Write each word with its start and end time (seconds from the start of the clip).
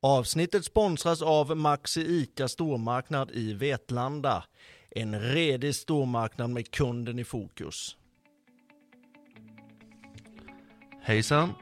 Avsnittet 0.00 0.64
sponsras 0.64 1.22
av 1.22 1.56
Maxi 1.56 2.00
ICA 2.00 2.48
stormarknad 2.48 3.30
i 3.30 3.52
Vetlanda. 3.52 4.44
En 4.90 5.20
redig 5.20 5.74
stormarknad 5.74 6.50
med 6.50 6.70
kunden 6.70 7.18
i 7.18 7.24
fokus. 7.24 7.96
Hejsan! 11.02 11.52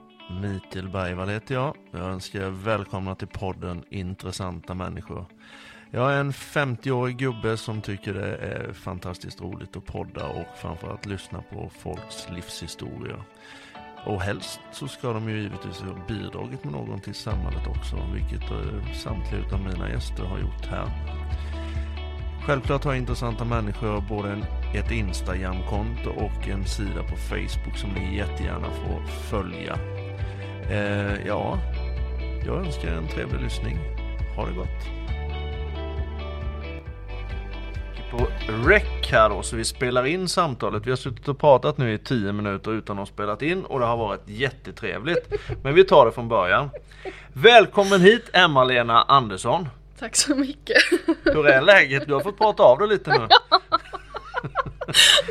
Mikael 0.43 0.89
Bergvall 0.89 1.29
heter 1.29 1.55
jag. 1.55 1.77
Jag 1.91 2.01
önskar 2.01 2.41
er 2.41 2.51
välkomna 2.51 3.15
till 3.15 3.29
podden 3.29 3.85
Intressanta 3.91 4.75
människor. 4.75 5.27
Jag 5.91 6.13
är 6.13 6.21
en 6.21 6.33
50-årig 6.33 7.17
gubbe 7.17 7.57
som 7.57 7.83
tycker 7.83 8.15
det 8.15 8.37
är 8.37 8.73
fantastiskt 8.73 9.41
roligt 9.41 9.77
att 9.77 9.87
podda 9.87 10.29
och 10.29 10.47
framförallt 10.57 11.07
lyssna 11.07 11.43
på 11.43 11.71
folks 11.79 12.29
livshistorier. 12.35 13.23
Och 14.07 14.23
helst 14.23 14.61
så 14.73 14.89
ska 14.89 15.13
de 15.13 15.29
ju 15.29 15.43
givetvis 15.43 15.81
ha 15.81 16.07
bidragit 16.09 16.65
med 16.65 16.73
någon 16.73 17.01
till 17.01 17.15
samhället 17.15 17.67
också, 17.67 17.97
vilket 18.15 18.51
eh, 18.51 18.93
samtliga 18.95 19.55
av 19.55 19.61
mina 19.61 19.91
gäster 19.91 20.25
har 20.25 20.39
gjort 20.39 20.67
här. 20.67 20.91
Självklart 22.47 22.85
har 22.85 22.95
intressanta 22.95 23.45
människor 23.45 24.01
både 24.09 24.33
en, 24.33 24.45
ett 24.75 24.91
Instagram-konto 24.91 26.11
och 26.11 26.49
en 26.49 26.65
sida 26.65 27.03
på 27.03 27.17
Facebook 27.17 27.77
som 27.77 27.91
ni 27.91 28.17
jättegärna 28.17 28.71
får 28.71 29.07
följa. 29.07 29.79
Eh, 30.71 31.27
ja, 31.27 31.59
jag 32.47 32.67
önskar 32.67 32.89
er 32.89 32.97
en 32.97 33.09
trevlig 33.09 33.41
lyssning. 33.41 33.79
Ha 34.37 34.47
det 34.47 34.53
gott! 34.53 35.16
På 38.11 38.27
rec 38.69 38.83
här 39.11 39.29
då, 39.29 39.43
så 39.43 39.57
vi 39.57 39.65
spelar 39.65 40.07
in 40.07 40.29
samtalet. 40.29 40.87
Vi 40.87 40.91
har 40.91 40.97
suttit 40.97 41.29
och 41.29 41.39
pratat 41.39 41.79
nu 41.79 41.95
i 41.95 41.99
10 41.99 42.33
minuter 42.33 42.73
utan 42.73 42.97
att 42.97 43.09
ha 43.09 43.15
spelat 43.15 43.43
in 43.43 43.65
och 43.65 43.81
det 43.81 43.87
har 43.87 43.97
varit 43.97 44.23
jättetrevligt. 44.27 45.33
Men 45.63 45.75
vi 45.75 45.85
tar 45.85 46.07
det 46.07 46.13
från 46.13 46.29
början. 46.29 46.71
Välkommen 47.33 48.01
hit 48.01 48.31
Emma-Lena 48.33 49.03
Andersson. 49.03 49.69
Tack 49.99 50.17
så 50.17 50.35
mycket. 50.35 50.77
Hur 51.25 51.49
är 51.49 51.63
läget? 51.63 52.07
Du 52.07 52.15
har 52.15 52.21
fått 52.21 52.39
prata 52.39 52.63
av 52.63 52.79
dig 52.79 52.89
lite 52.89 53.11
nu. 53.11 53.19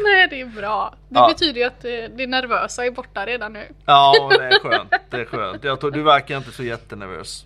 Nej 0.03 0.28
det 0.30 0.42
är 0.42 0.46
bra. 0.46 0.96
Det 1.09 1.20
ja. 1.20 1.28
betyder 1.28 1.59
ju 1.59 1.68
att 1.68 1.81
det 2.18 2.28
nervösa 2.28 2.86
är 2.86 2.92
borta 2.92 3.26
redan 3.26 3.53
nu. 3.53 3.68
Ja 3.86 4.30
det 4.30 4.44
är 4.46 4.59
skönt. 4.59 4.94
Det 5.09 5.18
är 5.18 5.26
skönt. 5.26 5.64
Jag 5.64 5.80
tror, 5.80 5.92
du 5.92 6.02
verkar 6.02 6.38
inte 6.38 6.52
så 6.52 6.64
jättenervös. 6.64 7.46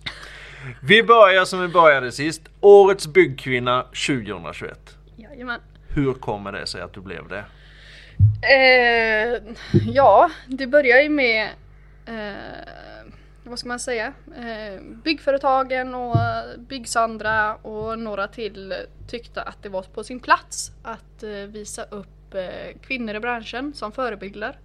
Vi 0.82 1.02
börjar 1.02 1.44
som 1.44 1.60
vi 1.60 1.68
började 1.68 2.12
sist. 2.12 2.42
Årets 2.60 3.06
byggkvinna 3.06 3.82
2021. 3.82 4.96
Jajamän. 5.20 5.60
Hur 5.88 6.12
kommer 6.12 6.52
det 6.52 6.66
sig 6.66 6.80
att 6.80 6.92
du 6.92 7.00
blev 7.00 7.28
det? 7.28 7.44
Eh, 8.42 9.54
ja, 9.86 10.30
det 10.46 10.66
börjar 10.66 11.02
ju 11.02 11.08
med 11.08 11.48
eh, 12.06 12.34
vad 13.44 13.58
ska 13.58 13.68
man 13.68 13.80
säga? 13.80 14.12
Eh, 14.36 14.82
byggföretagen 15.04 15.94
och 15.94 16.16
Byggsandra 16.58 17.54
och 17.54 17.98
några 17.98 18.28
till 18.28 18.74
tyckte 19.08 19.42
att 19.42 19.62
det 19.62 19.68
var 19.68 19.82
på 19.82 20.04
sin 20.04 20.20
plats 20.20 20.72
att 20.82 21.22
eh, 21.22 21.30
visa 21.30 21.82
upp 21.82 22.34
eh, 22.34 22.78
kvinnor 22.82 23.14
i 23.14 23.20
branschen 23.20 23.74
som 23.74 23.92
förebilder. 23.92 24.58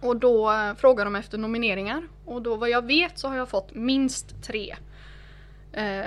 Och 0.00 0.16
då 0.16 0.52
eh, 0.52 0.74
frågade 0.74 1.06
de 1.06 1.16
efter 1.16 1.38
nomineringar 1.38 2.02
och 2.24 2.42
då 2.42 2.56
vad 2.56 2.70
jag 2.70 2.86
vet 2.86 3.18
så 3.18 3.28
har 3.28 3.36
jag 3.36 3.48
fått 3.48 3.74
minst 3.74 4.42
tre. 4.42 4.76
Eh, 5.72 6.04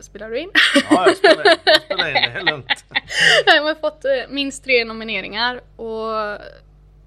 spelar 0.00 0.30
du 0.30 0.38
in? 0.38 0.50
Ja, 0.90 1.06
jag 1.06 1.16
spelar 1.16 1.52
in. 1.52 1.58
Jag 1.64 1.82
spelar 1.82 2.08
in. 2.08 2.14
Det 2.14 2.40
är 2.40 2.44
lugnt. 2.44 2.84
Jag 3.46 3.62
har 3.62 3.74
fått 3.74 4.04
eh, 4.04 4.10
minst 4.28 4.64
tre 4.64 4.84
nomineringar 4.84 5.60
och 5.76 6.38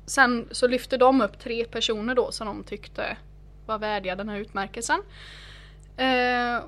sen 0.06 0.48
så 0.52 0.68
lyfte 0.68 0.98
de 0.98 1.22
upp 1.22 1.40
tre 1.40 1.66
personer 1.66 2.16
då 2.16 2.32
som 2.32 2.48
de 2.48 2.64
tyckte 2.64 3.18
var 3.66 3.80
värdiga 3.80 4.16
den 4.16 4.30
här 4.30 4.38
utmärkelsen. 4.38 5.00
Eh, 5.98 6.64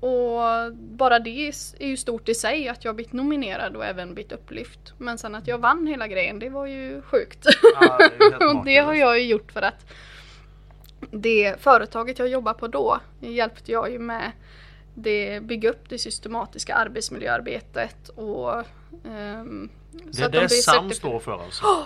och 0.00 0.72
bara 0.72 1.18
det 1.18 1.52
är 1.78 1.86
ju 1.86 1.96
stort 1.96 2.28
i 2.28 2.34
sig 2.34 2.68
att 2.68 2.84
jag 2.84 2.94
blivit 2.94 3.12
nominerad 3.12 3.76
och 3.76 3.84
även 3.84 4.14
blivit 4.14 4.32
upplyft. 4.32 4.92
Men 4.98 5.18
sen 5.18 5.34
att 5.34 5.46
jag 5.46 5.58
vann 5.58 5.86
hela 5.86 6.08
grejen, 6.08 6.38
det 6.38 6.48
var 6.48 6.66
ju 6.66 7.02
sjukt. 7.02 7.46
Ja, 7.80 7.98
det 8.18 8.46
och 8.46 8.64
det 8.64 8.78
har 8.78 8.94
jag 8.94 9.18
ju 9.18 9.26
gjort 9.26 9.52
för 9.52 9.62
att 9.62 9.92
det 11.10 11.54
företaget 11.60 12.18
jag 12.18 12.28
jobbar 12.28 12.54
på 12.54 12.68
då 12.68 13.00
hjälpte 13.20 13.72
jag 13.72 13.92
ju 13.92 13.98
med 13.98 14.32
det 14.94 15.40
bygga 15.42 15.70
upp 15.70 15.88
det 15.88 15.98
systematiska 15.98 16.74
arbetsmiljöarbetet 16.74 18.08
och 18.08 18.58
um, 19.02 19.70
Det 19.90 20.22
är 20.22 20.28
det 20.28 20.48
SAM 20.48 20.90
står 20.90 21.20
för 21.20 21.44
alltså? 21.44 21.64
Oh, 21.64 21.84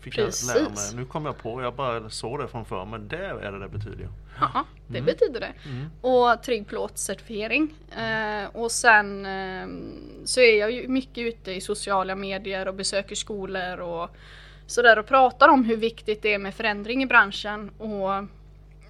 Fick 0.00 0.14
precis. 0.14 0.48
jag 0.48 0.56
lära 0.56 0.68
mig. 0.68 0.94
Nu 0.94 1.04
kom 1.04 1.26
jag 1.26 1.38
på, 1.38 1.62
jag 1.62 1.74
bara 1.74 2.10
såg 2.10 2.38
det 2.38 2.48
framför 2.48 2.84
mig. 2.84 3.00
Det 3.00 3.16
är 3.16 3.52
det 3.52 3.58
det 3.58 3.68
betyder. 3.68 4.08
Ja, 4.40 4.64
det 4.86 4.98
mm. 4.98 5.06
betyder 5.06 5.40
det. 5.40 5.52
Mm. 5.64 5.90
Och 6.00 6.42
trygg 6.42 6.66
plåtcertifiering. 6.66 7.74
Uh, 7.96 8.56
och 8.56 8.72
sen 8.72 9.26
uh, 9.26 9.68
så 10.24 10.40
är 10.40 10.58
jag 10.58 10.72
ju 10.72 10.88
mycket 10.88 11.18
ute 11.18 11.52
i 11.52 11.60
sociala 11.60 12.14
medier 12.14 12.68
och 12.68 12.74
besöker 12.74 13.14
skolor 13.14 13.80
och 13.80 14.16
sådär 14.66 14.98
och 14.98 15.06
pratar 15.06 15.48
om 15.48 15.64
hur 15.64 15.76
viktigt 15.76 16.22
det 16.22 16.34
är 16.34 16.38
med 16.38 16.54
förändring 16.54 17.02
i 17.02 17.06
branschen. 17.06 17.70
Och 17.78 18.24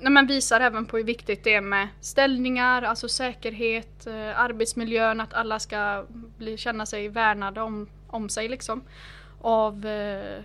nej, 0.02 0.12
men 0.12 0.26
visar 0.26 0.60
även 0.60 0.86
på 0.86 0.96
hur 0.96 1.04
viktigt 1.04 1.44
det 1.44 1.54
är 1.54 1.60
med 1.60 1.88
ställningar, 2.00 2.82
alltså 2.82 3.08
säkerhet, 3.08 4.06
eh, 4.06 4.40
arbetsmiljön, 4.40 5.20
att 5.20 5.34
alla 5.34 5.58
ska 5.58 6.04
bli, 6.38 6.56
känna 6.56 6.86
sig 6.86 7.08
värnade 7.08 7.60
om, 7.60 7.88
om 8.06 8.28
sig 8.28 8.48
liksom. 8.48 8.82
Av, 9.40 9.86
eh, 9.86 10.40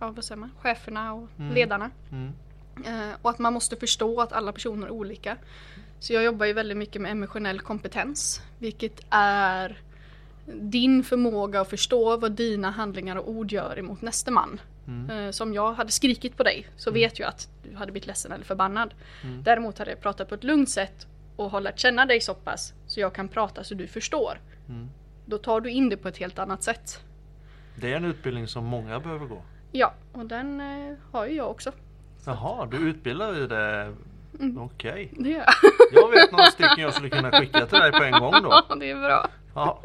av 0.00 0.14
vad 0.14 0.24
säger 0.24 0.38
man, 0.38 0.50
cheferna 0.60 1.14
och 1.14 1.28
mm. 1.38 1.54
ledarna. 1.54 1.90
Mm. 2.10 2.32
Eh, 2.86 3.16
och 3.22 3.30
att 3.30 3.38
man 3.38 3.52
måste 3.52 3.76
förstå 3.76 4.20
att 4.20 4.32
alla 4.32 4.52
personer 4.52 4.86
är 4.86 4.90
olika. 4.90 5.36
Så 6.00 6.12
jag 6.12 6.24
jobbar 6.24 6.46
ju 6.46 6.52
väldigt 6.52 6.78
mycket 6.78 7.02
med 7.02 7.10
emotionell 7.10 7.60
kompetens, 7.60 8.42
vilket 8.58 9.00
är 9.10 9.82
din 10.54 11.04
förmåga 11.04 11.60
att 11.60 11.70
förstå 11.70 12.16
vad 12.16 12.32
dina 12.32 12.70
handlingar 12.70 13.16
och 13.16 13.30
ord 13.30 13.52
gör 13.52 13.78
emot 13.78 14.02
nästa 14.02 14.30
man. 14.30 14.60
Mm. 14.88 15.10
Eh, 15.10 15.30
som 15.30 15.54
jag 15.54 15.72
hade 15.72 15.92
skrikit 15.92 16.36
på 16.36 16.42
dig 16.42 16.66
så 16.76 16.90
mm. 16.90 17.00
vet 17.00 17.18
jag 17.18 17.28
att 17.28 17.48
du 17.62 17.76
hade 17.76 17.92
blivit 17.92 18.06
ledsen 18.06 18.32
eller 18.32 18.44
förbannad. 18.44 18.94
Mm. 19.24 19.42
Däremot 19.42 19.78
hade 19.78 19.90
jag 19.90 20.00
pratat 20.00 20.28
på 20.28 20.34
ett 20.34 20.44
lugnt 20.44 20.70
sätt 20.70 21.06
och 21.36 21.50
har 21.50 21.60
lärt 21.60 21.78
känna 21.78 22.06
dig 22.06 22.20
så 22.20 22.34
pass 22.34 22.74
så 22.86 23.00
jag 23.00 23.14
kan 23.14 23.28
prata 23.28 23.64
så 23.64 23.74
du 23.74 23.86
förstår. 23.86 24.40
Mm. 24.68 24.88
Då 25.26 25.38
tar 25.38 25.60
du 25.60 25.70
in 25.70 25.88
det 25.88 25.96
på 25.96 26.08
ett 26.08 26.18
helt 26.18 26.38
annat 26.38 26.62
sätt. 26.62 27.04
Det 27.74 27.92
är 27.92 27.96
en 27.96 28.04
utbildning 28.04 28.48
som 28.48 28.64
många 28.64 29.00
behöver 29.00 29.26
gå. 29.26 29.42
Ja, 29.72 29.94
och 30.12 30.26
den 30.26 30.60
eh, 30.60 30.96
har 31.12 31.26
ju 31.26 31.36
jag 31.36 31.50
också. 31.50 31.72
Jaha, 32.24 32.66
du 32.66 32.76
utbildar 32.76 33.44
i 33.44 33.46
det 33.46 33.94
Mm. 34.40 34.58
Okej. 34.58 34.90
Okay. 34.90 35.24
Det 35.24 35.30
gör 35.30 35.38
jag. 35.38 35.54
jag 35.92 36.10
vet 36.10 36.32
några 36.32 36.44
stycken 36.44 36.78
jag 36.78 36.94
skulle 36.94 37.10
kunna 37.10 37.30
skicka 37.30 37.66
till 37.66 37.78
dig 37.78 37.92
på 37.92 38.02
en 38.02 38.12
gång 38.12 38.32
då. 38.42 38.64
det 38.80 38.90
är 38.90 38.94
bra. 38.94 39.28
Ja. 39.58 39.82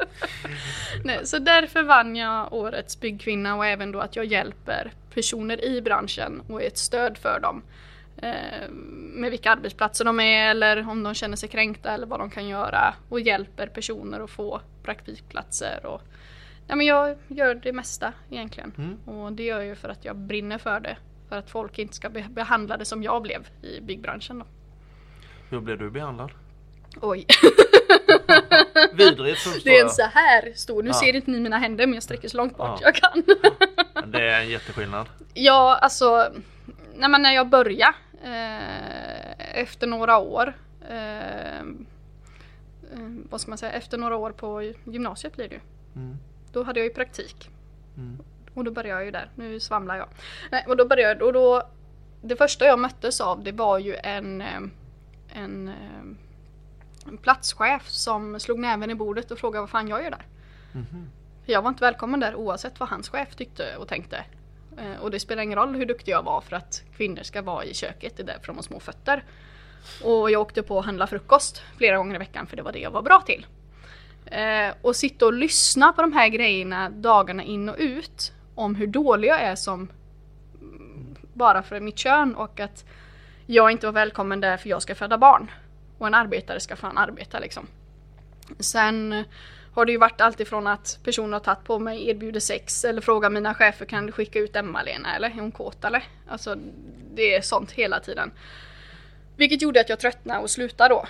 Nej, 1.04 1.26
så 1.26 1.38
därför 1.38 1.82
vann 1.82 2.16
jag 2.16 2.52
årets 2.52 3.00
byggkvinna 3.00 3.56
och 3.56 3.66
även 3.66 3.92
då 3.92 4.00
att 4.00 4.16
jag 4.16 4.24
hjälper 4.24 4.92
personer 5.14 5.64
i 5.64 5.82
branschen 5.82 6.42
och 6.48 6.62
är 6.62 6.66
ett 6.66 6.78
stöd 6.78 7.18
för 7.18 7.40
dem. 7.40 7.62
Eh, 8.16 8.70
med 9.14 9.30
vilka 9.30 9.52
arbetsplatser 9.52 10.04
de 10.04 10.20
är 10.20 10.50
eller 10.50 10.88
om 10.88 11.02
de 11.02 11.14
känner 11.14 11.36
sig 11.36 11.48
kränkta 11.48 11.90
eller 11.90 12.06
vad 12.06 12.20
de 12.20 12.30
kan 12.30 12.48
göra 12.48 12.94
och 13.08 13.20
hjälper 13.20 13.66
personer 13.66 14.20
att 14.20 14.30
få 14.30 14.60
praktikplatser. 14.82 15.86
Och, 15.86 16.02
nej, 16.66 16.76
men 16.76 16.86
jag 16.86 17.16
gör 17.28 17.54
det 17.54 17.72
mesta 17.72 18.12
egentligen 18.30 18.72
mm. 18.78 19.18
och 19.18 19.32
det 19.32 19.42
gör 19.42 19.60
jag 19.60 19.78
för 19.78 19.88
att 19.88 20.04
jag 20.04 20.16
brinner 20.16 20.58
för 20.58 20.80
det. 20.80 20.96
För 21.28 21.36
att 21.36 21.50
folk 21.50 21.78
inte 21.78 21.94
ska 21.94 22.10
bli 22.10 22.22
behandlade 22.22 22.84
som 22.84 23.02
jag 23.02 23.22
blev 23.22 23.48
i 23.62 23.80
byggbranschen. 23.80 24.38
Då. 24.38 24.46
Hur 25.50 25.60
blev 25.60 25.78
du 25.78 25.90
behandlad? 25.90 26.30
Oj. 27.00 27.26
Vidrigt 28.92 29.40
förstår 29.40 29.70
Det 29.70 29.78
är 29.78 29.84
en 29.84 29.90
så 29.90 30.02
här 30.02 30.52
stor, 30.54 30.82
nu 30.82 30.88
ja. 30.88 30.94
ser 30.94 31.16
inte 31.16 31.30
ni 31.30 31.40
mina 31.40 31.58
händer 31.58 31.86
men 31.86 31.94
jag 31.94 32.02
sträcker 32.02 32.28
så 32.28 32.36
långt 32.36 32.56
bort 32.56 32.78
ja. 32.80 32.92
jag 32.92 32.94
kan. 32.94 33.24
Det 34.12 34.22
är 34.22 34.40
en 34.40 34.48
jätteskillnad. 34.48 35.06
Ja 35.34 35.78
alltså, 35.82 36.32
nej, 36.94 37.08
men 37.08 37.22
när 37.22 37.34
jag 37.34 37.48
började 37.48 37.94
eh, 38.24 39.60
efter 39.60 39.86
några 39.86 40.18
år 40.18 40.54
eh, 40.88 41.58
eh, 41.58 41.64
vad 43.30 43.40
ska 43.40 43.50
man 43.50 43.58
säga, 43.58 43.72
efter 43.72 43.98
några 43.98 44.16
år 44.16 44.30
på 44.30 44.72
gymnasiet 44.84 45.36
blir 45.36 45.48
det 45.48 45.54
ju. 45.54 45.60
Mm. 45.96 46.16
Då 46.52 46.62
hade 46.62 46.80
jag 46.80 46.86
ju 46.86 46.94
praktik. 46.94 47.50
Mm. 47.96 48.18
Och 48.54 48.64
då 48.64 48.70
började 48.70 49.00
jag 49.00 49.04
ju 49.04 49.10
där, 49.10 49.30
nu 49.34 49.60
svamlar 49.60 49.96
jag. 49.96 50.08
Nej, 50.50 50.64
och 50.68 50.76
då 50.76 50.86
började 50.86 51.14
jag, 51.14 51.22
och 51.22 51.32
då 51.32 51.62
Det 52.22 52.36
första 52.36 52.64
jag 52.64 52.78
möttes 52.78 53.20
av 53.20 53.42
det 53.42 53.52
var 53.52 53.78
ju 53.78 53.94
en 53.94 54.40
eh, 54.40 54.60
en 55.34 55.70
en 57.08 57.18
platschef 57.18 57.88
som 57.88 58.40
slog 58.40 58.58
näven 58.58 58.90
i 58.90 58.94
bordet 58.94 59.30
och 59.30 59.38
frågade 59.38 59.60
vad 59.60 59.70
fan 59.70 59.88
jag 59.88 60.02
gör 60.02 60.10
där. 60.10 60.26
Mm 60.74 60.86
-hmm. 60.86 61.06
Jag 61.46 61.62
var 61.62 61.68
inte 61.68 61.84
välkommen 61.84 62.20
där 62.20 62.34
oavsett 62.34 62.80
vad 62.80 62.88
hans 62.88 63.08
chef 63.08 63.36
tyckte 63.36 63.76
och 63.76 63.88
tänkte. 63.88 64.24
Eh, 64.78 65.00
och 65.00 65.10
det 65.10 65.20
spelar 65.20 65.42
ingen 65.42 65.58
roll 65.58 65.74
hur 65.74 65.86
duktig 65.86 66.12
jag 66.12 66.22
var 66.22 66.40
för 66.40 66.56
att 66.56 66.82
kvinnor 66.96 67.22
ska 67.22 67.42
vara 67.42 67.64
i 67.64 67.74
köket, 67.74 68.16
det 68.16 68.22
är 68.22 68.26
därför 68.26 68.46
de 68.46 68.56
har 68.56 68.62
små 68.62 68.80
fötter. 68.80 69.24
Och 70.04 70.30
jag 70.30 70.40
åkte 70.40 70.62
på 70.62 70.78
att 70.78 70.84
handla 70.84 71.06
frukost 71.06 71.62
flera 71.76 71.96
gånger 71.96 72.14
i 72.14 72.18
veckan 72.18 72.46
för 72.46 72.56
det 72.56 72.62
var 72.62 72.72
det 72.72 72.78
jag 72.78 72.90
var 72.90 73.02
bra 73.02 73.20
till. 73.20 73.46
Eh, 74.26 74.74
och 74.82 74.96
sitta 74.96 75.26
och 75.26 75.32
lyssna 75.32 75.92
på 75.92 76.02
de 76.02 76.12
här 76.12 76.28
grejerna 76.28 76.90
dagarna 76.90 77.42
in 77.42 77.68
och 77.68 77.76
ut 77.78 78.32
om 78.54 78.74
hur 78.74 78.86
dålig 78.86 79.28
jag 79.28 79.40
är 79.40 79.54
som 79.54 79.88
bara 81.32 81.62
för 81.62 81.80
mitt 81.80 81.98
kön 81.98 82.34
och 82.34 82.60
att 82.60 82.84
jag 83.46 83.70
inte 83.70 83.86
var 83.86 83.92
välkommen 83.92 84.40
där 84.40 84.56
för 84.56 84.68
jag 84.68 84.82
ska 84.82 84.94
föda 84.94 85.18
barn. 85.18 85.50
Och 86.04 86.08
en 86.08 86.14
arbetare 86.14 86.60
ska 86.60 86.76
fan 86.76 86.98
arbeta 86.98 87.38
liksom. 87.38 87.66
Sen 88.58 89.24
har 89.74 89.84
det 89.84 89.92
ju 89.92 89.98
varit 89.98 90.20
alltifrån 90.20 90.66
att 90.66 90.98
personer 91.04 91.32
har 91.32 91.40
tagit 91.40 91.64
på 91.64 91.78
mig, 91.78 92.08
erbjuder 92.08 92.40
sex 92.40 92.84
eller 92.84 93.00
frågar 93.00 93.30
mina 93.30 93.54
chefer 93.54 93.86
kan 93.86 94.06
du 94.06 94.12
skicka 94.12 94.38
ut 94.38 94.56
Emma-Lena 94.56 95.16
eller 95.16 95.28
är 95.28 95.32
hon 95.32 95.52
kåt 95.52 95.84
eller? 95.84 96.04
Alltså 96.28 96.56
det 97.14 97.34
är 97.34 97.40
sånt 97.40 97.72
hela 97.72 98.00
tiden. 98.00 98.32
Vilket 99.36 99.62
gjorde 99.62 99.80
att 99.80 99.88
jag 99.88 100.00
tröttnade 100.00 100.40
och 100.40 100.50
slutade 100.50 100.94
då. 100.94 101.06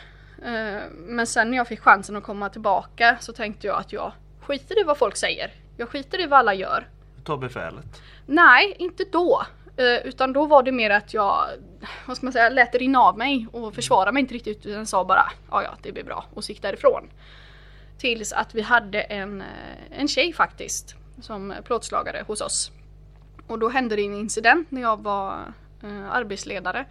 Eh, 0.46 0.82
men 0.90 1.26
sen 1.26 1.50
när 1.50 1.56
jag 1.56 1.68
fick 1.68 1.80
chansen 1.80 2.16
att 2.16 2.24
komma 2.24 2.48
tillbaka 2.48 3.16
så 3.20 3.32
tänkte 3.32 3.66
jag 3.66 3.80
att 3.80 3.92
jag 3.92 4.12
skiter 4.40 4.80
i 4.80 4.84
vad 4.84 4.98
folk 4.98 5.16
säger. 5.16 5.52
Jag 5.76 5.88
skiter 5.88 6.20
i 6.20 6.26
vad 6.26 6.38
alla 6.38 6.54
gör. 6.54 6.88
Ta 7.24 7.36
befälet. 7.36 8.02
Nej, 8.26 8.76
inte 8.78 9.04
då. 9.12 9.46
Eh, 9.76 10.06
utan 10.06 10.32
då 10.32 10.46
var 10.46 10.62
det 10.62 10.72
mer 10.72 10.90
att 10.90 11.14
jag, 11.14 11.46
vad 12.06 12.16
ska 12.16 12.26
man 12.26 12.32
säga, 12.32 12.48
lät 12.48 12.72
det 12.72 12.78
rinna 12.78 13.00
av 13.00 13.18
mig 13.18 13.46
och 13.52 13.74
försvara 13.74 14.12
mig 14.12 14.20
inte 14.20 14.34
riktigt 14.34 14.66
utan 14.66 14.86
sa 14.86 15.04
bara 15.04 15.32
ja 15.50 15.62
ja 15.62 15.74
det 15.82 15.92
blir 15.92 16.04
bra 16.04 16.24
och 16.34 16.42
gick 16.42 16.62
därifrån. 16.62 17.10
Tills 17.98 18.32
att 18.32 18.54
vi 18.54 18.60
hade 18.60 19.00
en, 19.00 19.40
eh, 19.40 19.46
en 20.00 20.08
tjej 20.08 20.32
faktiskt 20.32 20.94
som 21.22 21.54
plåtslagare 21.64 22.24
hos 22.26 22.40
oss. 22.40 22.70
Och 23.46 23.58
då 23.58 23.68
hände 23.68 23.96
det 23.96 24.02
en 24.02 24.14
incident 24.14 24.70
när 24.70 24.82
jag 24.82 25.02
var 25.02 25.38
eh, 25.82 26.10
arbetsledare. 26.10 26.86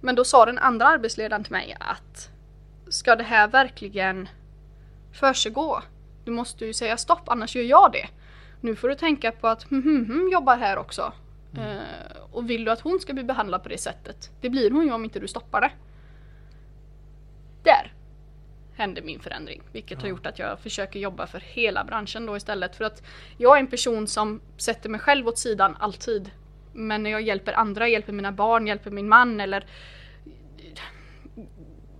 Men 0.00 0.14
då 0.14 0.24
sa 0.24 0.46
den 0.46 0.58
andra 0.58 0.86
arbetsledaren 0.86 1.44
till 1.44 1.52
mig 1.52 1.76
att 1.80 2.30
ska 2.88 3.16
det 3.16 3.24
här 3.24 3.48
verkligen 3.48 4.28
försiggå? 5.12 5.82
Du 6.24 6.30
måste 6.30 6.66
ju 6.66 6.72
säga 6.72 6.96
stopp 6.96 7.28
annars 7.28 7.56
gör 7.56 7.62
jag 7.62 7.92
det. 7.92 8.08
Nu 8.60 8.76
får 8.76 8.88
du 8.88 8.94
tänka 8.94 9.32
på 9.32 9.48
att 9.48 9.70
hm, 9.70 9.82
hm, 9.82 10.06
hm 10.06 10.28
jobbar 10.32 10.56
här 10.56 10.78
också. 10.78 11.12
Mm. 11.56 11.68
Uh, 11.68 11.84
och 12.32 12.50
vill 12.50 12.64
du 12.64 12.70
att 12.70 12.80
hon 12.80 13.00
ska 13.00 13.12
bli 13.12 13.24
behandlad 13.24 13.62
på 13.62 13.68
det 13.68 13.78
sättet, 13.78 14.30
det 14.40 14.50
blir 14.50 14.70
hon 14.70 14.84
ju 14.84 14.92
om 14.92 15.04
inte 15.04 15.20
du 15.20 15.28
stoppar 15.28 15.60
det. 15.60 15.70
Där 17.62 17.92
hände 18.76 19.02
min 19.02 19.20
förändring. 19.20 19.62
Vilket 19.72 19.98
ja. 19.98 20.02
har 20.02 20.08
gjort 20.08 20.26
att 20.26 20.38
jag 20.38 20.60
försöker 20.60 21.00
jobba 21.00 21.26
för 21.26 21.40
hela 21.40 21.84
branschen 21.84 22.26
då 22.26 22.36
istället. 22.36 22.76
För 22.76 22.84
att 22.84 23.02
jag 23.36 23.56
är 23.56 23.60
en 23.60 23.66
person 23.66 24.06
som 24.06 24.40
sätter 24.56 24.88
mig 24.88 25.00
själv 25.00 25.28
åt 25.28 25.38
sidan 25.38 25.76
alltid. 25.80 26.30
Men 26.72 27.02
när 27.02 27.10
jag 27.10 27.22
hjälper 27.22 27.52
andra, 27.52 27.88
hjälper 27.88 28.12
mina 28.12 28.32
barn, 28.32 28.66
hjälper 28.66 28.90
min 28.90 29.08
man 29.08 29.40
eller 29.40 29.66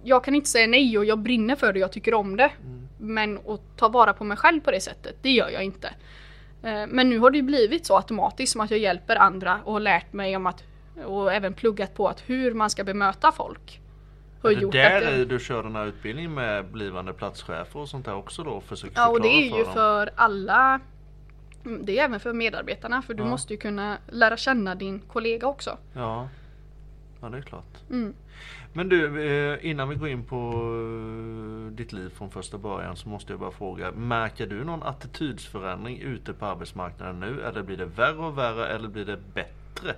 jag 0.03 0.25
kan 0.25 0.35
inte 0.35 0.49
säga 0.49 0.67
nej 0.67 0.99
och 0.99 1.05
jag 1.05 1.19
brinner 1.19 1.57
för 1.57 1.73
det, 1.73 1.79
jag 1.79 1.93
tycker 1.93 2.15
om 2.15 2.37
det. 2.37 2.51
Mm. 2.63 2.89
Men 2.99 3.39
att 3.39 3.77
ta 3.77 3.89
vara 3.89 4.13
på 4.13 4.25
mig 4.25 4.37
själv 4.37 4.61
på 4.61 4.71
det 4.71 4.81
sättet, 4.81 5.17
det 5.23 5.31
gör 5.31 5.49
jag 5.49 5.65
inte. 5.65 5.95
Eh, 6.65 6.87
men 6.89 7.11
nu 7.11 7.19
har 7.19 7.31
det 7.31 7.43
blivit 7.43 7.87
så 7.87 7.97
automatiskt 7.97 8.53
som 8.53 8.61
att 8.61 8.71
jag 8.71 8.81
hjälper 8.81 9.17
andra 9.17 9.61
och 9.65 9.73
har 9.73 9.81
lärt 9.81 10.13
mig 10.13 10.37
om 10.37 10.47
att 10.47 10.65
och 11.05 11.33
även 11.33 11.55
pluggat 11.55 11.95
på 11.95 12.09
att 12.09 12.23
hur 12.27 12.55
man 12.55 12.71
ska 12.71 12.85
bemöta 12.85 13.33
folk. 13.33 13.81
Har 14.43 14.51
är 14.51 14.57
det 14.57 14.71
där 14.71 15.01
det... 15.01 15.25
du 15.25 15.39
kör 15.39 15.63
den 15.63 15.77
här 15.77 15.87
utbildningen 15.87 16.35
med 16.35 16.65
blivande 16.65 17.13
platschefer 17.13 17.81
och 17.81 17.89
sånt 17.89 18.05
där 18.05 18.15
också 18.15 18.43
då? 18.43 18.61
Försöker 18.61 18.97
ja 18.97 19.09
och 19.09 19.21
det 19.21 19.29
är 19.29 19.59
ju 19.59 19.65
för, 19.65 19.73
för 19.73 20.11
alla 20.15 20.81
mm, 21.65 21.87
Det 21.87 21.99
är 21.99 22.05
även 22.05 22.21
för 22.21 22.33
medarbetarna 22.33 23.03
för 23.03 23.15
du 23.15 23.23
ja. 23.23 23.29
måste 23.29 23.53
ju 23.53 23.59
kunna 23.59 23.99
lära 24.09 24.37
känna 24.37 24.75
din 24.75 25.01
kollega 25.01 25.47
också. 25.47 25.79
Ja, 25.93 26.29
ja 27.21 27.29
det 27.29 27.39
är 27.39 27.43
klart. 27.43 27.91
Mm. 27.91 28.15
Men 28.77 28.89
du, 28.89 29.29
eh, 29.29 29.71
innan 29.71 29.89
vi 29.89 29.95
går 29.95 30.09
in 30.09 30.25
på 30.25 30.37
eh, 30.37 31.73
ditt 31.77 31.93
liv 31.93 32.11
från 32.19 32.31
första 32.31 32.59
början 32.59 32.97
så 32.97 33.09
måste 33.09 33.33
jag 33.33 33.41
bara 33.41 33.51
fråga. 33.51 33.93
Märker 33.93 34.47
du 34.47 34.65
någon 34.65 34.83
attitydsförändring 34.83 35.99
ute 35.99 36.33
på 36.33 36.47
arbetsmarknaden 36.47 37.21
nu? 37.21 37.43
Eller 37.43 37.63
blir 37.63 37.77
det 37.77 37.85
värre 37.85 38.19
och 38.19 38.39
värre 38.39 38.69
eller 38.69 38.89
blir 38.89 39.05
det 39.05 39.17
bättre? 39.35 39.91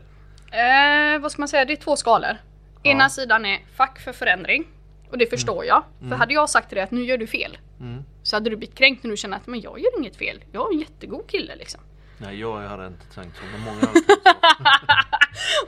Eh, 0.51 1.21
vad 1.21 1.33
ska 1.33 1.43
man 1.43 1.49
säga, 1.49 1.65
det 1.65 1.73
är 1.73 1.77
två 1.77 1.97
skalor. 1.97 2.37
Ja. 2.83 2.91
Ena 2.91 3.09
sidan 3.09 3.45
är 3.47 3.61
fack 3.77 3.99
för 3.99 4.13
förändring. 4.13 4.65
Och 5.11 5.19
det 5.19 5.27
förstår 5.27 5.55
mm. 5.55 5.67
jag. 5.67 5.83
För 5.99 6.07
mm. 6.07 6.19
hade 6.19 6.35
jag 6.35 6.51
sagt 6.51 6.69
till 6.69 6.77
dig 6.77 6.85
att 6.85 6.91
nu 6.91 7.05
gör 7.05 7.19
du 7.19 7.27
fel. 7.27 7.59
Mm. 7.81 8.03
Så 8.23 8.37
hade 8.37 8.51
du 8.51 8.57
blivit 8.57 8.77
kränkt 8.77 9.05
när 9.05 9.11
du 9.11 9.17
känner 9.17 9.37
att 9.37 9.47
men 9.47 9.61
jag 9.61 9.81
gör 9.81 9.99
inget 9.99 10.17
fel. 10.17 10.45
Jag 10.53 10.69
är 10.69 10.75
en 10.75 10.81
jättegod 10.81 11.27
kille 11.27 11.57
liksom. 11.57 11.81
Nej 12.19 12.41
jag 12.41 12.61
hade 12.61 12.87
inte 12.87 13.07
tänkt 13.15 13.37
så 13.37 13.43
men 13.53 13.61
många 13.61 13.81
hade 13.81 13.93
tänkt 13.93 14.23
så. 14.23 14.33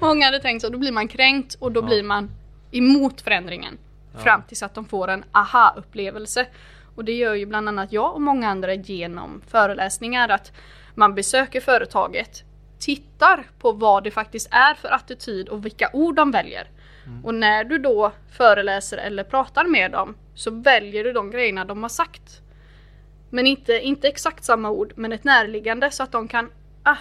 många 0.07 0.25
hade 0.25 0.41
tänkt 0.41 0.63
så. 0.63 0.69
Då 0.69 0.79
blir 0.79 0.93
man 0.93 1.09
kränkt 1.09 1.55
och 1.55 1.73
då 1.73 1.81
ja. 1.81 1.87
blir 1.87 2.03
man 2.03 2.31
emot 2.71 3.21
förändringen. 3.21 3.79
Ja. 4.13 4.19
Fram 4.19 4.43
tills 4.43 4.63
att 4.63 4.75
de 4.75 4.85
får 4.85 5.09
en 5.09 5.25
aha-upplevelse. 5.33 6.47
Och 6.95 7.05
det 7.05 7.13
gör 7.13 7.35
ju 7.35 7.47
bland 7.47 7.69
annat 7.69 7.93
jag 7.93 8.15
och 8.15 8.21
många 8.21 8.49
andra 8.49 8.75
genom 8.75 9.43
föreläsningar 9.49 10.29
att 10.29 10.53
man 10.95 11.15
besöker 11.15 11.61
företaget, 11.61 12.45
tittar 12.79 13.47
på 13.59 13.73
vad 13.73 14.05
det 14.05 14.11
faktiskt 14.11 14.49
är 14.51 14.75
för 14.75 14.89
attityd 14.89 15.49
och 15.49 15.65
vilka 15.65 15.91
ord 15.93 16.15
de 16.15 16.31
väljer. 16.31 16.71
Mm. 17.07 17.25
Och 17.25 17.35
när 17.35 17.65
du 17.65 17.79
då 17.79 18.13
föreläser 18.31 18.99
eller 18.99 19.25
pratar 19.25 19.65
med 19.65 19.91
dem 19.91 20.15
så 20.35 20.51
väljer 20.51 21.05
du 21.05 21.13
de 21.13 21.31
grejerna 21.31 21.65
de 21.65 21.83
har 21.83 21.89
sagt. 21.89 22.41
Men 23.31 23.47
inte, 23.47 23.81
inte 23.81 24.09
exakt 24.09 24.45
samma 24.45 24.71
ord 24.71 24.93
men 24.97 25.13
ett 25.13 25.25
närliggande 25.25 25.91
så 25.91 26.03
att 26.03 26.13
de 26.13 26.29
kan 26.29 26.51
ah, 26.83 26.97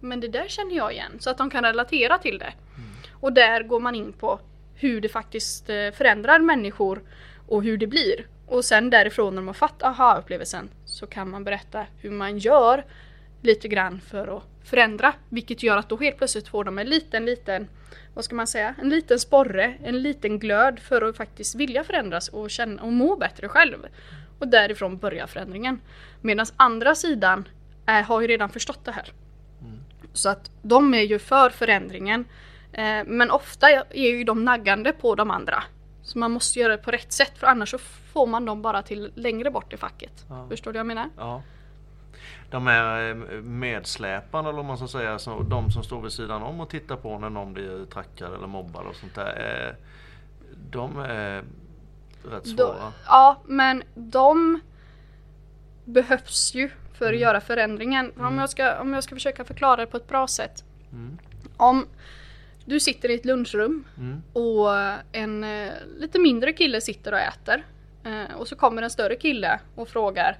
men 0.00 0.20
det 0.20 0.28
där 0.28 0.48
känner 0.48 0.76
jag 0.76 0.92
igen. 0.92 1.12
Så 1.18 1.30
att 1.30 1.38
de 1.38 1.50
kan 1.50 1.64
relatera 1.64 2.18
till 2.18 2.38
det. 2.38 2.52
Mm. 2.76 2.90
Och 3.12 3.32
där 3.32 3.62
går 3.62 3.80
man 3.80 3.94
in 3.94 4.12
på 4.12 4.40
hur 4.74 5.00
det 5.00 5.08
faktiskt 5.08 5.70
eh, 5.70 5.90
förändrar 5.90 6.38
människor 6.38 7.02
och 7.48 7.62
hur 7.62 7.78
det 7.78 7.86
blir. 7.86 8.26
Och 8.46 8.64
sen 8.64 8.90
därifrån 8.90 9.34
när 9.34 9.42
man 9.42 9.54
fått 9.54 9.82
aha-upplevelsen 9.82 10.68
så 10.84 11.06
kan 11.06 11.30
man 11.30 11.44
berätta 11.44 11.86
hur 12.00 12.10
man 12.10 12.38
gör 12.38 12.84
lite 13.42 13.68
grann 13.68 14.00
för 14.00 14.36
att 14.36 14.42
förändra. 14.64 15.12
Vilket 15.28 15.62
gör 15.62 15.76
att 15.76 15.88
då 15.88 15.96
helt 15.96 16.18
plötsligt 16.18 16.48
får 16.48 16.64
de 16.64 16.78
en 16.78 16.86
liten, 16.86 17.24
liten, 17.24 17.68
vad 18.14 18.24
ska 18.24 18.34
man 18.34 18.46
säga, 18.46 18.74
en 18.82 18.88
liten 18.88 19.18
sporre, 19.18 19.74
en 19.82 20.02
liten 20.02 20.38
glöd 20.38 20.78
för 20.78 21.02
att 21.02 21.16
faktiskt 21.16 21.54
vilja 21.54 21.84
förändras 21.84 22.28
och, 22.28 22.50
känna, 22.50 22.82
och 22.82 22.92
må 22.92 23.16
bättre 23.16 23.48
själv. 23.48 23.86
Och 24.38 24.48
därifrån 24.48 24.98
börjar 24.98 25.26
förändringen. 25.26 25.80
Medan 26.20 26.46
andra 26.56 26.94
sidan 26.94 27.48
är, 27.86 28.02
har 28.02 28.20
ju 28.20 28.26
redan 28.26 28.50
förstått 28.50 28.84
det 28.84 28.92
här. 28.92 29.12
Mm. 29.60 29.80
Så 30.12 30.28
att 30.28 30.50
de 30.62 30.94
är 30.94 31.02
ju 31.02 31.18
för 31.18 31.50
förändringen 31.50 32.24
Eh, 32.74 33.04
men 33.06 33.30
ofta 33.30 33.70
är 33.70 34.10
ju 34.10 34.24
de 34.24 34.44
naggande 34.44 34.92
på 34.92 35.14
de 35.14 35.30
andra. 35.30 35.62
Så 36.02 36.18
man 36.18 36.30
måste 36.30 36.58
göra 36.58 36.76
det 36.76 36.82
på 36.82 36.90
rätt 36.90 37.12
sätt 37.12 37.32
för 37.38 37.46
annars 37.46 37.70
så 37.70 37.78
får 37.78 38.26
man 38.26 38.44
dem 38.44 38.62
bara 38.62 38.82
till 38.82 39.12
längre 39.14 39.50
bort 39.50 39.72
i 39.72 39.76
facket. 39.76 40.24
Ja. 40.28 40.46
Förstår 40.48 40.72
du 40.72 40.76
vad 40.76 40.80
jag 40.80 40.86
menar? 40.86 41.08
Ja. 41.16 41.42
De 42.50 42.66
är 42.66 43.08
eh, 43.08 43.14
medsläpande 43.42 44.50
eller 44.50 44.62
man 44.62 44.76
ska 44.76 44.88
säga, 44.88 45.18
så 45.18 45.42
de 45.42 45.70
som 45.70 45.82
står 45.82 46.00
vid 46.00 46.12
sidan 46.12 46.42
om 46.42 46.60
och 46.60 46.70
tittar 46.70 46.96
på 46.96 47.18
när 47.18 47.30
någon 47.30 47.52
blir 47.52 47.84
trackad 47.84 48.34
eller 48.34 48.46
mobbad 48.46 48.86
och 48.86 48.96
sånt 48.96 49.14
där. 49.14 49.66
Eh, 49.68 49.74
de 50.70 50.98
är 50.98 51.44
rätt 52.30 52.46
svåra. 52.46 52.56
Då, 52.56 52.92
ja 53.06 53.40
men 53.44 53.82
de 53.94 54.60
behövs 55.84 56.54
ju 56.54 56.70
för 56.98 57.04
att 57.04 57.10
mm. 57.10 57.20
göra 57.20 57.40
förändringen. 57.40 58.10
Mm. 58.10 58.26
Om, 58.26 58.38
jag 58.38 58.50
ska, 58.50 58.80
om 58.80 58.94
jag 58.94 59.04
ska 59.04 59.14
försöka 59.14 59.44
förklara 59.44 59.76
det 59.76 59.86
på 59.86 59.96
ett 59.96 60.08
bra 60.08 60.26
sätt. 60.26 60.64
Mm. 60.92 61.18
Om 61.56 61.86
du 62.64 62.80
sitter 62.80 63.10
i 63.10 63.14
ett 63.14 63.24
lunchrum 63.24 63.84
mm. 63.98 64.22
och 64.32 64.70
en 65.12 65.44
eh, 65.44 65.72
lite 65.98 66.18
mindre 66.18 66.52
kille 66.52 66.80
sitter 66.80 67.12
och 67.12 67.18
äter. 67.18 67.64
Eh, 68.04 68.36
och 68.36 68.48
så 68.48 68.56
kommer 68.56 68.82
en 68.82 68.90
större 68.90 69.16
kille 69.16 69.60
och 69.74 69.88
frågar 69.88 70.38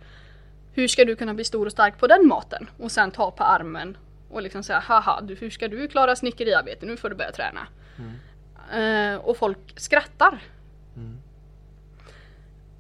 Hur 0.72 0.88
ska 0.88 1.04
du 1.04 1.16
kunna 1.16 1.34
bli 1.34 1.44
stor 1.44 1.66
och 1.66 1.72
stark 1.72 1.98
på 1.98 2.06
den 2.06 2.26
maten? 2.26 2.70
Och 2.78 2.92
sen 2.92 3.10
ta 3.10 3.30
på 3.30 3.44
armen 3.44 3.96
och 4.30 4.42
liksom 4.42 4.62
säga 4.62 4.78
haha, 4.78 5.20
du, 5.20 5.34
hur 5.34 5.50
ska 5.50 5.68
du 5.68 5.88
klara 5.88 6.16
snickeriarbete? 6.16 6.86
Nu 6.86 6.96
får 6.96 7.10
du 7.10 7.16
börja 7.16 7.32
träna. 7.32 7.66
Mm. 7.98 9.14
Eh, 9.14 9.20
och 9.20 9.36
folk 9.36 9.80
skrattar. 9.80 10.42
Mm. 10.96 11.18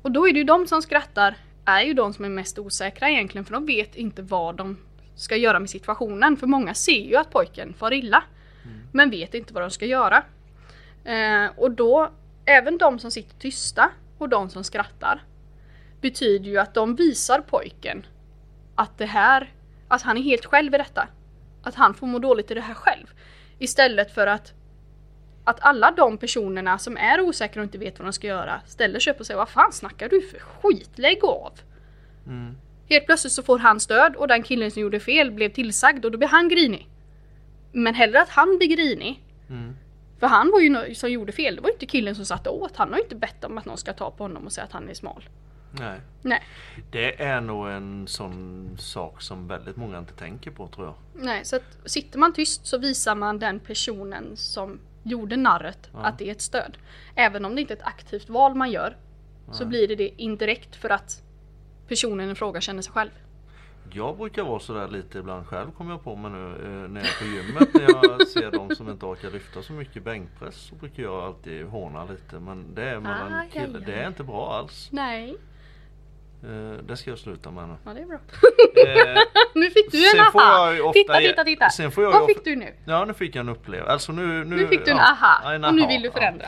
Och 0.02 0.10
då 0.10 0.28
är 0.28 0.32
det 0.32 0.38
ju 0.38 0.44
de 0.44 0.66
som 0.66 0.82
skrattar 0.82 1.36
är 1.64 1.82
ju 1.82 1.94
de 1.94 2.12
som 2.12 2.24
är 2.24 2.28
mest 2.28 2.58
osäkra 2.58 3.10
egentligen 3.10 3.44
för 3.44 3.52
de 3.52 3.66
vet 3.66 3.96
inte 3.96 4.22
vad 4.22 4.56
de 4.56 4.76
ska 5.14 5.36
göra 5.36 5.60
med 5.60 5.70
situationen. 5.70 6.36
För 6.36 6.46
många 6.46 6.74
ser 6.74 7.04
ju 7.08 7.16
att 7.16 7.30
pojken 7.30 7.74
far 7.74 7.92
illa. 7.92 8.24
Men 8.92 9.10
vet 9.10 9.34
inte 9.34 9.54
vad 9.54 9.62
de 9.62 9.70
ska 9.70 9.86
göra. 9.86 10.24
Eh, 11.04 11.46
och 11.56 11.70
då, 11.70 12.10
även 12.44 12.78
de 12.78 12.98
som 12.98 13.10
sitter 13.10 13.38
tysta 13.38 13.90
och 14.18 14.28
de 14.28 14.50
som 14.50 14.64
skrattar 14.64 15.22
betyder 16.00 16.50
ju 16.50 16.58
att 16.58 16.74
de 16.74 16.96
visar 16.96 17.40
pojken 17.40 18.06
att 18.74 18.98
det 18.98 19.06
här, 19.06 19.52
att 19.88 20.02
han 20.02 20.16
är 20.16 20.22
helt 20.22 20.44
själv 20.44 20.74
i 20.74 20.78
detta. 20.78 21.08
Att 21.62 21.74
han 21.74 21.94
får 21.94 22.06
må 22.06 22.18
dåligt 22.18 22.50
i 22.50 22.54
det 22.54 22.60
här 22.60 22.74
själv. 22.74 23.06
Istället 23.58 24.14
för 24.14 24.26
att 24.26 24.54
att 25.44 25.58
alla 25.60 25.90
de 25.90 26.18
personerna 26.18 26.78
som 26.78 26.96
är 26.96 27.20
osäkra 27.20 27.62
och 27.62 27.64
inte 27.64 27.78
vet 27.78 27.98
vad 27.98 28.06
de 28.06 28.12
ska 28.12 28.26
göra 28.26 28.60
ställer 28.66 29.00
sig 29.00 29.12
upp 29.12 29.20
och 29.20 29.26
säger 29.26 29.38
Vad 29.38 29.48
fan 29.48 29.72
snackar 29.72 30.08
du 30.08 30.20
för 30.20 30.38
skit? 30.38 30.90
Lägg 30.94 31.24
av! 31.24 31.52
Mm. 32.26 32.54
Helt 32.88 33.06
plötsligt 33.06 33.32
så 33.32 33.42
får 33.42 33.58
han 33.58 33.80
stöd 33.80 34.16
och 34.16 34.28
den 34.28 34.42
killen 34.42 34.70
som 34.70 34.82
gjorde 34.82 35.00
fel 35.00 35.30
blev 35.30 35.48
tillsagd 35.48 36.04
och 36.04 36.10
då 36.10 36.18
blir 36.18 36.28
han 36.28 36.48
grinig. 36.48 36.88
Men 37.74 37.94
hellre 37.94 38.22
att 38.22 38.28
han 38.28 38.58
blir 38.58 38.68
grinig. 38.76 39.22
Mm. 39.48 39.76
För 40.18 40.26
han 40.26 40.50
var 40.50 40.60
ju 40.60 40.94
som 40.94 41.10
gjorde 41.10 41.32
fel. 41.32 41.56
Det 41.56 41.60
var 41.62 41.68
ju 41.68 41.72
inte 41.72 41.86
killen 41.86 42.14
som 42.14 42.24
satte 42.24 42.50
åt. 42.50 42.76
Han 42.76 42.88
har 42.90 42.96
ju 42.96 43.02
inte 43.02 43.16
bett 43.16 43.44
om 43.44 43.58
att 43.58 43.64
någon 43.64 43.78
ska 43.78 43.92
ta 43.92 44.10
på 44.10 44.24
honom 44.24 44.46
och 44.46 44.52
säga 44.52 44.64
att 44.64 44.72
han 44.72 44.88
är 44.88 44.94
smal. 44.94 45.28
Nej. 45.78 46.00
Nej. 46.22 46.42
Det 46.90 47.22
är 47.22 47.40
nog 47.40 47.68
en 47.68 48.06
sån 48.08 48.70
sak 48.78 49.22
som 49.22 49.48
väldigt 49.48 49.76
många 49.76 49.98
inte 49.98 50.12
tänker 50.12 50.50
på 50.50 50.68
tror 50.68 50.86
jag. 50.86 50.94
Nej, 51.24 51.44
så 51.44 51.56
att 51.56 51.78
sitter 51.84 52.18
man 52.18 52.32
tyst 52.32 52.66
så 52.66 52.78
visar 52.78 53.14
man 53.14 53.38
den 53.38 53.60
personen 53.60 54.36
som 54.36 54.78
gjorde 55.02 55.36
narret 55.36 55.88
Ja. 55.92 55.98
att 55.98 56.18
det 56.18 56.28
är 56.28 56.32
ett 56.32 56.40
stöd. 56.40 56.78
Även 57.14 57.44
om 57.44 57.54
det 57.54 57.60
inte 57.60 57.74
är 57.74 57.76
ett 57.76 57.86
aktivt 57.86 58.28
val 58.28 58.54
man 58.54 58.70
gör 58.70 58.96
så 59.52 59.58
Nej. 59.58 59.68
blir 59.68 59.88
det 59.88 59.94
det 59.94 60.22
indirekt 60.22 60.76
för 60.76 60.90
att 60.90 61.22
personen 61.88 62.30
i 62.30 62.34
fråga 62.34 62.60
känner 62.60 62.82
sig 62.82 62.92
själv. 62.92 63.10
Jag 63.92 64.16
brukar 64.16 64.42
vara 64.42 64.60
sådär 64.60 64.88
lite 64.88 65.18
ibland 65.18 65.46
själv 65.46 65.70
kommer 65.70 65.90
jag 65.90 66.04
på 66.04 66.16
mig 66.16 66.30
nu 66.30 66.46
eh, 66.46 66.90
när 66.90 67.00
jag 67.00 67.08
är 67.08 67.18
på 67.18 67.24
gymmet. 67.24 67.74
När 67.74 67.82
jag 67.82 68.28
ser 68.34 68.50
de 68.50 68.76
som 68.76 68.90
inte 68.90 69.06
orkar 69.06 69.30
lyfta 69.30 69.62
så 69.62 69.72
mycket 69.72 70.04
bänkpress 70.04 70.56
så 70.56 70.74
brukar 70.74 71.02
jag 71.02 71.24
alltid 71.24 71.66
håna 71.66 72.04
lite. 72.04 72.40
Men 72.40 72.74
det 72.74 72.82
är 72.82 73.00
mellan 73.00 73.48
killar. 73.52 73.78
aj, 73.78 73.84
Det 73.86 73.94
är 73.94 74.08
inte 74.08 74.24
bra 74.24 74.54
alls. 74.54 74.88
Nej, 74.92 75.36
Eh, 76.44 76.84
Det 76.86 76.96
ska 76.96 77.10
jag 77.10 77.18
sluta 77.18 77.50
med 77.50 77.68
nu. 77.68 77.74
ja 77.84 77.94
det 77.94 78.00
är 78.00 78.06
bra. 78.06 78.16
Eh, 78.16 79.22
nu 79.54 79.70
fick 79.70 79.92
du 79.92 80.10
en 80.10 80.20
aha! 80.20 80.92
titta, 80.92 81.18
titta, 81.18 81.44
titta! 81.44 81.70
sen 81.70 81.90
får 81.90 82.04
jag 82.04 82.12
Vad 82.12 82.26
fick 82.26 82.44
du 82.44 82.56
nu? 82.56 82.74
Ja 82.84 83.04
nu 83.04 83.14
fick 83.14 83.36
jag 83.36 83.40
en 83.40 83.48
upplevelse. 83.48 83.92
Alltså 83.92 84.12
nu, 84.12 84.44
nu, 84.44 84.56
Nu 84.56 84.66
fick 84.66 84.84
du 84.84 84.90
en 84.90 84.96
ja, 84.96 85.12
aha, 85.12 85.52
en 85.52 85.64
och 85.64 85.74
nu 85.74 85.80
aha, 85.80 85.88
vill 85.88 86.02
du 86.02 86.08
ja. 86.08 86.12
förändra. 86.12 86.46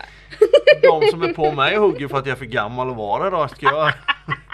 De 0.83 1.07
som 1.11 1.23
är 1.23 1.33
på 1.33 1.53
mig 1.53 1.77
hugger 1.77 2.09
för 2.09 2.19
att 2.19 2.27
jag 2.27 2.33
är 2.33 2.39
för 2.39 2.45
gammal 2.45 2.91
att 2.91 2.97
vara 2.97 3.25
det 3.25 3.31
då. 3.31 3.49
Ska 3.49 3.67
jag... 3.67 3.93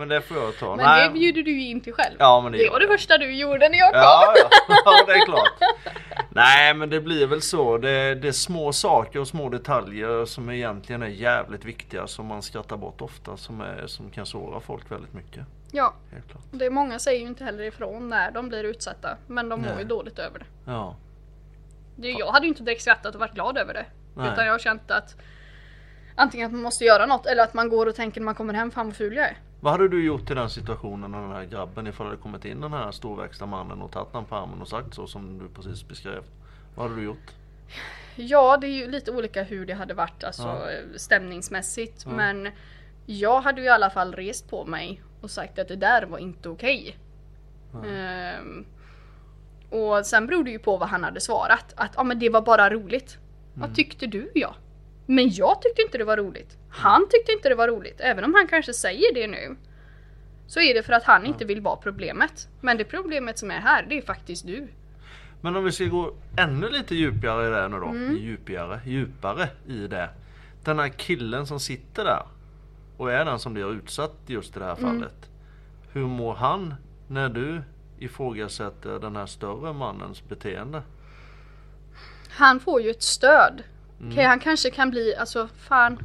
Men 0.00 0.08
det 0.08 0.20
får 0.20 0.36
jag 0.36 0.58
ta. 0.58 0.76
Men 0.76 0.84
Nej. 0.84 1.08
det 1.08 1.14
bjuder 1.14 1.42
du 1.42 1.50
ju 1.50 1.68
in 1.68 1.80
till 1.80 1.92
själv. 1.92 2.16
Ja 2.18 2.40
men 2.40 2.52
det, 2.52 2.58
det 2.58 2.70
var 2.70 2.80
det 2.80 2.86
första 2.86 3.18
du 3.18 3.34
gjorde 3.34 3.68
när 3.68 3.78
jag 3.78 3.92
kom. 3.92 4.00
Ja, 4.00 4.34
ja. 4.36 4.48
ja 4.84 5.04
det 5.06 5.12
är 5.12 5.24
klart. 5.24 5.52
Nej 6.30 6.74
men 6.74 6.90
det 6.90 7.00
blir 7.00 7.26
väl 7.26 7.42
så. 7.42 7.78
Det, 7.78 8.14
det 8.14 8.28
är 8.28 8.32
små 8.32 8.72
saker 8.72 9.20
och 9.20 9.28
små 9.28 9.48
detaljer 9.48 10.24
som 10.24 10.50
egentligen 10.50 11.02
är 11.02 11.06
jävligt 11.06 11.64
viktiga 11.64 12.06
som 12.06 12.26
man 12.26 12.42
skrattar 12.42 12.76
bort 12.76 13.00
ofta 13.00 13.36
som, 13.36 13.60
är, 13.60 13.86
som 13.86 14.10
kan 14.10 14.26
såra 14.26 14.60
folk 14.60 14.90
väldigt 14.90 15.14
mycket. 15.14 15.46
Ja, 15.70 15.94
Helt 16.12 16.30
klart. 16.30 16.42
det 16.50 16.66
är 16.66 16.70
många 16.70 16.98
säger 16.98 17.20
ju 17.20 17.26
inte 17.26 17.44
heller 17.44 17.64
ifrån 17.64 18.08
när 18.08 18.30
de 18.30 18.48
blir 18.48 18.64
utsatta. 18.64 19.16
Men 19.26 19.48
de 19.48 19.60
mår 19.60 19.78
ju 19.78 19.84
dåligt 19.84 20.18
över 20.18 20.38
det. 20.38 20.46
Ja. 20.64 20.96
det. 21.96 22.08
Jag 22.08 22.32
hade 22.32 22.46
ju 22.46 22.48
inte 22.48 22.62
direkt 22.62 22.82
skrattat 22.82 23.14
och 23.14 23.20
varit 23.20 23.34
glad 23.34 23.58
över 23.58 23.74
det. 23.74 23.86
Nej. 24.14 24.32
Utan 24.32 24.46
jag 24.46 24.52
har 24.52 24.58
känt 24.58 24.90
att 24.90 25.16
antingen 26.14 26.46
att 26.46 26.52
man 26.52 26.62
måste 26.62 26.84
göra 26.84 27.06
något 27.06 27.26
eller 27.26 27.42
att 27.42 27.54
man 27.54 27.68
går 27.68 27.86
och 27.86 27.94
tänker 27.94 28.20
när 28.20 28.24
man 28.24 28.34
kommer 28.34 28.54
hem, 28.54 28.70
fan 28.70 28.86
vad 28.86 28.96
ful 28.96 29.16
jag 29.16 29.26
är. 29.26 29.36
Vad 29.60 29.72
hade 29.72 29.88
du 29.88 30.04
gjort 30.04 30.30
i 30.30 30.34
den 30.34 30.50
situationen 30.50 31.10
när 31.10 31.20
den 31.20 31.30
här 31.32 31.44
grabben 31.44 31.86
ifall 31.86 32.06
det 32.06 32.10
hade 32.10 32.22
kommit 32.22 32.44
in 32.44 32.60
den 32.60 32.72
här 32.72 32.90
storväxta 32.90 33.46
mannen 33.46 33.82
och 33.82 33.90
tagit 33.92 34.08
han 34.12 34.24
på 34.24 34.36
armen 34.36 34.60
och 34.60 34.68
sagt 34.68 34.94
så 34.94 35.06
som 35.06 35.38
du 35.38 35.48
precis 35.48 35.88
beskrev? 35.88 36.22
Vad 36.74 36.88
hade 36.88 37.00
du 37.00 37.04
gjort? 37.06 37.30
Ja, 38.16 38.56
det 38.56 38.66
är 38.66 38.72
ju 38.74 38.90
lite 38.90 39.10
olika 39.10 39.42
hur 39.42 39.66
det 39.66 39.74
hade 39.74 39.94
varit 39.94 40.24
alltså, 40.24 40.42
Ja. 40.42 40.68
stämningsmässigt. 40.96 42.02
Ja. 42.06 42.12
Men 42.12 42.48
jag 43.06 43.40
hade 43.40 43.60
ju 43.60 43.66
i 43.66 43.70
alla 43.70 43.90
fall 43.90 44.12
rest 44.14 44.50
på 44.50 44.64
mig 44.64 45.02
och 45.20 45.30
sagt 45.30 45.58
att 45.58 45.68
det 45.68 45.76
där 45.76 46.06
var 46.06 46.18
inte 46.18 46.48
okej. 46.48 46.96
Ehm, 47.86 48.64
och 49.70 50.06
sen 50.06 50.26
beror 50.26 50.44
det 50.44 50.50
ju 50.50 50.58
på 50.58 50.76
vad 50.76 50.88
han 50.88 51.04
hade 51.04 51.20
svarat. 51.20 51.72
Att 51.76 51.92
ja, 51.96 52.02
men 52.02 52.18
det 52.18 52.28
var 52.28 52.42
bara 52.42 52.70
roligt. 52.70 53.18
Vad 53.54 53.74
tyckte 53.74 54.06
du 54.06 54.30
ja? 54.34 54.54
Men 55.10 55.30
jag 55.30 55.62
tyckte 55.62 55.82
inte 55.82 55.98
det 55.98 56.04
var 56.04 56.16
roligt. 56.16 56.56
Han 56.70 57.08
tyckte 57.10 57.32
inte 57.32 57.48
det 57.48 57.54
var 57.54 57.68
roligt. 57.68 58.00
Även 58.00 58.24
om 58.24 58.34
han 58.34 58.46
kanske 58.46 58.72
säger 58.72 59.14
det 59.14 59.26
nu. 59.26 59.56
Så 60.46 60.60
är 60.60 60.74
det 60.74 60.82
för 60.82 60.92
att 60.92 61.04
han 61.04 61.26
inte 61.26 61.44
vill 61.44 61.60
vara 61.60 61.76
problemet. 61.76 62.48
Men 62.60 62.76
det 62.76 62.84
problemet 62.84 63.38
som 63.38 63.50
är 63.50 63.58
här, 63.60 63.86
det 63.88 63.98
är 63.98 64.02
faktiskt 64.02 64.46
du. 64.46 64.68
Men 65.40 65.56
om 65.56 65.64
vi 65.64 65.72
ska 65.72 65.84
gå 65.84 66.14
ännu 66.36 66.68
lite 66.68 66.94
djupare 66.94 67.46
i 67.48 67.50
det 67.50 67.68
nu 67.68 67.76
då. 67.80 67.86
Mm. 67.86 68.16
Djupare, 68.16 68.80
djupare 68.86 69.48
i 69.68 69.86
det. 69.86 70.08
Den 70.64 70.78
här 70.78 70.88
killen 70.88 71.46
som 71.46 71.60
sitter 71.60 72.04
där 72.04 72.22
och 72.96 73.12
är 73.12 73.24
den 73.24 73.38
som 73.38 73.54
blir 73.54 73.72
utsatt 73.72 74.14
just 74.26 74.56
i 74.56 74.58
det 74.58 74.64
här 74.64 74.76
Mm. 74.78 74.90
fallet. 74.90 75.30
Hur 75.92 76.06
mår 76.06 76.34
han 76.34 76.74
när 77.08 77.28
du 77.28 77.62
ifrågasätter 77.98 78.98
den 78.98 79.16
här 79.16 79.26
större 79.26 79.72
mannens 79.72 80.28
beteende? 80.28 80.82
Han 82.28 82.60
får 82.60 82.82
ju 82.82 82.90
ett 82.90 83.02
stöd. 83.02 83.62
Mm. 84.00 84.12
Okej, 84.12 84.24
han 84.24 84.40
kanske 84.40 84.70
kan 84.70 84.90
bli, 84.90 85.14
alltså 85.16 85.48
fan. 85.56 85.98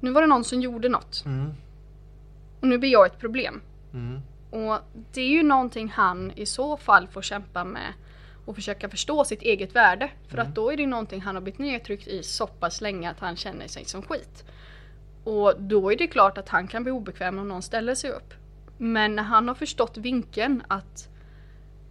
Nu 0.00 0.10
var 0.10 0.20
det 0.20 0.26
någon 0.26 0.44
som 0.44 0.60
gjorde 0.60 0.88
något. 0.88 1.22
Mm. 1.26 1.50
Och 2.60 2.68
nu 2.68 2.78
blir 2.78 2.90
jag 2.92 3.06
ett 3.06 3.18
problem. 3.18 3.60
Mm. 3.92 4.20
Och 4.50 4.78
det 5.12 5.20
är 5.20 5.28
ju 5.28 5.42
någonting 5.42 5.88
han 5.88 6.32
i 6.36 6.46
så 6.46 6.76
fall 6.76 7.06
får 7.08 7.22
kämpa 7.22 7.64
med. 7.64 7.92
Och 8.44 8.54
försöka 8.54 8.88
förstå 8.88 9.24
sitt 9.24 9.42
eget 9.42 9.74
värde. 9.76 10.10
För 10.28 10.38
Mm. 10.38 10.48
att 10.48 10.54
då 10.54 10.72
är 10.72 10.76
det 10.76 10.86
någonting 10.86 11.20
han 11.20 11.34
har 11.34 11.42
blivit 11.42 11.58
nedtryckt 11.58 12.08
i 12.08 12.22
så 12.22 12.46
pass 12.46 12.80
länge 12.80 13.10
att 13.10 13.20
han 13.20 13.36
känner 13.36 13.66
sig 13.68 13.84
som 13.84 14.02
skit. 14.02 14.44
Och 15.24 15.54
då 15.58 15.92
är 15.92 15.96
det 15.96 16.06
klart 16.06 16.38
att 16.38 16.48
han 16.48 16.68
kan 16.68 16.82
bli 16.82 16.92
obekväm 16.92 17.38
om 17.38 17.48
någon 17.48 17.62
ställer 17.62 17.94
sig 17.94 18.10
upp. 18.10 18.34
Men 18.78 19.16
när 19.16 19.22
han 19.22 19.48
har 19.48 19.54
förstått 19.54 19.96
vinkeln 19.96 20.62
att 20.68 21.08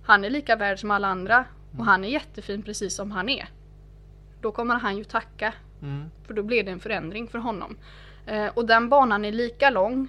han 0.03 0.23
är 0.23 0.29
lika 0.29 0.55
värd 0.55 0.79
som 0.79 0.91
alla 0.91 1.07
andra 1.07 1.45
och 1.77 1.85
han 1.85 2.03
är 2.03 2.09
jättefin 2.09 2.61
precis 2.63 2.95
som 2.95 3.11
han 3.11 3.29
är. 3.29 3.50
Då 4.41 4.51
kommer 4.51 4.75
han 4.75 4.98
ju 4.98 5.03
tacka 5.03 5.53
Mm. 5.81 6.12
för 6.27 6.33
då 6.33 6.43
blir 6.43 6.63
det 6.63 6.71
en 6.71 6.79
förändring 6.79 7.27
för 7.27 7.39
honom. 7.39 7.77
Eh, 8.25 8.48
och 8.48 8.65
den 8.65 8.89
banan 8.89 9.25
är 9.25 9.31
lika 9.31 9.69
lång 9.69 10.07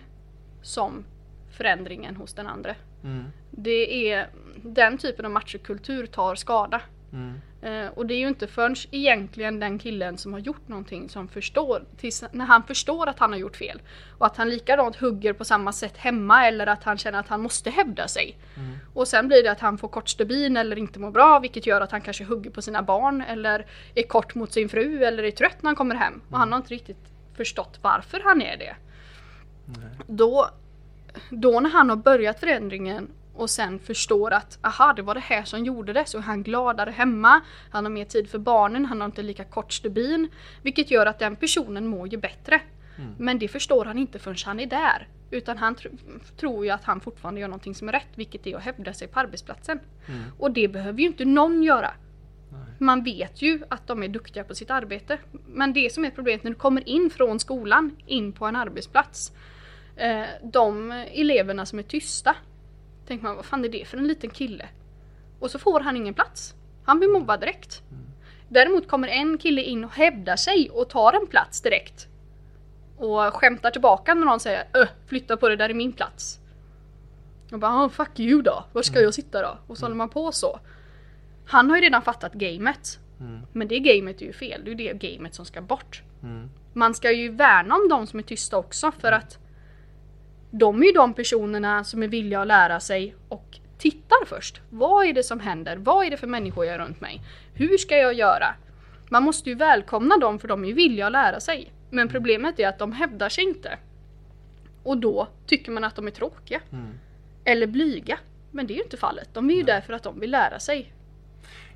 som 0.62 1.04
förändringen 1.50 2.16
hos 2.16 2.34
den 2.34 2.46
andra. 2.46 2.74
Mm. 3.04 3.24
Det 3.50 4.10
är 4.12 4.28
den 4.56 4.98
typen 4.98 5.24
av 5.24 5.30
machokultur 5.30 6.06
tar 6.06 6.34
skada. 6.34 6.80
Mm. 7.12 7.40
Eh, 7.62 7.86
och 7.94 8.06
det 8.06 8.14
är 8.14 8.18
ju 8.18 8.28
inte 8.28 8.46
förrän 8.46 8.76
egentligen 8.90 9.60
den 9.60 9.78
killen 9.78 10.18
som 10.18 10.32
har 10.32 10.40
gjort 10.40 10.68
någonting 10.68 11.08
som 11.08 11.28
förstår, 11.28 11.84
tills 11.96 12.24
när 12.32 12.44
han 12.44 12.62
förstår 12.62 13.08
att 13.08 13.18
han 13.18 13.32
har 13.32 13.38
gjort 13.38 13.56
fel. 13.56 13.82
Och 14.18 14.26
att 14.26 14.36
han 14.36 14.50
likadant 14.50 14.96
hugger 14.96 15.32
på 15.32 15.44
samma 15.44 15.72
sätt 15.72 15.96
hemma 15.96 16.46
eller 16.46 16.66
att 16.66 16.84
han 16.84 16.98
känner 16.98 17.18
att 17.18 17.28
han 17.28 17.40
måste 17.40 17.70
hävda 17.70 18.08
sig. 18.08 18.36
Mm. 18.56 18.78
Och 18.94 19.08
sen 19.08 19.28
blir 19.28 19.42
det 19.42 19.50
att 19.50 19.60
han 19.60 19.78
får 19.78 19.88
kort 19.88 20.08
stubin 20.08 20.56
eller 20.56 20.78
inte 20.78 20.98
mår 20.98 21.10
bra 21.10 21.38
vilket 21.38 21.66
gör 21.66 21.80
att 21.80 21.92
han 21.92 22.00
kanske 22.00 22.24
hugger 22.24 22.50
på 22.50 22.62
sina 22.62 22.82
barn 22.82 23.22
eller 23.22 23.66
är 23.94 24.02
kort 24.02 24.34
mot 24.34 24.52
sin 24.52 24.68
fru 24.68 25.04
eller 25.04 25.22
är 25.22 25.30
trött 25.30 25.62
när 25.62 25.68
han 25.68 25.76
kommer 25.76 25.94
hem. 25.94 26.20
Och 26.30 26.38
han 26.38 26.52
har 26.52 26.58
inte 26.58 26.74
riktigt 26.74 27.08
förstått 27.36 27.78
varför 27.82 28.20
han 28.24 28.42
är 28.42 28.56
det. 28.56 28.76
Då, 30.06 30.50
då 31.30 31.60
när 31.60 31.70
han 31.70 31.88
har 31.88 31.96
börjat 31.96 32.40
förändringen 32.40 33.08
och 33.34 33.50
sen 33.50 33.78
förstår 33.78 34.32
att 34.32 34.58
aha 34.62 34.92
det 34.92 35.02
var 35.02 35.14
det 35.14 35.20
här 35.20 35.44
som 35.44 35.64
gjorde 35.64 35.92
det 35.92 36.08
så 36.08 36.18
är 36.18 36.22
han 36.22 36.42
gladare 36.42 36.90
hemma. 36.90 37.40
Han 37.70 37.84
har 37.84 37.90
mer 37.90 38.04
tid 38.04 38.30
för 38.30 38.38
barnen, 38.38 38.84
han 38.84 39.00
har 39.00 39.06
inte 39.06 39.22
lika 39.22 39.44
kort 39.44 39.72
stubin. 39.72 40.28
Vilket 40.62 40.90
gör 40.90 41.06
att 41.06 41.18
den 41.18 41.36
personen 41.36 41.86
mår 41.86 42.08
ju 42.08 42.16
bättre. 42.16 42.60
Men 43.18 43.38
det 43.38 43.48
förstår 43.48 43.84
han 43.84 43.98
inte 43.98 44.18
förrän 44.18 44.36
han 44.44 44.60
är 44.60 44.66
där. 44.66 45.08
Utan 45.30 45.58
han 45.58 45.76
tr- 45.76 45.98
tror 46.36 46.64
ju 46.64 46.70
att 46.70 46.84
han 46.84 47.00
fortfarande 47.00 47.40
gör 47.40 47.48
någonting 47.48 47.74
som 47.74 47.88
är 47.88 47.92
rätt 47.92 48.08
vilket 48.14 48.46
är 48.46 48.56
att 48.56 48.62
hävda 48.62 48.92
sig 48.92 49.08
på 49.08 49.20
arbetsplatsen. 49.20 49.80
Mm. 50.08 50.22
Och 50.38 50.50
det 50.50 50.68
behöver 50.68 51.00
ju 51.00 51.06
inte 51.06 51.24
någon 51.24 51.62
göra. 51.62 51.90
Man 52.78 53.04
vet 53.04 53.42
ju 53.42 53.62
att 53.68 53.86
de 53.86 54.02
är 54.02 54.08
duktiga 54.08 54.44
på 54.44 54.54
sitt 54.54 54.70
arbete. 54.70 55.18
Men 55.46 55.72
det 55.72 55.92
som 55.92 56.04
är 56.04 56.10
problemet 56.10 56.44
när 56.44 56.50
du 56.50 56.56
kommer 56.56 56.88
in 56.88 57.10
från 57.10 57.40
skolan 57.40 57.96
in 58.06 58.32
på 58.32 58.46
en 58.46 58.56
arbetsplats. 58.56 59.32
Eh, 59.96 60.24
de 60.42 60.90
eleverna 60.92 61.66
som 61.66 61.78
är 61.78 61.82
tysta. 61.82 62.36
Tänker 63.12 63.26
man 63.26 63.36
vad 63.36 63.44
fan 63.44 63.64
är 63.64 63.68
det 63.68 63.88
för 63.88 63.98
en 63.98 64.08
liten 64.08 64.30
kille? 64.30 64.68
Och 65.38 65.50
så 65.50 65.58
får 65.58 65.80
han 65.80 65.96
ingen 65.96 66.14
plats. 66.14 66.54
Han 66.84 66.98
blir 66.98 67.08
mobbad 67.08 67.40
direkt. 67.40 67.82
Däremot 68.48 68.88
kommer 68.88 69.08
en 69.08 69.38
kille 69.38 69.62
in 69.62 69.84
och 69.84 69.90
hävdar 69.90 70.36
sig 70.36 70.70
och 70.70 70.88
tar 70.88 71.12
en 71.12 71.26
plats 71.26 71.60
direkt. 71.60 72.08
Och 72.96 73.34
skämtar 73.34 73.70
tillbaka 73.70 74.14
när 74.14 74.24
någon 74.24 74.40
säger 74.40 74.64
Öh, 74.74 74.88
flytta 75.06 75.36
på 75.36 75.48
det 75.48 75.56
där 75.56 75.70
är 75.70 75.74
min 75.74 75.92
plats. 75.92 76.38
Och 77.52 77.58
bara 77.58 77.84
oh, 77.84 77.88
fuck 77.88 78.20
you 78.20 78.42
då, 78.42 78.64
var 78.72 78.82
ska 78.82 79.00
jag 79.00 79.14
sitta 79.14 79.42
då? 79.42 79.58
Och 79.66 79.78
så 79.78 79.84
håller 79.84 79.96
man 79.96 80.08
på 80.08 80.32
så. 80.32 80.60
Han 81.46 81.70
har 81.70 81.76
ju 81.76 81.82
redan 81.82 82.02
fattat 82.02 82.32
gamet. 82.32 82.98
Mm. 83.20 83.40
Men 83.52 83.68
det 83.68 83.78
gamet 83.78 84.22
är 84.22 84.26
ju 84.26 84.32
fel, 84.32 84.64
det 84.64 84.70
är 84.70 84.74
ju 84.74 84.92
det 84.92 85.08
gamet 85.08 85.34
som 85.34 85.44
ska 85.44 85.60
bort. 85.60 86.02
Mm. 86.22 86.50
Man 86.72 86.94
ska 86.94 87.12
ju 87.12 87.28
värna 87.28 87.74
om 87.74 87.88
de 87.88 88.06
som 88.06 88.18
är 88.18 88.22
tysta 88.22 88.56
också 88.56 88.92
för 88.92 89.12
att 89.12 89.38
de 90.54 90.82
är 90.82 90.86
ju 90.86 90.92
de 90.92 91.14
personerna 91.14 91.84
som 91.84 92.02
är 92.02 92.08
villiga 92.08 92.40
att 92.40 92.46
lära 92.46 92.80
sig 92.80 93.14
och 93.28 93.58
tittar 93.78 94.26
först. 94.26 94.60
Vad 94.70 95.06
är 95.06 95.12
det 95.12 95.22
som 95.22 95.40
händer? 95.40 95.76
Vad 95.76 96.06
är 96.06 96.10
det 96.10 96.16
för 96.16 96.26
människor 96.26 96.64
jag 96.64 96.72
har 96.72 96.78
runt 96.78 97.00
mig? 97.00 97.22
Hur 97.54 97.78
ska 97.78 97.96
jag 97.96 98.14
göra? 98.14 98.54
Man 99.08 99.22
måste 99.22 99.50
ju 99.50 99.54
välkomna 99.54 100.18
dem 100.18 100.38
för 100.38 100.48
de 100.48 100.64
är 100.64 100.68
ju 100.68 100.74
villiga 100.74 101.06
att 101.06 101.12
lära 101.12 101.40
sig. 101.40 101.72
Men 101.90 102.08
problemet 102.08 102.60
är 102.60 102.68
att 102.68 102.78
de 102.78 102.92
hävdar 102.92 103.28
sig 103.28 103.44
inte. 103.44 103.78
Och 104.82 104.98
då 104.98 105.28
tycker 105.46 105.72
man 105.72 105.84
att 105.84 105.96
de 105.96 106.06
är 106.06 106.10
tråkiga. 106.10 106.60
Mm. 106.72 106.98
Eller 107.44 107.66
blyga. 107.66 108.18
Men 108.50 108.66
det 108.66 108.72
är 108.72 108.76
ju 108.76 108.82
inte 108.82 108.96
fallet. 108.96 109.28
De 109.32 109.50
är 109.50 109.54
ju 109.54 109.62
där 109.62 109.80
för 109.80 109.92
att 109.92 110.02
de 110.02 110.20
vill 110.20 110.30
lära 110.30 110.58
sig. 110.58 110.92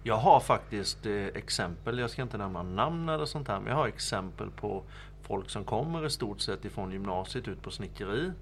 Jag 0.03 0.17
har 0.17 0.41
faktiskt 0.41 1.07
eh, 1.07 1.27
exempel, 1.27 1.99
jag 1.99 2.11
ska 2.11 2.23
inte 2.23 2.39
nämna 2.39 2.63
namn 2.63 3.09
eller 3.09 3.25
sånt 3.25 3.49
här, 3.49 3.61
men 3.61 3.69
jag 3.69 3.77
har 3.77 3.89
exempel 3.89 4.51
på 4.51 4.83
folk 5.23 5.51
som 5.51 5.65
kommer 5.65 6.07
i 6.07 6.11
stort 6.11 6.41
sett 6.41 6.65
ifrån 6.65 6.93
gymnasiet 6.93 7.49
ut 7.49 7.63
på 7.63 7.71
snickeri 7.71 8.33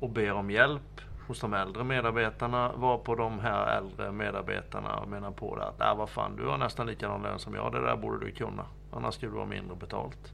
och 0.00 0.10
ber 0.10 0.32
om 0.32 0.50
hjälp 0.50 1.00
hos 1.26 1.40
de 1.40 1.54
äldre 1.54 1.84
medarbetarna 1.84 2.72
var 2.72 2.98
på 2.98 3.14
de 3.14 3.38
här 3.40 3.78
äldre 3.78 4.12
medarbetarna 4.12 5.06
menar 5.06 5.30
på 5.30 5.56
det 5.56 5.64
att 5.64 5.80
äh, 5.80 5.96
vad 5.96 6.10
fan 6.10 6.36
du 6.36 6.46
har 6.46 6.58
nästan 6.58 6.86
likadan 6.86 7.22
lön 7.22 7.38
som 7.38 7.54
jag, 7.54 7.72
det 7.72 7.80
där 7.80 7.96
borde 7.96 8.26
du 8.26 8.32
kunna. 8.32 8.66
Annars 8.92 9.14
skulle 9.14 9.32
du 9.32 9.38
ha 9.38 9.46
mindre 9.46 9.76
betalt. 9.76 10.32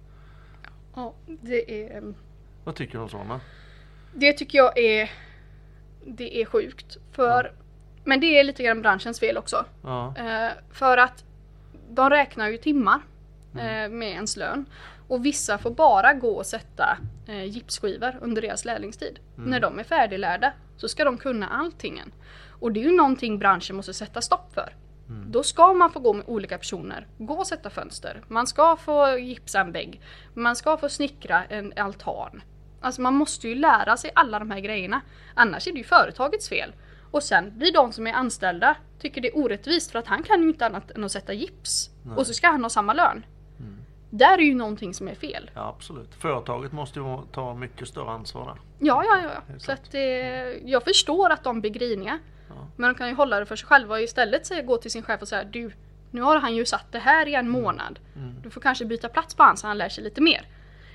Ja, 0.95 1.15
det 1.27 1.87
är... 1.87 2.15
Vad 2.65 2.75
tycker 2.75 2.93
du 2.93 2.99
om 2.99 3.09
sådana? 3.09 3.41
Det 4.15 4.33
tycker 4.33 4.59
jag 4.59 4.79
är... 4.79 5.11
Det 6.07 6.41
är 6.43 6.45
sjukt. 6.45 6.97
För... 7.13 7.53
Men 8.05 8.21
det 8.21 8.27
är 8.27 8.45
lite 8.45 8.63
grann 8.63 8.83
branschens 8.83 9.21
fel 9.21 9.39
också. 9.39 9.65
Ja. 9.83 10.15
Eh, 10.17 10.53
för 10.73 10.97
att 10.97 11.25
de 11.91 12.11
räknar 12.11 12.49
ju 12.49 12.57
timmar. 12.57 13.01
Eh, 13.55 13.89
med 13.91 14.09
ens 14.09 14.37
lön. 14.37 14.67
Och 15.09 15.25
vissa 15.25 15.59
får 15.59 15.71
bara 15.71 16.15
gå 16.15 16.31
och 16.31 16.47
sätta 16.47 16.99
eh, 17.29 17.45
gipsskivor 17.45 18.19
under 18.21 18.43
deras 18.43 18.65
lärlingstid. 18.65 19.19
När 19.37 19.61
de 19.61 19.79
är 19.79 19.85
färdiglärda 19.85 20.53
så 20.77 20.89
ska 20.89 21.05
de 21.05 21.17
kunna 21.19 21.49
allting. 21.49 22.03
Och 22.61 22.73
det 22.73 22.81
är 22.81 22.85
ju 22.85 22.97
någonting 22.97 23.39
branschen 23.39 23.77
måste 23.77 23.95
sätta 23.95 24.21
stopp 24.21 24.55
för. 24.55 24.75
Då 25.27 25.43
ska 25.43 25.73
man 25.73 25.93
få 25.93 26.01
gå 26.01 26.13
med 26.13 26.25
olika 26.29 26.59
personer, 26.59 27.07
gå 27.19 27.35
och 27.35 27.47
sätta 27.47 27.71
fönster, 27.71 28.25
man 28.29 28.47
ska 28.47 28.77
få 28.77 29.19
gipsa 29.19 29.61
en 29.61 29.73
vägg, 29.73 30.01
man 30.35 30.57
ska 30.57 30.77
få 30.77 30.89
snickra 30.89 31.45
en 31.45 31.73
altan. 31.77 32.43
Alltså 32.81 33.03
man 33.03 33.15
måste 33.15 33.49
ju 33.49 33.55
lära 33.55 33.97
sig 33.97 34.11
alla 34.15 34.39
de 34.39 34.51
här 34.51 34.61
grejerna. 34.61 35.01
Annars 35.35 35.67
är 35.67 35.73
det 35.73 35.79
ju 35.79 35.85
företagets 35.85 36.49
fel. 36.49 36.73
Och 37.11 37.23
sen 37.23 37.59
blir 37.59 37.73
de 37.73 37.93
som 37.93 38.07
är 38.07 38.13
anställda 38.13 38.77
tycker 38.99 39.21
det 39.21 39.29
är 39.29 39.37
orättvist 39.37 39.91
för 39.91 39.99
att 39.99 40.07
han 40.07 40.23
kan 40.23 40.43
ju 40.43 40.49
inte 40.49 40.67
annat 40.67 40.91
än 40.91 41.05
att 41.05 41.13
sätta 41.13 41.33
gips. 41.33 41.91
Och 42.17 42.27
så 42.27 42.35
ska 42.35 42.47
han 42.47 42.63
ha 42.63 42.71
samma 42.71 42.93
lön. 42.93 43.25
Där 44.15 44.39
är 44.39 44.43
ju 44.43 44.55
någonting 44.55 44.95
som 44.95 45.09
är 45.09 45.15
fel. 45.15 45.51
Ja, 45.55 45.69
absolut. 45.69 46.15
Företaget 46.15 46.73
måste 46.73 46.99
ju 46.99 47.19
ta 47.33 47.55
mycket 47.55 47.89
större 47.89 48.11
ansvar 48.11 48.47
där. 48.47 48.55
Ja, 48.79 49.05
ja, 49.05 49.21
ja. 49.23 49.59
Så 49.59 49.73
att 49.73 49.91
det, 49.91 50.59
jag 50.65 50.85
förstår 50.85 51.31
att 51.31 51.45
de 51.45 51.61
blir 51.61 51.71
griniga. 51.71 52.19
Ja. 52.49 52.55
Men 52.77 52.93
de 52.93 52.99
kan 52.99 53.09
ju 53.09 53.15
hålla 53.15 53.41
det 53.41 53.47
för 53.47 53.57
sig 53.57 53.67
själva 53.67 53.95
och 53.95 54.01
istället 54.01 54.47
säga, 54.47 54.63
gå 54.63 54.77
till 54.77 54.91
sin 54.91 55.03
chef 55.03 55.23
och 55.23 55.29
säga 55.29 55.45
du, 55.45 55.73
nu 56.11 56.21
har 56.21 56.41
han 56.41 56.57
ju 56.57 56.65
satt 56.65 56.93
det 56.93 56.99
här 56.99 57.29
i 57.29 57.35
en 57.35 57.49
månad. 57.49 57.99
Mm. 58.17 58.35
Du 58.43 58.51
får 58.51 58.61
kanske 58.61 58.85
byta 58.85 59.09
plats 59.09 59.35
på 59.35 59.43
han 59.43 59.57
så 59.57 59.67
han 59.67 59.79
lär 59.79 59.89
sig 59.89 60.05
lite 60.05 60.21
mer. 60.21 60.47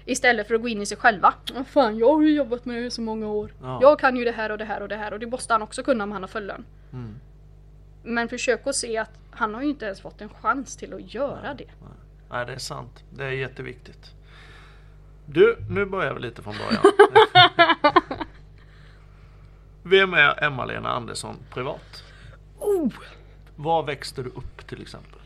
Istället 0.06 0.48
för 0.48 0.56
att 0.56 0.62
gå 0.62 0.68
in 0.68 0.82
i 0.82 0.86
sig 0.86 0.98
själva. 0.98 1.34
Vad 1.56 1.68
fan, 1.68 1.98
jag 1.98 2.14
har 2.14 2.22
ju 2.22 2.36
jobbat 2.36 2.66
med 2.66 2.76
det 2.76 2.86
i 2.86 2.92
så 2.92 3.02
många 3.02 3.28
år. 3.28 3.54
Ja. 3.62 3.80
Jag 3.82 4.00
kan 4.00 4.16
ju 4.18 4.24
det 4.24 4.32
här 4.32 4.52
och 4.52 4.58
det 4.58 4.66
här 4.66 4.82
och 4.82 4.90
det 4.90 4.96
här 4.96 5.14
och 5.14 5.20
det 5.20 5.28
måste 5.28 5.54
han 5.54 5.62
också 5.62 5.84
kunna 5.84 6.04
om 6.04 6.12
han 6.12 6.24
har 6.24 6.28
full 6.28 6.48
lön. 6.48 6.66
Mm. 6.94 7.20
Men 8.04 8.30
försök 8.30 8.68
att 8.68 8.76
se 8.76 8.98
att 8.98 9.20
han 9.32 9.54
har 9.54 9.62
ju 9.62 9.70
inte 9.70 9.86
ens 9.86 10.02
fått 10.02 10.22
en 10.22 10.30
chans 10.30 10.76
till 10.76 10.94
att 10.94 11.14
göra 11.14 11.54
det. 11.54 11.66
Nej, 11.82 11.90
det 12.30 12.54
är 12.54 12.58
sant. 12.58 13.04
Det 13.10 13.26
är 13.26 13.32
jätteviktigt. 13.32 14.12
Du, 15.26 15.58
nu 15.70 15.86
börjar 15.86 16.14
vi 16.14 16.20
lite 16.20 16.42
från 16.42 16.56
början. 16.58 16.84
Vem 19.84 20.14
är 20.14 20.44
Emma-Lena 20.44 20.90
Andersson 20.90 21.36
privat? 21.54 22.04
Oh. 22.60 22.94
Var 23.56 23.84
växte 23.84 24.24
du 24.24 24.30
upp 24.30 24.68
till 24.68 24.82
exempel? 24.82 25.20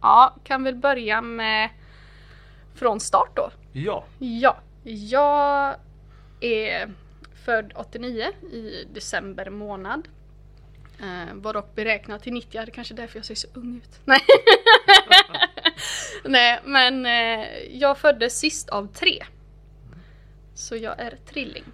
Ja, 0.00 0.34
kan 0.44 0.64
väl 0.64 0.74
börja 0.74 1.22
med 1.22 1.70
från 2.74 3.00
start 3.00 3.30
då. 3.36 3.50
Ja. 3.72 4.04
Ja, 4.18 4.56
jag 4.82 5.76
är 6.40 6.92
född 7.44 7.72
89 7.76 8.26
i 8.52 8.84
december 8.94 9.50
månad. 9.50 10.08
Eh, 11.00 11.34
var 11.34 11.52
dock 11.54 11.74
beräknad 11.74 12.22
till 12.22 12.32
90, 12.32 12.48
det 12.52 12.58
är 12.58 12.66
kanske 12.66 12.94
är 12.94 12.96
därför 12.96 13.18
jag 13.18 13.26
ser 13.26 13.34
så 13.34 13.48
ung 13.54 13.76
ut. 13.76 14.00
Nej, 14.04 14.20
Nej 16.24 16.60
men 16.64 17.06
eh, 17.06 17.46
jag 17.70 17.98
föddes 17.98 18.38
sist 18.38 18.68
av 18.68 18.86
tre. 18.94 19.24
Så 20.54 20.76
jag 20.76 21.00
är 21.00 21.18
trilling. 21.30 21.64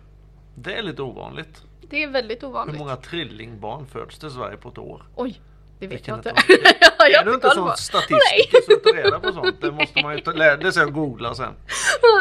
Det 0.54 0.74
är 0.74 0.82
lite 0.82 1.02
ovanligt. 1.02 1.62
Det 1.90 2.02
är 2.02 2.08
väldigt 2.08 2.42
Hur 2.42 2.48
ovanligt. 2.48 2.78
många 2.78 2.96
trillingbarn 2.96 3.86
föds 3.86 4.18
till 4.18 4.30
Sverige 4.30 4.56
på 4.56 4.68
ett 4.68 4.78
år? 4.78 5.02
Oj, 5.14 5.40
det 5.78 5.86
vet 5.86 5.92
Vilken 5.98 6.12
jag 6.12 6.18
inte. 6.18 6.30
är 6.30 6.62
det? 6.62 6.76
jag 7.12 7.20
är 7.20 7.24
du 7.24 7.34
inte 7.34 7.50
sån 7.50 7.68
på. 7.70 7.76
statistiker 7.76 8.60
som 8.72 8.92
tar 8.92 9.02
reda 9.02 9.20
på 9.20 9.32
sånt? 9.32 9.60
Det 9.60 9.70
måste 9.72 10.02
man 10.02 10.14
ju 10.16 10.20
ta, 10.20 10.32
lära 10.32 10.72
sig 10.72 10.82
att 10.84 10.92
googla 10.92 11.34
sen. 11.34 11.52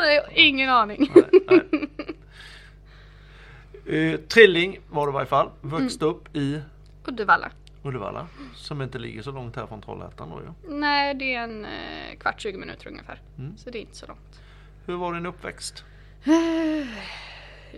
Nej, 0.01 0.21
ingen 0.33 0.69
aning. 0.69 1.11
Nej, 1.15 1.41
nej. 1.47 1.89
Eh, 4.13 4.19
trilling 4.19 4.79
var 4.89 5.07
det 5.07 5.11
i 5.11 5.13
varje 5.13 5.25
fall. 5.27 5.49
Växte 5.61 6.05
Mm. 6.05 6.15
upp 6.15 6.35
i 6.35 6.59
Uddevalla. 7.05 7.51
Uddevalla. 7.83 8.27
Som 8.55 8.81
inte 8.81 8.99
ligger 8.99 9.21
så 9.21 9.31
långt 9.31 9.55
här 9.55 9.67
från 9.67 9.81
Trollhättan 9.81 10.29
då 10.29 10.41
ju. 10.41 10.75
Nej, 10.75 11.13
det 11.13 11.35
är 11.35 11.43
en 11.43 11.65
eh, 11.65 12.17
kvart, 12.19 12.41
20 12.41 12.57
minuter 12.57 12.87
ungefär. 12.87 13.21
Mm. 13.37 13.57
Så 13.57 13.69
det 13.69 13.77
är 13.77 13.81
inte 13.81 13.95
så 13.95 14.05
långt. 14.05 14.41
Hur 14.85 14.95
var 14.95 15.13
din 15.13 15.25
uppväxt? 15.25 15.83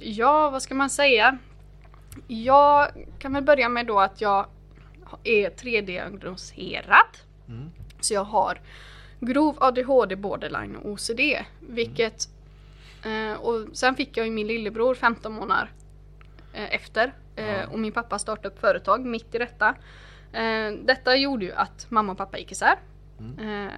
Ja, 0.02 0.50
vad 0.50 0.62
ska 0.62 0.76
man 0.76 0.90
säga? 0.90 1.38
Jag 2.28 2.88
kan 3.20 3.34
väl 3.34 3.44
börja 3.44 3.70
med 3.70 3.88
då 3.88 4.00
att 4.00 4.22
jag 4.22 4.46
är 5.24 5.50
3D-diagnoserad. 5.50 7.18
Mm. 7.48 7.72
Så 8.00 8.14
jag 8.14 8.24
har 8.24 8.60
grov 9.20 9.58
ADHD, 9.60 10.16
borderline 10.16 10.76
och 10.76 10.92
OCD. 10.92 11.20
Vilket... 11.60 12.30
Eh, 13.04 13.34
och 13.34 13.68
sen 13.74 13.96
fick 13.96 14.18
jag 14.18 14.26
ju 14.26 14.32
min 14.32 14.48
lillebror 14.48 14.96
15 14.96 15.34
månader 15.34 15.72
efter. 16.64 17.14
Eh, 17.36 17.46
Ja. 17.48 17.68
och 17.68 17.80
min 17.80 17.92
pappa 17.92 18.20
startade 18.20 18.48
upp 18.48 18.60
företag 18.60 19.06
mitt 19.06 19.36
i 19.36 19.38
detta. 19.38 19.76
Eh, 20.34 20.72
detta 20.84 21.16
gjorde 21.16 21.46
ju 21.46 21.52
att 21.52 21.86
mamma 21.90 22.12
och 22.12 22.18
pappa 22.18 22.38
gick 22.38 22.52
isär. 22.52 22.76
Mm. 23.20 23.66
Eh, 23.68 23.72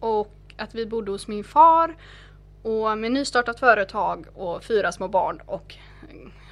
och 0.00 0.34
att 0.56 0.74
vi 0.74 0.86
bodde 0.86 1.10
hos 1.10 1.28
min 1.28 1.44
far. 1.44 1.96
Och 2.62 2.98
med 2.98 3.12
nystartat 3.12 3.60
företag 3.60 4.26
och 4.34 4.64
fyra 4.64 4.92
små 4.92 5.08
barn 5.08 5.40
och 5.46 5.74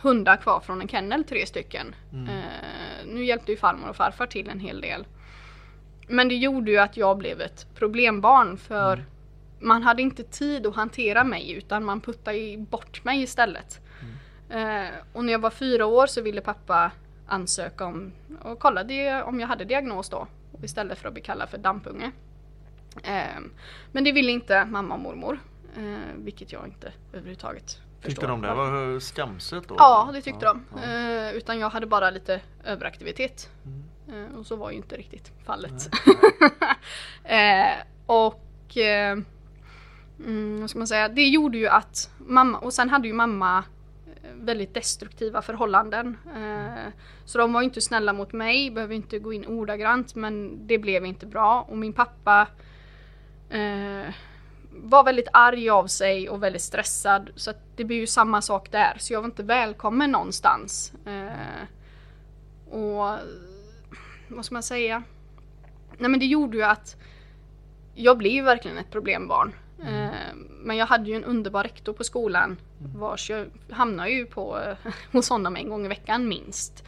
hundar 0.03 0.37
kvar 0.37 0.61
från 0.61 0.81
en 0.81 0.89
kennel, 0.89 1.25
tre 1.25 1.47
stycken. 1.47 1.95
Mm. 2.13 2.29
Eh, 2.29 3.07
nu 3.07 3.25
hjälpte 3.25 3.53
ju 3.53 3.59
farmor 3.59 3.89
och 3.89 3.97
farfar 3.97 4.27
till 4.27 4.49
en 4.49 4.61
hel 4.61 4.81
del. 4.81 5.07
Men 6.09 6.29
det 6.29 6.35
gjorde 6.35 6.71
ju 6.71 6.79
att 6.79 6.97
jag 6.97 7.19
blev 7.19 7.41
ett 7.41 7.67
problembarn 7.75 8.57
för 8.57 8.93
Mm. 8.93 9.07
man 9.61 9.83
hade 9.83 10.03
inte 10.03 10.23
tid 10.23 10.67
att 10.67 10.77
hantera 10.77 11.25
mig 11.25 11.53
utan 11.53 11.85
man 11.85 12.01
puttade 12.01 12.57
bort 12.59 13.05
mig 13.05 13.23
istället. 13.23 13.81
Eh, 14.53 14.89
och 15.13 15.25
när 15.25 15.33
jag 15.33 15.39
var 15.39 15.51
fyra 15.51 15.87
år 15.87 16.07
så 16.07 16.21
ville 16.23 16.41
pappa 16.41 16.91
ansöka 17.27 17.87
om 17.87 18.13
och 18.43 18.59
kolla 18.59 18.85
det, 18.85 19.23
om 19.23 19.41
jag 19.41 19.49
hade 19.49 19.65
diagnos 19.65 20.09
då. 20.09 20.27
Istället 20.63 20.99
för 20.99 21.09
att 21.09 21.15
bli 21.15 21.23
kallad 21.23 21.49
för 21.49 21.59
dampunge. 21.59 22.11
Eh, 23.03 23.41
men 23.93 24.05
det 24.05 24.13
ville 24.13 24.33
inte 24.33 24.65
mamma 24.65 24.95
och 24.95 25.01
mormor. 25.01 25.39
Eh, 25.77 26.15
vilket 26.17 26.53
jag 26.53 26.67
inte 26.67 26.93
överhuvudtaget 27.13 27.67
Tyckte 27.67 28.11
förstår. 28.11 28.29
de 28.29 28.43
det 28.43 28.55
var 28.55 29.01
skamset 29.01 29.69
då? 29.69 29.75
Ja, 29.79 30.11
det 30.13 30.23
tyckte 30.23 30.45
Ja, 30.47 30.53
de. 30.53 30.65
ja. 30.83 30.89
Eh, 31.29 31.33
utan 31.37 31.59
jag 31.59 31.71
hade 31.71 31.87
bara 31.87 32.11
lite 32.11 32.41
överaktivitet. 32.65 33.51
Mm. 33.67 34.33
Eh, 34.33 34.39
och 34.39 34.47
så 34.47 34.57
var 34.57 34.71
ju 34.71 34.77
inte 34.77 34.97
riktigt 34.97 35.33
fallet. 35.45 35.91
Eh, 37.25 37.73
och 38.07 38.77
eh, 38.77 39.19
mm, 40.19 40.61
vad 40.61 40.71
ska 40.71 40.79
man 40.79 40.87
säga, 40.89 41.09
det 41.09 41.29
gjorde 41.29 41.59
ju 41.59 41.69
att 41.69 42.11
mamma, 42.19 42.59
och 42.59 42.73
sen 42.73 42.91
hade 42.91 43.09
ju 43.09 43.15
mamma 43.15 43.65
väldigt 44.35 44.75
destruktiva 44.75 45.43
förhållanden. 45.43 46.19
Eh, 46.37 46.93
så 47.25 47.39
de 47.39 47.53
var 47.53 47.63
inte 47.63 47.81
snälla 47.81 48.13
mot 48.13 48.33
mig, 48.33 48.71
behöver 48.71 48.95
inte 48.95 49.19
gå 49.19 49.33
in 49.33 49.47
ordagrant 49.47 50.15
men 50.15 50.67
det 50.67 50.79
blev 50.79 51.07
inte 51.07 51.27
bra. 51.27 51.67
Och 51.69 51.79
min 51.79 51.93
pappa 51.93 52.47
eh, 53.51 54.15
var 54.71 55.05
väldigt 55.05 55.29
arg 55.33 55.71
av 55.71 55.87
sig 55.87 56.29
och 56.29 56.43
väldigt 56.43 56.63
stressad. 56.63 57.31
Så 57.35 57.51
att 57.51 57.77
det 57.77 57.85
blir 57.85 57.97
ju 57.97 58.07
samma 58.07 58.43
sak 58.43 58.73
där. 58.73 58.97
Så 58.99 59.13
jag 59.13 59.21
var 59.21 59.27
inte 59.27 59.43
välkommen 59.43 60.11
någonstans. 60.11 60.93
Eh, 61.07 61.67
och 62.75 63.19
vad 64.29 64.45
ska 64.45 64.55
man 64.55 64.63
säga? 64.63 65.03
Nej 65.99 66.11
men 66.11 66.21
det 66.21 66.27
gjorde 66.27 66.57
ju 66.57 66.63
att 66.63 66.97
jag 67.95 68.19
blev 68.19 68.45
verkligen 68.45 68.79
ett 68.79 68.91
problembarn. 68.91 69.53
Eh, 69.83 70.35
men 70.63 70.77
jag 70.77 70.87
hade 70.87 71.09
ju 71.11 71.17
en 71.17 71.25
underbar 71.25 71.63
rektor 71.63 71.93
på 71.93 72.05
skolan 72.05 72.57
vars 72.97 73.31
jag 73.31 73.47
hamnade 73.71 74.11
ju 74.11 74.27
på 74.27 74.59
eh, 74.61 74.93
hos 75.13 75.29
honom 75.29 75.57
en 75.57 75.69
gång 75.69 75.85
i 75.85 75.89
veckan 75.89 76.29
minst. 76.29 76.85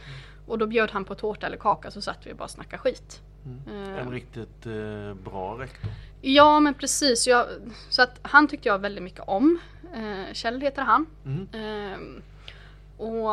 Och 0.47 0.57
då 0.57 0.67
bjöd 0.67 0.91
han 0.91 1.05
på 1.05 1.15
tårta 1.15 1.47
eller 1.47 1.57
kaka 1.57 1.91
så 1.91 2.01
satt 2.01 2.27
vi 2.27 2.33
och 2.33 2.37
bara 2.37 2.47
snackade 2.47 2.77
skit. 2.77 3.21
Eh, 3.67 3.99
En 3.99 4.11
riktigt 4.11 4.65
eh, 4.65 5.13
bra 5.13 5.59
rektor. 5.59 5.91
Ja 6.21 6.59
men 6.59 6.73
precis, 6.73 7.27
jag, 7.27 7.45
så 7.89 8.01
att 8.01 8.19
han 8.21 8.47
tyckte 8.47 8.67
jag 8.69 8.79
väldigt 8.79 9.03
mycket 9.03 9.23
om. 9.27 9.59
Eh, 9.93 10.33
Kjell 10.33 10.61
heter 10.61 10.81
han. 10.81 11.05
Mm. 11.25 11.47
Ehm, 11.53 12.21
och 12.97 13.31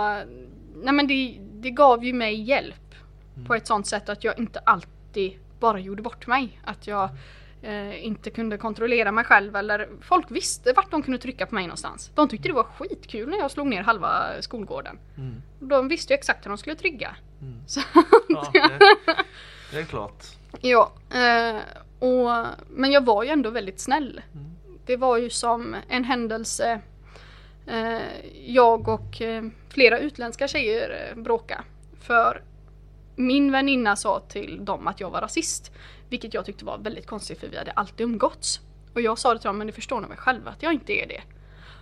nej 0.83 0.95
men 0.95 1.07
det, 1.07 1.39
det 1.53 1.71
gav 1.71 2.05
ju 2.05 2.13
mig 2.13 2.43
hjälp 2.43 2.95
på 3.47 3.55
ett 3.55 3.67
sånt 3.67 3.87
sätt 3.87 4.09
att 4.09 4.25
jag 4.25 4.39
inte 4.39 4.59
alltid 4.59 5.39
bara 5.61 5.79
gjorde 5.79 6.03
bort 6.03 6.27
mig. 6.27 6.61
Att 6.65 6.87
jag 6.87 7.09
eh, 7.63 8.05
inte 8.05 8.31
kunde 8.31 8.59
kontrollera 8.59 9.13
mig 9.13 9.25
själv 9.25 9.57
eller 9.57 9.89
folk 10.01 10.31
visste 10.31 10.73
vart 10.73 10.91
de 10.91 11.03
kunde 11.03 11.19
trycka 11.19 11.47
på 11.47 11.55
mig 11.55 11.65
någonstans. 11.65 12.11
De 12.15 12.29
tyckte 12.29 12.49
det 12.49 12.55
var 12.55 12.65
skitkul 12.65 13.29
när 13.29 13.39
jag 13.39 13.51
slog 13.51 13.67
ner 13.67 13.83
halva 13.83 14.43
skolgården. 14.43 14.99
Mm. 15.17 15.43
De 15.61 15.89
visste 15.89 16.13
ju 16.13 16.15
exakt 16.15 16.47
hur 16.47 16.51
de 16.51 16.59
skulle 16.59 16.77
trygga. 16.77 17.17
Mm. 17.41 17.61
Så, 17.67 17.81
Ja, 18.29 18.51
det, 18.53 18.79
det 19.73 19.79
är 19.79 19.85
klart. 19.85 20.25
ja, 20.61 20.93
eh, 21.11 21.57
och, 21.99 22.47
men 22.69 22.93
jag 22.93 23.05
var 23.05 23.23
ju 23.23 23.29
ändå 23.29 23.51
väldigt 23.51 23.81
snäll. 23.81 24.21
Mm. 24.35 24.51
Det 24.87 24.97
var 24.97 25.17
ju 25.17 25.31
som 25.31 25.77
en 25.89 26.05
händelse 26.05 26.81
eh, 27.67 27.99
jag 28.47 28.89
och 28.89 29.23
eh, 29.23 29.45
flera 29.69 29.99
utländska 29.99 30.49
tjejer 30.49 31.11
eh, 31.11 31.23
bråka. 31.23 31.65
För 32.01 32.43
min 33.17 33.53
väninna 33.53 33.97
sa 33.97 34.21
till 34.21 34.65
dem 34.65 34.87
att 34.87 35.01
jag 35.01 35.11
var 35.11 35.21
rasist. 35.21 35.73
Vilket 36.13 36.35
jag 36.35 36.45
tyckte 36.45 36.65
var 36.65 36.79
väldigt 36.79 37.07
konstigt 37.07 37.41
för 37.41 37.49
vi 37.49 37.57
hade 37.59 37.71
alltid 37.71 38.05
umgåtts. 38.05 38.61
Och 38.95 39.01
jag 39.01 39.19
sa 39.19 39.35
det 39.35 39.41
till 39.41 39.47
dem, 39.47 39.59
men 39.59 39.67
ni 39.67 39.73
förstår 39.73 40.01
nog 40.01 40.09
väl 40.09 40.19
själva 40.19 40.51
att 40.51 40.63
jag 40.63 40.73
inte 40.73 40.93
är 40.93 41.07
det. 41.07 41.23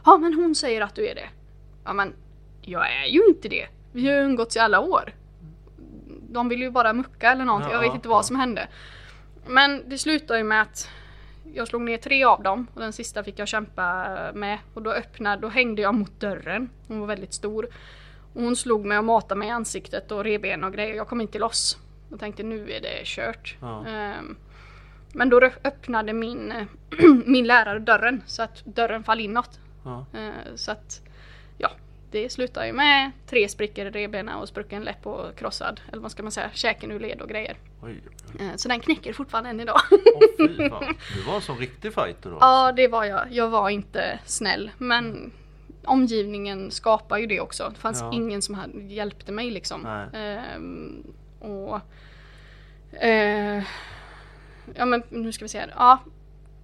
Ja 0.04 0.16
men 0.18 0.34
hon 0.34 0.54
säger 0.54 0.80
att 0.80 0.94
du 0.94 1.08
är 1.08 1.14
det. 1.14 1.28
Ja 1.84 1.92
men 1.92 2.14
jag 2.60 2.92
är 2.92 3.06
ju 3.06 3.26
inte 3.28 3.48
det. 3.48 3.66
Vi 3.92 4.06
har 4.08 4.14
ju 4.14 4.20
umgåtts 4.20 4.56
i 4.56 4.58
alla 4.58 4.80
år. 4.80 5.14
De 6.28 6.48
vill 6.48 6.60
ju 6.60 6.70
bara 6.70 6.92
mucka 6.92 7.32
eller 7.32 7.44
någonting, 7.44 7.70
jag 7.70 7.84
Ja, 7.84 7.88
vet 7.88 7.94
inte 7.94 8.08
vad 8.08 8.26
som 8.26 8.36
hände. 8.36 8.68
Men 9.46 9.88
det 9.88 9.98
slutade 9.98 10.38
ju 10.38 10.44
med 10.44 10.62
att 10.62 10.88
jag 11.54 11.68
slog 11.68 11.82
ner 11.82 11.96
tre 11.96 12.24
av 12.24 12.42
dem 12.42 12.66
och 12.74 12.80
den 12.80 12.92
sista 12.92 13.24
fick 13.24 13.38
jag 13.38 13.48
kämpa 13.48 14.06
med 14.34 14.58
och 14.74 14.82
då 14.82 14.92
öppnade, 14.92 15.42
då 15.42 15.48
hängde 15.48 15.82
jag 15.82 15.94
mot 15.94 16.20
dörren. 16.20 16.70
Hon 16.88 17.00
var 17.00 17.06
väldigt 17.06 17.34
stor. 17.34 17.68
Och 18.34 18.42
hon 18.42 18.56
slog 18.56 18.84
mig 18.84 18.98
och 18.98 19.04
matade 19.04 19.38
mig 19.38 19.48
i 19.48 19.50
ansiktet 19.50 20.12
och 20.12 20.24
revben 20.24 20.64
och 20.64 20.72
grejer. 20.72 20.94
Jag 20.94 21.08
kom 21.08 21.20
inte 21.20 21.38
loss. 21.38 21.78
Jag 22.10 22.20
tänkte 22.20 22.42
nu 22.42 22.72
är 22.72 22.80
det 22.80 23.00
kört. 23.04 23.56
Ja. 23.60 23.86
Ehm, 23.86 24.36
men 25.12 25.28
då 25.30 25.40
öppnade 25.40 26.12
min, 26.12 26.52
min 27.26 27.46
lärare 27.46 27.78
dörren 27.78 28.22
så 28.26 28.42
att 28.42 28.64
dörren 28.64 29.04
fall 29.04 29.20
inåt. 29.20 29.60
Ja. 29.84 30.06
Ehm, 30.14 30.32
så 30.56 30.72
att 30.72 31.00
ja, 31.58 31.70
det 32.10 32.32
slutar 32.32 32.66
ju 32.66 32.72
med 32.72 33.10
tre 33.26 33.48
sprickor 33.48 33.86
i 33.86 33.90
revbenen 33.90 34.34
och 34.36 34.48
sprucken 34.48 34.82
läpp 34.82 35.06
och 35.06 35.36
krossad, 35.36 35.80
eller 35.92 36.02
vad 36.02 36.10
ska 36.10 36.22
man 36.22 36.32
säga, 36.32 36.50
käken 36.52 36.90
ur 36.92 37.00
led 37.00 37.20
och 37.20 37.28
grejer. 37.28 37.56
Oj. 37.82 38.02
Ehm, 38.40 38.58
så 38.58 38.68
den 38.68 38.80
knäcker 38.80 39.12
fortfarande 39.12 39.50
än 39.50 39.60
idag. 39.60 39.80
Åh. 39.90 40.00
Du 41.14 41.22
var 41.26 41.34
en 41.34 41.40
sån 41.40 41.58
riktig 41.58 41.94
fighter 41.94 42.30
då? 42.30 42.36
Ja, 42.40 42.72
det 42.72 42.88
var 42.88 43.04
jag. 43.04 43.26
Jag 43.32 43.48
var 43.48 43.70
inte 43.70 44.18
snäll. 44.24 44.70
Men 44.78 45.32
omgivningen 45.84 46.70
skapar 46.70 47.18
ju 47.18 47.26
det 47.26 47.40
också. 47.40 47.70
Det 47.74 47.80
fanns 47.80 48.00
Ja. 48.00 48.12
ingen 48.14 48.42
som 48.42 48.56
hjälpte 48.88 49.32
mig 49.32 49.50
liksom. 49.50 49.86
Ehm, 50.12 51.02
och 51.40 51.80
eh, 53.02 53.62
Ja 54.74 54.84
men 54.84 55.02
nu 55.08 55.32
ska 55.32 55.44
vi 55.44 55.48
se. 55.48 55.66
Ja. 55.76 55.98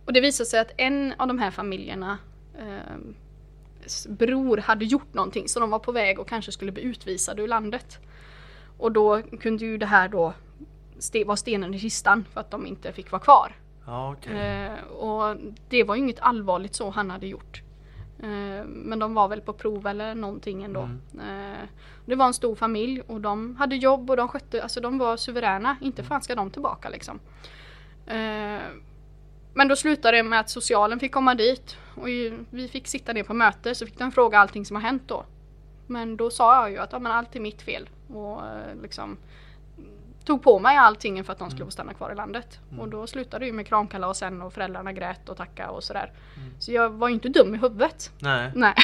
Och 0.04 0.12
det 0.12 0.20
visade 0.20 0.46
sig 0.46 0.60
att 0.60 0.70
en 0.76 1.14
av 1.18 1.28
de 1.28 1.38
här 1.38 1.50
familjerna 1.50 2.18
s- 3.84 4.06
bror 4.10 4.56
hade 4.56 4.84
gjort 4.84 5.14
någonting 5.14 5.48
så 5.48 5.60
de 5.60 5.70
var 5.70 5.78
på 5.78 5.92
väg 5.92 6.18
och 6.18 6.28
kanske 6.28 6.52
skulle 6.52 6.72
bli 6.72 6.82
utvisade 6.82 7.42
ur 7.42 7.48
landet. 7.48 7.98
Och 8.78 8.92
då 8.92 9.22
kunde 9.22 9.64
ju 9.64 9.78
det 9.78 9.86
här 9.86 10.08
då 10.08 10.32
ste- 10.98 11.24
vara 11.26 11.36
stenen 11.36 11.74
i 11.74 11.78
kistan 11.78 12.24
för 12.32 12.40
att 12.40 12.50
de 12.50 12.66
inte 12.66 12.92
fick 12.92 13.10
vara 13.12 13.22
kvar. 13.22 13.52
Ja 13.86 14.12
okej. 14.12 14.36
Eh, 14.40 14.84
och 14.84 15.36
det 15.68 15.84
var 15.84 15.94
ju 15.94 16.02
inget 16.02 16.20
allvarligt 16.20 16.74
så 16.74 16.90
han 16.90 17.10
hade 17.10 17.26
gjort. 17.26 17.62
Eh, 18.22 18.64
men 18.64 18.98
de 18.98 19.14
var 19.14 19.28
väl 19.28 19.40
på 19.40 19.52
prov 19.52 19.86
eller 19.86 20.14
någonting 20.14 20.62
ändå. 20.62 20.82
Eh, 21.14 21.68
det 22.06 22.14
var 22.14 22.26
en 22.26 22.34
stor 22.34 22.54
familj 22.54 23.00
och 23.06 23.20
de 23.20 23.56
hade 23.56 23.76
jobb 23.76 24.10
och 24.10 24.16
de 24.16 24.28
skötte, 24.28 24.62
alltså 24.62 24.80
de 24.80 24.98
var 24.98 25.16
suveräna. 25.16 25.76
Inte 25.80 26.02
fan 26.02 26.22
ska 26.22 26.34
de 26.34 26.50
tillbaka 26.50 26.88
liksom. 26.88 27.20
Eh, 28.06 28.60
men 29.54 29.68
då 29.68 29.76
slutade 29.76 30.16
det 30.16 30.22
med 30.22 30.40
att 30.40 30.50
socialen 30.50 31.00
fick 31.00 31.12
komma 31.12 31.34
dit 31.34 31.76
och 31.94 32.06
vi 32.50 32.68
fick 32.72 32.86
sitta 32.86 33.12
ner 33.12 33.22
på 33.22 33.34
möte 33.34 33.74
så 33.74 33.86
fick 33.86 33.98
de 33.98 34.12
fråga 34.12 34.38
allting 34.38 34.64
som 34.64 34.76
har 34.76 34.82
hänt 34.82 35.02
då. 35.06 35.24
Men 35.86 36.16
då 36.16 36.30
sa 36.30 36.60
jag 36.60 36.70
ju 36.70 36.78
att 36.78 36.92
ja, 36.92 36.98
men 36.98 37.12
allt 37.12 37.36
är 37.36 37.40
mitt 37.40 37.62
fel 37.62 37.88
och 38.08 38.40
liksom 38.82 39.16
tog 40.26 40.42
på 40.42 40.58
mig 40.58 40.76
allting 40.76 41.24
för 41.24 41.32
att 41.32 41.38
de 41.38 41.50
skulle 41.50 41.64
få 41.64 41.70
stanna 41.70 41.94
kvar 41.94 42.12
i 42.12 42.14
landet. 42.14 42.60
Och 42.78 42.88
då 42.88 43.06
slutade 43.06 43.44
det 43.44 43.46
ju 43.46 43.52
med 43.52 43.66
kramkalasen 43.66 44.42
och 44.42 44.52
föräldrarna 44.52 44.92
grät 44.92 45.28
och 45.28 45.36
tackade 45.36 45.68
och 45.68 45.84
sådär. 45.84 46.12
Så 46.58 46.72
jag 46.72 46.90
var 46.90 47.08
ju 47.08 47.14
inte 47.14 47.28
dum 47.28 47.54
i 47.54 47.58
huvudet. 47.58 48.12
Nej. 48.18 48.52
Nej. 48.54 48.74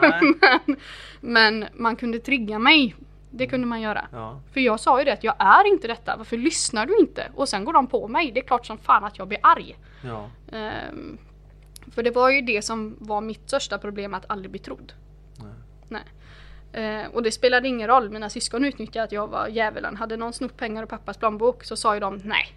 Nej. 0.00 0.20
men, 0.40 0.76
men 1.20 1.66
man 1.74 1.96
kunde 1.96 2.18
trigga 2.18 2.58
mig. 2.58 2.94
Det 3.30 3.46
kunde 3.46 3.66
man 3.66 3.80
göra. 3.80 4.08
Ja. 4.12 4.40
För 4.52 4.60
jag 4.60 4.80
sa 4.80 4.98
ju 4.98 5.04
det 5.04 5.12
att 5.12 5.24
jag 5.24 5.34
är 5.38 5.66
inte 5.66 5.88
detta, 5.88 6.16
varför 6.16 6.36
lyssnar 6.36 6.86
du 6.86 6.98
inte? 7.00 7.30
Och 7.34 7.48
sen 7.48 7.64
går 7.64 7.72
de 7.72 7.86
på 7.86 8.08
mig, 8.08 8.32
det 8.32 8.40
är 8.40 8.44
klart 8.44 8.66
som 8.66 8.78
fan 8.78 9.04
att 9.04 9.18
jag 9.18 9.28
blir 9.28 9.38
arg. 9.42 9.76
Ja. 10.04 10.30
Ehm, 10.52 11.18
för 11.94 12.02
det 12.02 12.10
var 12.10 12.30
ju 12.30 12.40
det 12.40 12.62
som 12.62 12.96
var 12.98 13.20
mitt 13.20 13.48
största 13.48 13.78
problem, 13.78 14.14
att 14.14 14.30
aldrig 14.30 14.50
bli 14.50 14.60
trodd. 14.60 14.92
Nej. 15.36 15.52
Nej. 15.88 16.02
Eh, 16.72 17.06
och 17.12 17.22
det 17.22 17.32
spelade 17.32 17.68
ingen 17.68 17.88
roll, 17.88 18.10
mina 18.10 18.30
syskon 18.30 18.64
utnyttjade 18.64 19.04
att 19.04 19.12
jag 19.12 19.28
var 19.28 19.48
djävulen. 19.48 19.96
Hade 19.96 20.16
någon 20.16 20.32
snott 20.32 20.56
pengar 20.56 20.82
ur 20.82 20.86
pappas 20.86 21.16
plånbok 21.16 21.64
så 21.64 21.76
sa 21.76 21.94
ju 21.94 22.00
de 22.00 22.16
nej. 22.24 22.56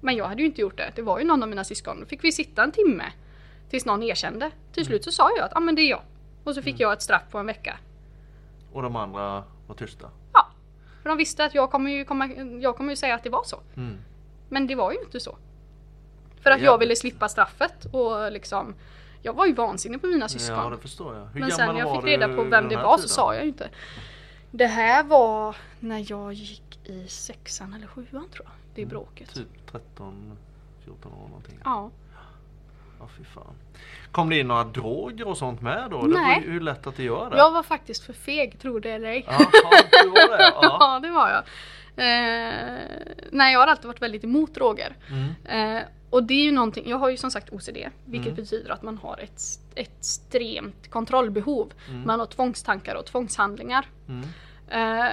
Men 0.00 0.16
jag 0.16 0.24
hade 0.24 0.40
ju 0.40 0.46
inte 0.46 0.60
gjort 0.60 0.76
det, 0.76 0.92
det 0.94 1.02
var 1.02 1.18
ju 1.18 1.24
någon 1.24 1.42
av 1.42 1.48
mina 1.48 1.64
syskon. 1.64 2.00
Då 2.00 2.06
fick 2.06 2.24
vi 2.24 2.32
sitta 2.32 2.62
en 2.62 2.72
timme 2.72 3.04
tills 3.70 3.86
någon 3.86 4.02
erkände. 4.02 4.50
Till 4.72 4.86
slut 4.86 5.04
så 5.04 5.12
sa 5.12 5.30
jag 5.36 5.44
att 5.44 5.56
ah, 5.56 5.60
men 5.60 5.74
det 5.74 5.82
är 5.82 5.90
jag. 5.90 6.02
Och 6.44 6.54
så 6.54 6.62
fick 6.62 6.80
jag 6.80 6.92
ett 6.92 7.02
straff 7.02 7.22
på 7.30 7.38
en 7.38 7.46
vecka. 7.46 7.78
Och 8.72 8.82
de 8.82 8.96
andra 8.96 9.44
var 9.66 9.74
tysta? 9.74 10.10
Ja, 10.32 10.46
för 11.02 11.08
de 11.08 11.18
visste 11.18 11.44
att 11.44 11.54
jag 11.54 11.70
kommer 11.70 11.90
ju, 11.90 12.04
komma, 12.04 12.26
jag 12.60 12.76
kommer 12.76 12.92
ju 12.92 12.96
säga 12.96 13.14
att 13.14 13.22
det 13.22 13.30
var 13.30 13.44
så. 13.44 13.60
Mm. 13.76 13.98
Men 14.48 14.66
det 14.66 14.74
var 14.74 14.92
ju 14.92 14.98
inte 14.98 15.20
så. 15.20 15.36
För 16.42 16.50
att 16.50 16.60
jag 16.60 16.78
ville 16.78 16.96
slippa 16.96 17.28
straffet 17.28 17.86
och 17.92 18.32
liksom 18.32 18.74
Jag 19.22 19.32
var 19.32 19.46
ju 19.46 19.52
vansinnig 19.54 20.00
på 20.00 20.06
mina 20.06 20.28
syskon. 20.28 20.56
Ja 20.58 20.70
det 20.70 20.78
förstår 20.78 21.14
jag. 21.16 21.26
Hur 21.26 21.40
Men 21.40 21.50
sen 21.50 21.74
när 21.74 21.80
jag 21.80 21.96
fick 21.96 22.04
reda 22.04 22.28
på 22.28 22.42
vem 22.42 22.68
det 22.68 22.76
var 22.76 22.96
så 22.96 22.96
tiden? 22.96 23.08
sa 23.08 23.34
jag 23.34 23.42
ju 23.42 23.48
inte. 23.48 23.68
Det 24.50 24.66
här 24.66 25.04
var 25.04 25.56
när 25.80 26.04
jag 26.10 26.32
gick 26.32 26.80
i 26.88 27.08
sexan 27.08 27.74
eller 27.74 27.86
sjuan 27.86 28.28
tror 28.32 28.44
jag. 28.44 28.52
Det 28.74 28.82
är 28.82 28.86
bråket. 28.86 29.34
Typ 29.34 29.72
13, 29.72 30.38
14 30.84 31.12
år 31.12 31.28
någonting. 31.28 31.58
Ja. 31.64 31.90
Ja 33.00 33.08
fy 33.18 33.24
fan. 33.24 33.54
Kom 34.12 34.30
det 34.30 34.38
in 34.38 34.48
några 34.48 34.64
droger 34.64 35.28
och 35.28 35.36
sånt 35.38 35.60
med 35.60 35.90
då? 35.90 36.02
Det 36.06 36.14
var 36.14 36.20
Nej. 36.20 36.44
ju 36.46 36.60
lätt 36.60 36.86
att 36.86 36.96
det 36.96 37.02
gör 37.02 37.30
det. 37.30 37.36
Jag 37.36 37.50
var 37.50 37.62
faktiskt 37.62 38.04
för 38.04 38.12
feg, 38.12 38.58
tror 38.60 38.80
det 38.80 38.90
eller 38.90 39.08
ej. 39.08 39.24
Jaha, 39.26 39.38
du 40.02 40.08
var 40.08 40.38
det? 40.38 40.52
Ja. 40.62 40.76
Ja, 40.80 41.00
det 41.02 41.10
var 41.10 41.28
jag. 41.30 41.42
Eh, 41.96 42.88
nej, 43.32 43.52
jag 43.52 43.60
har 43.60 43.66
alltid 43.66 43.86
varit 43.86 44.02
väldigt 44.02 44.24
emot 44.24 44.54
droger. 44.54 44.96
Mm. 45.10 45.76
Eh, 45.76 45.82
och 46.10 46.22
det 46.22 46.34
är 46.34 46.44
ju 46.44 46.52
någonting, 46.52 46.88
jag 46.88 46.96
har 46.98 47.10
ju 47.10 47.16
som 47.16 47.30
sagt 47.30 47.52
OCD, 47.52 47.76
vilket 48.04 48.26
Mm. 48.32 48.34
betyder 48.36 48.70
att 48.70 48.82
man 48.82 48.98
har 48.98 49.18
ett, 49.18 49.40
ett 49.74 49.90
extremt 49.98 50.90
kontrollbehov. 50.90 51.72
Man 52.06 52.20
har 52.20 52.26
tvångstankar 52.26 52.94
och 52.94 53.06
tvångshandlingar. 53.06 53.86
Mm. 54.08 54.26
Eh, 54.68 55.12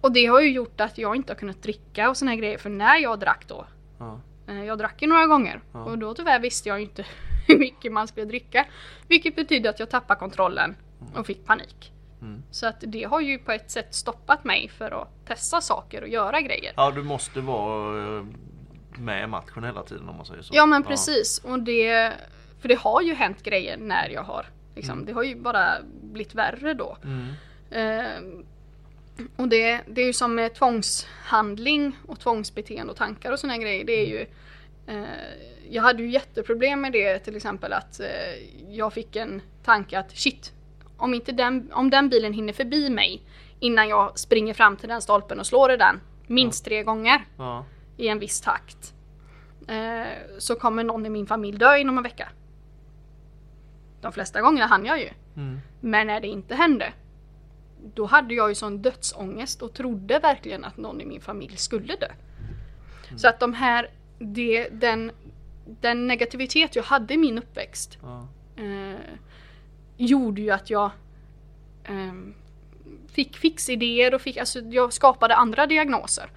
och 0.00 0.12
det 0.12 0.26
har 0.26 0.40
ju 0.40 0.50
gjort 0.52 0.80
att 0.80 0.98
jag 0.98 1.16
inte 1.16 1.32
har 1.32 1.38
kunnat 1.38 1.62
dricka 1.62 2.10
och 2.10 2.16
såna 2.16 2.30
här 2.30 2.38
grejer, 2.38 2.58
för 2.58 2.70
när 2.70 2.96
jag 2.96 3.18
drack 3.20 3.44
då, 3.48 3.66
Ja. 3.98 4.20
eh, 4.48 4.64
jag 4.64 4.78
drack 4.78 5.02
ju 5.02 5.08
några 5.08 5.26
gånger, 5.26 5.60
Ja. 5.72 5.84
och 5.84 5.98
då 5.98 6.14
tyvärr 6.14 6.40
visste 6.40 6.68
jag 6.68 6.80
inte 6.80 7.06
hur 7.48 7.58
mycket 7.58 7.92
man 7.92 8.08
skulle 8.08 8.26
dricka. 8.26 8.66
Vilket 9.08 9.36
betyder 9.36 9.70
att 9.70 9.80
jag 9.80 9.90
tappade 9.90 10.18
kontrollen 10.20 10.76
och 11.14 11.26
fick 11.26 11.44
panik. 11.46 11.92
Mm. 12.20 12.42
Så 12.50 12.66
att 12.66 12.76
det 12.80 13.04
har 13.04 13.20
ju 13.20 13.38
på 13.38 13.52
ett 13.52 13.70
sätt 13.70 13.94
stoppat 13.94 14.44
mig 14.44 14.68
för 14.68 15.02
att 15.02 15.26
testa 15.26 15.60
saker 15.60 16.02
och 16.02 16.08
göra 16.08 16.40
grejer. 16.40 16.72
ja 16.76 16.90
du 16.90 17.02
måste 17.02 17.40
vara 17.40 18.16
eh, 18.18 18.24
med 18.98 19.28
matchen 19.28 19.64
hela 19.64 19.82
tiden 19.82 20.08
om 20.08 20.16
man 20.16 20.26
säger 20.26 20.42
så. 20.42 20.54
Ja 20.56 20.66
men 20.66 20.82
precis. 20.82 21.38
Och 21.44 21.60
det, 21.60 22.12
för 22.60 22.68
det 22.68 22.74
har 22.78 23.02
ju 23.02 23.14
hänt 23.14 23.42
grejer 23.42 23.76
när 23.76 24.08
jag 24.08 24.22
har. 24.22 24.46
Liksom, 24.74 25.04
Det 25.04 25.12
har 25.12 25.22
ju 25.22 25.36
bara 25.36 25.68
blivit 26.02 26.34
värre 26.34 26.74
då. 26.74 26.96
Mm. 27.04 27.26
Eh, 27.70 28.44
och 29.36 29.48
det, 29.48 29.80
det 29.86 30.00
är 30.02 30.06
ju 30.06 30.12
som 30.12 30.34
med 30.34 30.54
tvångshandling 30.54 31.96
och 32.06 32.20
tvångsbeteende 32.20 32.90
och 32.90 32.96
tankar 32.98 33.32
och 33.32 33.38
såna 33.38 33.58
grejer. 33.58 33.84
Det 33.84 33.92
är 33.92 34.06
ju 34.06 34.26
eh, 34.86 35.08
Jag 35.70 35.82
hade 35.82 36.02
ju 36.02 36.10
jätteproblem 36.10 36.80
med 36.80 36.92
det 36.92 37.18
till 37.18 37.36
exempel 37.36 37.72
att 37.72 38.00
eh, 38.00 38.06
jag 38.68 38.92
fick 38.92 39.16
en 39.16 39.42
tanke 39.64 39.98
att 39.98 40.16
shit 40.18 40.52
om, 40.96 41.14
inte 41.14 41.32
den, 41.32 41.72
om 41.72 41.90
den 41.90 42.08
bilen 42.08 42.32
hinner 42.32 42.52
förbi 42.52 42.90
mig 42.90 43.22
innan 43.60 43.88
jag 43.88 44.18
springer 44.18 44.54
fram 44.54 44.76
till 44.76 44.88
den 44.88 45.02
stolpen 45.02 45.40
och 45.40 45.46
slår 45.46 45.72
i 45.72 45.76
den 45.76 46.00
minst 46.26 46.64
tre 46.64 46.82
gånger 46.82 47.24
Ja. 47.36 47.64
I 47.96 48.08
en 48.08 48.18
viss 48.18 48.40
takt. 48.40 48.94
Eh, 49.68 50.38
så 50.38 50.54
kommer 50.54 50.84
någon 50.84 51.06
i 51.06 51.10
min 51.10 51.26
familj 51.26 51.58
dö 51.58 51.76
inom 51.76 51.96
en 51.96 52.02
vecka. 52.02 52.28
De 54.00 54.12
flesta 54.12 54.40
gångerna 54.40 54.66
hann 54.66 54.86
jag 54.86 55.00
ju. 55.00 55.10
Mm. 55.36 55.60
Men 55.80 56.06
när 56.06 56.20
det 56.20 56.28
inte 56.28 56.54
hände, 56.54 56.92
då 57.94 58.06
hade 58.06 58.34
jag 58.34 58.48
ju 58.48 58.54
sån 58.54 58.82
dödsångest 58.82 59.62
och 59.62 59.72
trodde 59.72 60.18
verkligen 60.18 60.64
att 60.64 60.76
någon 60.76 61.00
i 61.00 61.04
min 61.06 61.20
familj 61.20 61.56
skulle 61.56 61.96
dö. 61.96 62.08
Så 63.16 63.28
att 63.28 63.40
de 63.40 63.54
här, 63.54 63.90
det, 64.18 64.68
den, 64.68 65.12
den 65.80 66.06
negativitet 66.06 66.76
jag 66.76 66.82
hade 66.82 67.14
i 67.14 67.16
min 67.16 67.38
uppväxt 67.38 67.98
Ja. 68.02 68.28
eh, 68.56 69.00
gjorde 69.96 70.40
ju 70.40 70.50
att 70.50 70.70
jag 70.70 70.90
ehm, 71.84 72.34
fick 73.08 73.36
fixidéer 73.36 74.14
och 74.14 74.20
fick, 74.20 74.36
alltså 74.36 74.60
jag 74.60 74.92
skapade 74.92 75.34
andra 75.34 75.66
diagnoser. 75.66 76.30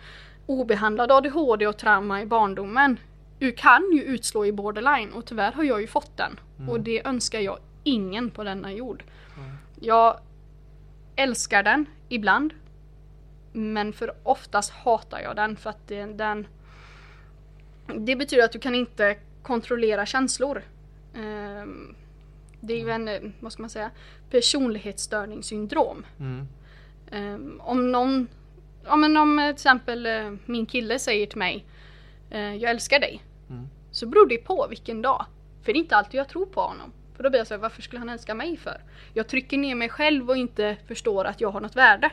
Obehandlad 0.50 1.12
ADHD 1.12 1.68
och 1.68 1.78
trauma 1.78 2.22
i 2.22 2.26
barndomen 2.26 2.98
du 3.40 3.52
kan 3.52 3.92
ju 3.94 4.04
utslå 4.04 4.46
i 4.46 4.52
borderline 4.52 5.14
och 5.14 5.26
tyvärr 5.26 5.52
har 5.52 5.64
jag 5.64 5.82
ju 5.82 5.88
fått 5.88 6.18
den. 6.18 6.40
Och 6.70 6.80
det 6.80 7.08
önskar 7.08 7.40
jag 7.40 7.60
ingen 7.84 8.30
på 8.30 8.44
denna 8.44 8.72
jord. 8.72 9.04
Jag 9.80 10.20
älskar 11.16 11.64
den 11.64 11.86
ibland. 12.10 12.54
Men 13.52 13.94
för 13.94 14.14
oftast 14.24 14.72
hatar 14.72 15.20
jag 15.20 15.36
den 15.36 15.56
för 15.56 15.70
att 15.70 15.88
det, 15.88 16.06
den 16.06 16.48
Det 17.96 18.16
betyder 18.16 18.44
att 18.44 18.52
du 18.52 18.60
kan 18.60 18.76
inte 18.76 19.16
kontrollera 19.42 20.06
känslor. 20.06 20.64
Ehm, 21.16 21.96
det 22.60 22.74
är 22.74 22.78
ju 22.78 22.90
en, 22.90 23.34
vad 23.40 23.54
ska 23.54 23.64
man 23.64 23.70
säga, 23.70 23.92
personlighetsstörningssyndrom. 24.30 26.06
Mm. 26.20 26.48
Ehm, 27.12 27.62
om 27.64 27.92
någon, 27.92 28.28
ja 28.90 28.96
men 28.96 29.18
om 29.18 29.40
eh, 29.40 29.46
till 29.46 29.54
exempel 29.54 30.06
eh, 30.06 30.32
min 30.46 30.66
kille 30.66 31.00
säger 31.00 31.28
till 31.28 31.38
mig 31.38 31.66
eh, 32.30 32.56
Jag 32.56 32.72
älskar 32.72 33.00
dig. 33.00 33.24
Mm. 33.50 33.68
Så 33.92 34.08
beror 34.08 34.28
det 34.28 34.38
på 34.38 34.68
vilken 34.70 35.02
dag. 35.02 35.26
För 35.64 35.74
det 35.74 35.80
är 35.80 35.82
inte 35.82 35.96
alltid 35.96 36.20
jag 36.20 36.30
tror 36.30 36.46
på 36.46 36.62
honom. 36.62 36.92
För 37.16 37.24
då 37.24 37.30
blir 37.30 37.40
jag 37.40 37.48
så 37.48 37.54
här, 37.54 37.62
varför 37.62 37.82
skulle 37.82 38.00
han 38.00 38.10
älska 38.10 38.34
mig 38.34 38.58
för? 38.58 38.82
Jag 39.14 39.28
trycker 39.28 39.58
ner 39.58 39.76
mig 39.76 39.90
själv 39.90 40.30
och 40.30 40.38
inte 40.38 40.78
förstår 40.88 41.26
att 41.26 41.42
jag 41.42 41.52
har 41.52 41.62
något 41.62 41.76
värde. 41.76 42.12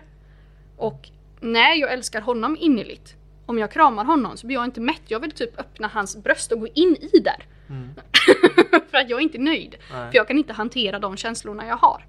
Och 0.76 1.08
när 1.40 1.74
jag 1.74 1.92
älskar 1.92 2.20
honom 2.20 2.56
innerligt 2.60 3.16
Om 3.46 3.58
jag 3.58 3.70
kramar 3.70 4.04
honom 4.04 4.36
så 4.36 4.46
blir 4.46 4.56
jag 4.56 4.64
inte 4.64 4.80
mätt. 4.80 5.02
Jag 5.06 5.20
vill 5.20 5.30
typ 5.30 5.60
öppna 5.60 5.88
hans 5.88 6.16
bröst 6.16 6.52
och 6.52 6.60
gå 6.60 6.66
in 6.66 6.96
i 7.12 7.18
där. 7.18 7.46
Mm. 7.68 7.90
för 8.90 8.98
att 8.98 9.10
jag 9.10 9.18
är 9.18 9.22
inte 9.22 9.38
nöjd. 9.38 9.76
Nej. 9.92 10.10
För 10.10 10.16
jag 10.16 10.28
kan 10.28 10.38
inte 10.38 10.52
hantera 10.52 10.98
de 10.98 11.16
känslorna 11.16 11.66
jag 11.66 11.76
har. 11.76 12.04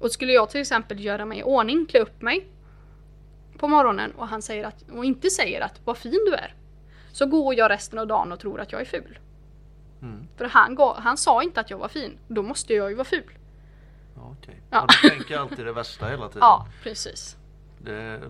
Och 0.00 0.10
skulle 0.10 0.32
jag 0.32 0.50
till 0.50 0.60
exempel 0.60 1.04
göra 1.04 1.24
mig 1.24 1.38
i 1.38 1.42
ordning, 1.42 1.86
klä 1.86 2.00
upp 2.00 2.22
mig 2.22 2.46
på 3.58 3.68
morgonen 3.68 4.10
och 4.10 4.28
han 4.28 4.42
säger 4.42 4.64
att, 4.64 4.84
och 4.90 5.04
inte 5.04 5.30
säger 5.30 5.60
att 5.60 5.80
vad 5.84 5.96
fin 5.98 6.24
du 6.26 6.34
är. 6.34 6.54
Så 7.12 7.26
går 7.26 7.54
jag 7.54 7.70
resten 7.70 7.98
av 7.98 8.06
dagen 8.06 8.32
och 8.32 8.40
tror 8.40 8.60
att 8.60 8.72
jag 8.72 8.80
är 8.80 8.84
ful. 8.84 9.18
Mm. 10.02 10.28
För 10.36 10.44
han, 10.44 10.74
gav, 10.74 10.96
han 10.96 11.16
sa 11.16 11.42
inte 11.42 11.60
att 11.60 11.70
jag 11.70 11.78
var 11.78 11.88
fin. 11.88 12.18
Då 12.28 12.42
måste 12.42 12.74
jag 12.74 12.90
ju 12.90 12.94
vara 12.94 13.04
ful. 13.04 13.38
Okej. 14.16 14.62
Ja. 14.70 14.86
Du 15.02 15.08
tänker 15.08 15.38
alltid 15.38 15.66
det 15.66 15.72
värsta 15.72 16.06
hela 16.06 16.28
tiden. 16.28 16.40
Ja, 16.40 16.66
precis. 16.82 17.36
Det, 17.78 18.20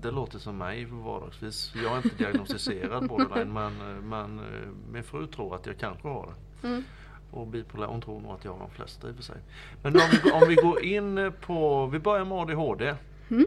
det 0.00 0.10
låter 0.10 0.38
som 0.38 0.58
mig 0.58 0.84
vardagsvis. 0.84 1.72
Jag 1.74 1.92
är 1.92 1.96
inte 1.96 2.16
diagnostiserad 2.16 3.08
borderline 3.08 3.52
men, 3.52 3.98
men 4.08 4.38
eh, 4.38 4.68
min 4.92 5.02
fru 5.02 5.26
tror 5.26 5.54
att 5.54 5.66
jag 5.66 5.78
kanske 5.78 6.08
har 6.08 6.26
det. 6.26 6.68
Mm. 6.68 6.84
Och 7.30 7.46
bipolär, 7.46 7.86
hon 7.86 8.00
tror 8.00 8.20
nog 8.20 8.32
att 8.32 8.44
jag 8.44 8.52
har 8.52 8.58
de 8.58 8.70
flesta 8.70 9.08
i 9.08 9.12
och 9.12 9.16
för 9.16 9.22
sig. 9.22 9.36
Men 9.82 9.94
om 9.94 10.02
vi, 10.12 10.30
om 10.30 10.48
vi 10.48 10.54
går 10.54 10.82
in 10.84 11.32
på, 11.40 11.86
vi 11.86 11.98
börjar 11.98 12.24
med 12.24 12.38
ADHD. 12.38 12.94
Mm. 13.30 13.46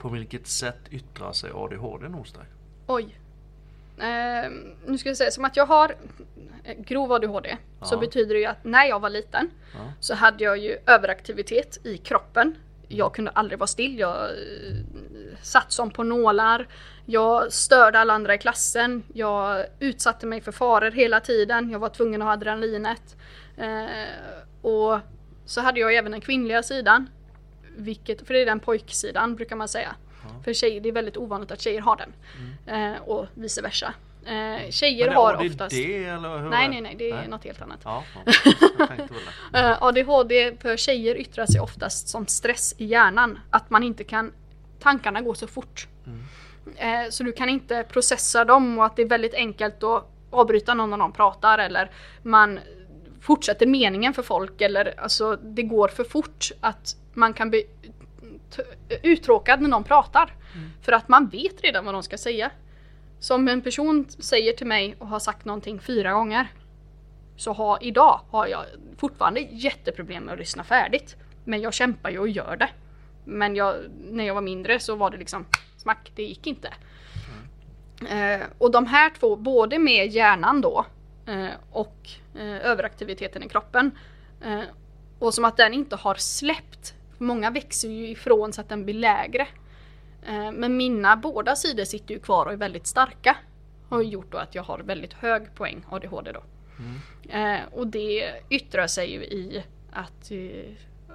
På 0.00 0.08
vilket 0.08 0.46
sätt 0.46 0.78
yttrar 0.90 1.32
sig 1.32 1.50
ADHD 1.54 2.06
hos 2.06 2.32
dig? 2.32 2.44
Oj. 2.86 3.18
Eh, 3.98 4.50
nu 4.86 4.98
ska 4.98 5.08
jag 5.08 5.16
säga, 5.16 5.30
som 5.30 5.44
att 5.44 5.56
jag 5.56 5.66
har 5.66 5.94
grov 6.78 7.12
ADHD 7.12 7.56
så 7.82 7.94
Ja. 7.94 7.98
betyder 7.98 8.34
det 8.34 8.40
ju 8.40 8.46
att 8.46 8.64
när 8.64 8.84
jag 8.84 9.00
var 9.00 9.10
liten 9.10 9.50
Ja. 9.74 9.92
så 10.00 10.14
hade 10.14 10.44
jag 10.44 10.58
ju 10.58 10.76
överaktivitet 10.86 11.78
i 11.86 11.96
kroppen. 11.96 12.54
Jag 12.88 13.14
kunde 13.14 13.30
aldrig 13.30 13.58
vara 13.58 13.66
still. 13.66 13.98
Jag 13.98 14.24
eh, 14.24 14.76
satt 15.42 15.72
som 15.72 15.90
på 15.90 16.02
nålar. 16.02 16.68
Jag 17.06 17.52
störde 17.52 17.98
alla 17.98 18.14
andra 18.14 18.34
i 18.34 18.38
klassen. 18.38 19.02
Jag 19.14 19.66
utsatte 19.78 20.26
mig 20.26 20.40
för 20.40 20.52
faror 20.52 20.90
hela 20.90 21.20
tiden. 21.20 21.70
Jag 21.70 21.78
var 21.78 21.88
tvungen 21.88 22.22
att 22.22 22.26
ha 22.26 22.32
adrenalinet. 22.32 23.16
Eh, 23.56 23.84
och 24.62 24.98
så 25.44 25.60
hade 25.60 25.80
jag 25.80 25.94
även 25.94 26.12
den 26.12 26.20
kvinnliga 26.20 26.62
sidan. 26.62 27.06
Vilket, 27.76 28.26
för 28.26 28.34
det 28.34 28.42
är 28.42 28.46
den 28.46 28.60
pojksidan 28.60 29.36
brukar 29.36 29.56
man 29.56 29.68
säga. 29.68 29.94
Ja. 30.22 30.42
För 30.44 30.52
tjejer, 30.52 30.80
det 30.80 30.88
är 30.88 30.92
väldigt 30.92 31.16
ovanligt 31.16 31.50
att 31.50 31.60
tjejer 31.60 31.80
har 31.80 31.96
den. 31.96 32.12
Eh, 32.66 33.02
och 33.02 33.26
vice 33.34 33.62
versa. 33.62 33.94
Eh, 34.24 34.70
tjejer 34.70 35.06
Men 35.06 35.16
har 35.16 35.34
ADD 35.34 35.46
oftast... 35.46 35.74
eller 35.74 36.38
hur 36.38 36.50
Nej 36.50 36.68
nej 36.68 36.80
nej, 36.80 36.94
det 36.98 37.10
är 37.10 37.16
Nej. 37.16 37.28
något 37.28 37.44
helt 37.44 37.62
annat. 37.62 37.80
Ja, 37.84 38.04
ja, 38.14 38.32
väl 38.86 39.08
det. 39.52 39.58
Eh, 39.58 39.82
ADHD 39.82 40.56
för 40.60 40.76
tjejer 40.76 41.14
yttrar 41.14 41.46
sig 41.46 41.60
oftast 41.60 42.08
som 42.08 42.26
stress 42.26 42.74
i 42.78 42.84
hjärnan. 42.84 43.38
Att 43.50 43.70
man 43.70 43.82
inte 43.82 44.04
kan, 44.04 44.32
tankarna 44.78 45.20
går 45.20 45.34
så 45.34 45.46
fort. 45.46 45.88
Eh, 46.76 47.10
så 47.10 47.24
du 47.24 47.32
kan 47.32 47.48
inte 47.48 47.84
processa 47.88 48.44
dem 48.44 48.78
och 48.78 48.84
att 48.84 48.96
det 48.96 49.02
är 49.02 49.08
väldigt 49.08 49.34
enkelt 49.34 49.82
att 49.82 50.10
avbryta 50.30 50.74
någon 50.74 50.90
när 50.90 50.96
någon 50.96 51.12
pratar 51.12 51.58
eller 51.58 51.90
man 52.22 52.60
fortsätter 53.20 53.66
meningen 53.66 54.14
för 54.14 54.22
folk 54.22 54.60
eller 54.60 55.00
alltså 55.00 55.36
det 55.36 55.62
går 55.62 55.88
för 55.88 56.04
fort 56.04 56.50
att 56.60 56.96
man 57.20 57.34
kan 57.34 57.50
bli 57.50 57.66
uttråkad 59.02 59.60
när 59.60 59.68
någon 59.68 59.84
pratar. 59.84 60.34
För 60.82 60.92
att 60.92 61.08
man 61.08 61.28
vet 61.28 61.62
redan 61.62 61.84
vad 61.84 61.94
de 61.94 62.02
ska 62.02 62.18
säga. 62.18 62.50
Så 63.18 63.34
om 63.34 63.48
en 63.48 63.62
person 63.62 64.06
säger 64.08 64.52
till 64.52 64.66
mig 64.66 64.96
och 64.98 65.08
har 65.08 65.18
sagt 65.18 65.44
någonting 65.44 65.80
fyra 65.80 66.12
gånger 66.12 66.48
så 67.36 67.52
har, 67.52 67.78
idag 67.80 68.20
har 68.30 68.46
jag 68.46 68.64
fortfarande 68.96 69.40
jätteproblem 69.40 70.24
med 70.24 70.32
att 70.32 70.38
lyssna 70.38 70.64
färdigt. 70.64 71.16
Men 71.44 71.60
jag 71.60 71.74
kämpar 71.74 72.10
ju 72.10 72.18
och 72.18 72.28
gör 72.28 72.56
det. 72.56 72.68
Men 73.24 73.56
jag, 73.56 73.76
när 74.10 74.24
jag 74.24 74.34
var 74.34 74.40
mindre 74.40 74.80
så 74.80 74.94
var 74.96 75.10
det 75.10 75.16
liksom 75.16 75.46
smack, 75.76 76.12
det 76.14 76.22
gick 76.22 76.46
inte. 76.46 76.74
Eh, 78.10 78.40
och 78.58 78.70
de 78.70 78.86
här 78.86 79.10
två, 79.10 79.36
både 79.36 79.78
med 79.78 80.08
hjärnan 80.08 80.60
då 80.60 80.86
eh, 81.26 81.48
och 81.70 82.08
eh, 82.34 82.66
överaktiviteten 82.66 83.42
i 83.42 83.48
kroppen. 83.48 83.90
Eh, 84.44 84.62
och 85.18 85.34
som 85.34 85.44
att 85.44 85.56
den 85.56 85.74
inte 85.74 85.96
har 85.96 86.14
släppt. 86.14 86.94
Många 87.22 87.50
växer 87.50 87.88
ju 87.88 88.08
ifrån 88.08 88.52
så 88.52 88.60
att 88.60 88.68
den 88.68 88.84
blir 88.84 88.94
lägre. 88.94 89.48
Eh, 90.26 90.52
men 90.52 90.76
mina 90.76 91.16
båda 91.16 91.56
sidor 91.56 91.84
sitter 91.84 92.14
ju 92.14 92.20
kvar 92.20 92.46
och 92.46 92.52
är 92.52 92.56
väldigt 92.56 92.86
starka. 92.86 93.36
Har 93.88 94.02
gjort 94.02 94.32
då 94.32 94.38
att 94.38 94.54
jag 94.54 94.62
har 94.62 94.78
väldigt 94.78 95.12
hög 95.12 95.54
poäng 95.54 95.84
ADHD 95.90 96.32
då. 96.32 96.42
Eh, 97.28 97.60
och 97.72 97.86
det 97.86 98.32
yttrar 98.50 98.86
sig 98.86 99.12
ju 99.12 99.20
i 99.20 99.64
att 99.92 100.30
eh, 100.30 100.72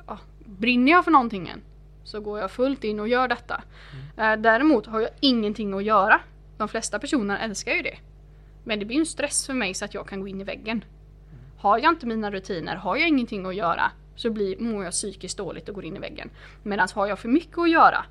ja, 0.08 0.20
brinner 0.46 0.92
jag 0.92 1.04
för 1.04 1.12
någonting 1.12 1.48
än, 1.48 1.62
så 2.04 2.20
går 2.20 2.40
jag 2.40 2.52
fullt 2.52 2.84
in 2.84 3.00
och 3.00 3.08
gör 3.08 3.28
detta. 3.28 3.64
Eh, 4.18 4.36
däremot 4.36 4.86
har 4.86 5.00
jag 5.00 5.10
ingenting 5.20 5.74
att 5.74 5.84
göra. 5.84 6.22
De 6.58 6.68
flesta 6.68 7.00
personer 7.00 7.40
älskar 7.40 7.72
ju 7.72 7.82
det. 7.82 7.98
Men 8.64 8.80
det 8.80 8.86
blir 8.86 9.00
en 9.00 9.06
stress 9.06 9.46
för 9.46 9.54
mig 9.54 9.74
så 9.74 9.86
att 9.86 9.94
jag 9.94 10.08
kan 10.08 10.22
gå 10.22 10.28
in 10.28 10.42
i 10.42 10.44
väggen. 10.44 10.84
Har 11.58 11.78
jag 11.78 11.92
inte 11.92 12.06
mina 12.06 12.32
rutiner, 12.32 12.76
har 12.76 12.96
jag 12.96 13.08
ingenting 13.08 13.46
att 13.46 13.56
göra 13.56 13.92
så 14.16 14.30
blir, 14.30 14.58
mår 14.58 14.84
jag 14.84 14.94
psykiskt 14.94 15.38
dåligt 15.38 15.70
och 15.70 15.76
går 15.76 15.86
in 15.86 15.96
i 15.96 16.00
väggen. 16.00 16.30
Medan 16.64 16.88
har 16.94 17.08
jag 17.08 17.20
för 17.20 17.30
mycket 17.30 17.58
att 17.58 17.72
göra 17.72 18.06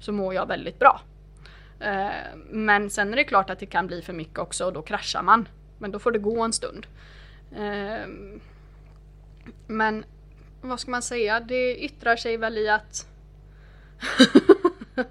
så 0.00 0.12
mår 0.12 0.34
jag 0.34 0.46
väldigt 0.46 0.78
bra. 0.78 1.00
Eh, 1.80 2.10
men 2.50 2.90
sen 2.90 3.12
är 3.12 3.16
det 3.16 3.24
klart 3.24 3.50
att 3.50 3.58
det 3.58 3.66
kan 3.66 3.86
bli 3.86 4.02
för 4.02 4.12
mycket 4.12 4.38
också 4.38 4.64
och 4.64 4.72
då 4.72 4.82
kraschar 4.82 5.22
man. 5.22 5.48
Men 5.78 5.90
då 5.90 5.98
får 5.98 6.12
det 6.12 6.18
gå 6.18 6.42
en 6.42 6.52
stund. 6.52 6.86
Eh, 7.56 8.06
men 9.66 10.04
vad 10.60 10.80
ska 10.80 10.90
man 10.90 11.02
säga? 11.02 11.40
Det 11.40 11.76
yttrar 11.76 12.16
sig 12.16 12.36
väl 12.36 12.58
i 12.58 12.68
att 12.68 13.06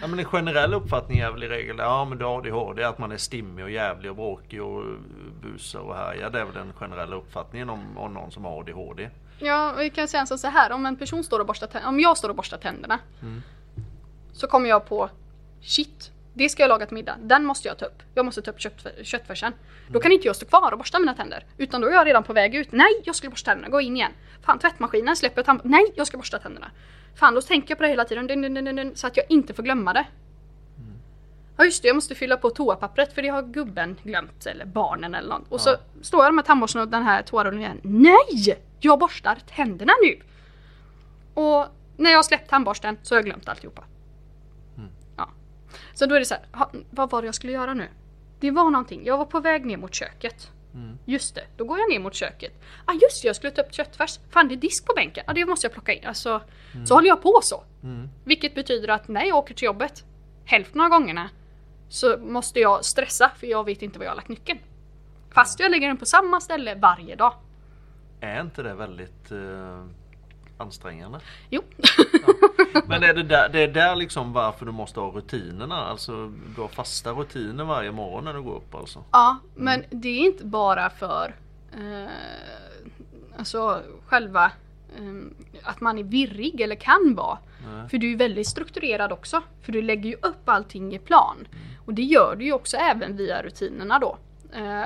Ja, 0.00 0.06
men 0.06 0.18
en 0.18 0.24
generell 0.24 0.74
uppfattning 0.74 1.18
är 1.18 1.32
väl 1.32 1.42
i 1.42 1.48
regel 1.48 1.76
ja 1.78 2.04
men 2.04 2.18
du 2.18 2.24
har 2.24 2.38
ADHD, 2.38 2.84
att 2.84 2.98
man 2.98 3.12
är 3.12 3.16
stimmig 3.16 3.64
och 3.64 3.70
jävlig 3.70 4.10
och 4.10 4.16
bråkig 4.16 4.62
och 4.62 4.84
busar 5.42 5.80
och 5.80 5.96
härjar. 5.96 6.30
Det 6.30 6.40
är 6.40 6.44
väl 6.44 6.54
den 6.54 6.72
generella 6.72 7.16
uppfattningen 7.16 7.70
om, 7.70 7.98
om 7.98 8.14
någon 8.14 8.30
som 8.30 8.44
har 8.44 8.60
ADHD. 8.60 9.10
Ja, 9.38 9.74
vi 9.78 9.90
kan 9.90 10.08
säga 10.08 10.26
så 10.26 10.46
här. 10.46 10.72
Om 10.72 10.86
en 10.86 10.96
person 10.96 11.24
står 11.24 11.40
och 11.40 11.46
borstar 11.46 11.66
tänderna, 11.66 11.88
om 11.88 12.00
jag 12.00 12.18
står 12.18 12.28
och 12.28 12.34
borstar 12.36 12.58
tänderna. 12.58 12.98
Så 14.32 14.46
kommer 14.46 14.68
jag 14.68 14.88
på 14.88 15.10
Shit, 15.62 16.12
det 16.34 16.48
ska 16.48 16.62
jag 16.62 16.68
laga 16.68 16.86
till 16.86 16.94
middag. 16.94 17.16
Den 17.22 17.44
måste 17.44 17.68
jag 17.68 17.78
ta 17.78 17.84
upp. 17.84 18.02
Jag 18.14 18.24
måste 18.24 18.42
ta 18.42 18.50
upp 18.50 18.60
kött, 18.60 18.86
köttfärsen. 19.02 19.52
Då 19.88 20.00
kan 20.00 20.12
inte 20.12 20.26
jag 20.26 20.36
stå 20.36 20.46
kvar 20.46 20.72
och 20.72 20.78
borsta 20.78 20.98
mina 20.98 21.14
tänder. 21.14 21.44
Utan 21.58 21.80
då 21.80 21.88
är 21.88 21.92
jag 21.92 22.06
redan 22.06 22.22
på 22.22 22.32
väg 22.32 22.54
ut. 22.54 22.72
Nej, 22.72 23.02
jag 23.04 23.16
skulle 23.16 23.30
borsta 23.30 23.50
tänderna. 23.50 23.68
Gå 23.68 23.80
in 23.80 23.96
igen. 23.96 24.12
Fan, 24.42 24.58
tvättmaskinen 24.58 25.16
släpper 25.16 25.42
tand... 25.42 25.60
Nej, 25.64 25.92
jag 25.96 26.06
ska 26.06 26.16
borsta 26.16 26.38
tänderna. 26.38 26.70
Fan, 27.14 27.34
då 27.34 27.40
tänker 27.42 27.70
jag 27.70 27.78
på 27.78 27.82
det 27.82 27.88
hela 27.88 28.04
tiden. 28.04 28.26
Dun, 28.26 28.54
dun, 28.54 28.76
dun, 28.76 28.96
så 28.96 29.06
att 29.06 29.16
jag 29.16 29.26
inte 29.28 29.54
får 29.54 29.62
glömma 29.62 29.92
det. 29.92 30.06
Ja 31.56 31.64
just 31.64 31.82
det, 31.82 31.88
jag 31.88 31.94
måste 31.94 32.14
fylla 32.14 32.36
på 32.36 32.50
toapappret 32.50 33.12
för 33.12 33.22
det 33.22 33.28
har 33.28 33.42
gubben 33.42 33.96
glömt. 34.02 34.46
Eller 34.46 34.64
barnen 34.64 35.14
eller 35.14 35.28
något. 35.28 35.48
Och 35.48 35.60
så 35.60 35.70
Ja. 35.70 35.76
står 36.02 36.24
jag 36.24 36.34
med 36.34 36.44
tandborsten 36.44 36.80
och 36.82 36.88
den 36.88 37.02
här 37.02 37.22
toarullen 37.22 37.60
igen. 37.60 37.80
Nej! 37.82 38.58
Jag 38.80 38.98
borstar 38.98 39.38
tänderna 39.56 39.92
nu! 40.02 40.20
Och 41.34 41.66
när 41.96 42.10
jag 42.10 42.24
släppt 42.24 42.50
tandborsten 42.50 42.98
så 43.02 43.14
har 43.14 43.18
jag 43.18 43.24
glömt 43.24 43.48
alltihopa. 43.48 43.84
Ja. 45.16 45.28
Så 45.94 46.06
då 46.06 46.14
är 46.14 46.18
det 46.20 46.26
så 46.26 46.34
här, 46.34 46.68
vad 46.90 47.10
var 47.10 47.22
det 47.22 47.26
jag 47.26 47.34
skulle 47.34 47.52
göra 47.52 47.74
nu? 47.74 47.88
Det 48.40 48.50
var 48.50 48.70
någonting, 48.70 49.04
jag 49.04 49.18
var 49.18 49.24
på 49.24 49.40
väg 49.40 49.66
ner 49.66 49.76
mot 49.76 49.94
köket. 49.94 50.50
Just 51.04 51.34
det, 51.34 51.44
då 51.56 51.64
går 51.64 51.78
jag 51.78 51.90
ner 51.90 51.98
mot 52.00 52.14
köket. 52.14 52.52
Ah 52.84 52.92
just 52.92 53.22
det, 53.22 53.26
jag 53.26 53.36
skulle 53.36 53.50
ta 53.50 53.62
upp 53.62 53.74
köttfärs. 53.74 54.18
Fan 54.30 54.48
det 54.48 54.54
är 54.54 54.56
disk 54.56 54.86
på 54.86 54.92
bänken, 54.96 55.24
ah, 55.26 55.32
det 55.32 55.46
måste 55.46 55.66
jag 55.66 55.72
plocka 55.72 55.92
in. 55.92 56.06
Alltså, 56.06 56.40
Så 56.86 56.94
håller 56.94 57.08
jag 57.08 57.22
på 57.22 57.40
så. 57.42 57.64
Mm. 57.82 58.08
Vilket 58.24 58.54
betyder 58.54 58.88
att 58.88 59.08
när 59.08 59.24
jag 59.24 59.36
åker 59.38 59.54
till 59.54 59.64
jobbet, 59.66 60.04
hälften 60.44 60.80
av 60.80 60.88
gångerna, 60.88 61.30
så 61.88 62.18
måste 62.18 62.60
jag 62.60 62.84
stressa 62.84 63.30
för 63.36 63.46
jag 63.46 63.64
vet 63.64 63.82
inte 63.82 63.98
var 63.98 64.04
jag 64.04 64.10
har 64.10 64.16
lagt 64.16 64.28
nyckeln. 64.28 64.58
Fast 65.30 65.60
jag 65.60 65.70
lägger 65.70 65.88
den 65.88 65.96
på 65.96 66.06
samma 66.06 66.40
ställe 66.40 66.74
varje 66.74 67.16
dag. 67.16 67.34
Är 68.20 68.40
inte 68.40 68.62
det 68.62 68.74
väldigt 68.74 69.30
eh, 69.30 69.84
ansträngande? 70.62 71.20
Jo. 71.50 71.62
Men 72.86 73.02
är 73.02 73.14
det, 73.14 73.22
där, 73.22 73.48
det 73.48 73.60
är 73.60 73.68
där 73.68 73.96
liksom 73.96 74.32
varför 74.32 74.66
du 74.66 74.72
måste 74.72 75.00
ha 75.00 75.10
rutinerna? 75.10 75.76
Alltså 75.76 76.32
du 76.56 76.60
har 76.60 76.68
fasta 76.68 77.10
rutiner 77.12 77.64
varje 77.64 77.92
morgon 77.92 78.24
när 78.24 78.34
du 78.34 78.42
går 78.42 78.56
upp 78.56 78.74
alltså? 78.74 79.04
Ja, 79.10 79.38
men 79.54 79.84
det 79.90 80.08
är 80.08 80.20
inte 80.20 80.44
bara 80.44 80.90
för 80.90 81.34
eh, 81.72 82.10
alltså 83.36 83.82
själva 84.06 84.44
eh, 84.96 85.62
att 85.62 85.80
man 85.80 85.98
är 85.98 86.02
virrig 86.04 86.60
eller 86.60 86.76
kan 86.76 87.14
vara. 87.14 87.38
Nej. 87.66 87.88
För 87.88 87.98
du 87.98 88.12
är 88.12 88.16
väldigt 88.16 88.48
strukturerad 88.48 89.12
också. 89.12 89.42
För 89.62 89.72
du 89.72 89.82
lägger 89.82 90.10
ju 90.10 90.16
upp 90.16 90.48
allting 90.48 90.94
i 90.94 90.98
plan. 90.98 91.48
Och 91.86 91.94
det 91.94 92.02
gör 92.02 92.36
du 92.36 92.44
ju 92.44 92.52
också 92.52 92.76
även 92.76 93.16
via 93.16 93.42
rutinerna 93.42 93.98
då. 93.98 94.18
Eh, 94.52 94.84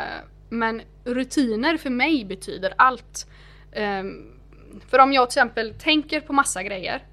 men 0.49 0.83
rutiner 1.05 1.77
för 1.77 1.91
mig 1.91 2.25
betyder 2.25 2.75
allt. 2.79 3.27
För 4.81 4.99
om 4.99 5.13
jag 5.13 5.31
till 5.31 5.39
exempel 5.39 5.75
tänker 5.75 6.21
på 6.21 6.33
massa 6.33 6.63
grejer. 6.63 7.05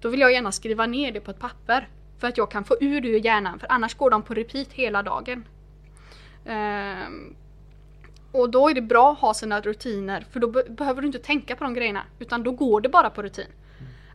Då 0.00 0.08
vill 0.08 0.20
jag 0.20 0.32
gärna 0.32 0.52
skriva 0.52 0.86
ner 0.86 1.12
det 1.12 1.20
på 1.20 1.30
ett 1.30 1.38
papper. 1.38 1.88
För 2.18 2.28
att 2.28 2.36
jag 2.38 2.50
kan 2.50 2.64
få 2.64 2.76
ur 2.80 3.00
det 3.00 3.08
ur 3.08 3.24
hjärnan. 3.24 3.58
För 3.58 3.72
annars 3.72 3.94
går 3.94 4.10
de 4.10 4.22
på 4.22 4.34
repeat 4.34 4.72
hela 4.72 5.02
dagen. 5.02 5.44
Um, 6.44 7.36
och 8.32 8.50
då 8.50 8.68
är 8.68 8.74
det 8.74 8.80
bra 8.80 9.12
att 9.12 9.18
ha 9.18 9.34
sina 9.34 9.60
rutiner 9.60 10.26
för 10.30 10.40
då 10.40 10.46
be- 10.46 10.64
behöver 10.68 11.00
du 11.00 11.06
inte 11.06 11.18
tänka 11.18 11.56
på 11.56 11.64
de 11.64 11.74
grejerna 11.74 12.02
utan 12.18 12.42
då 12.42 12.52
går 12.52 12.80
det 12.80 12.88
bara 12.88 13.10
på 13.10 13.22
rutin. 13.22 13.46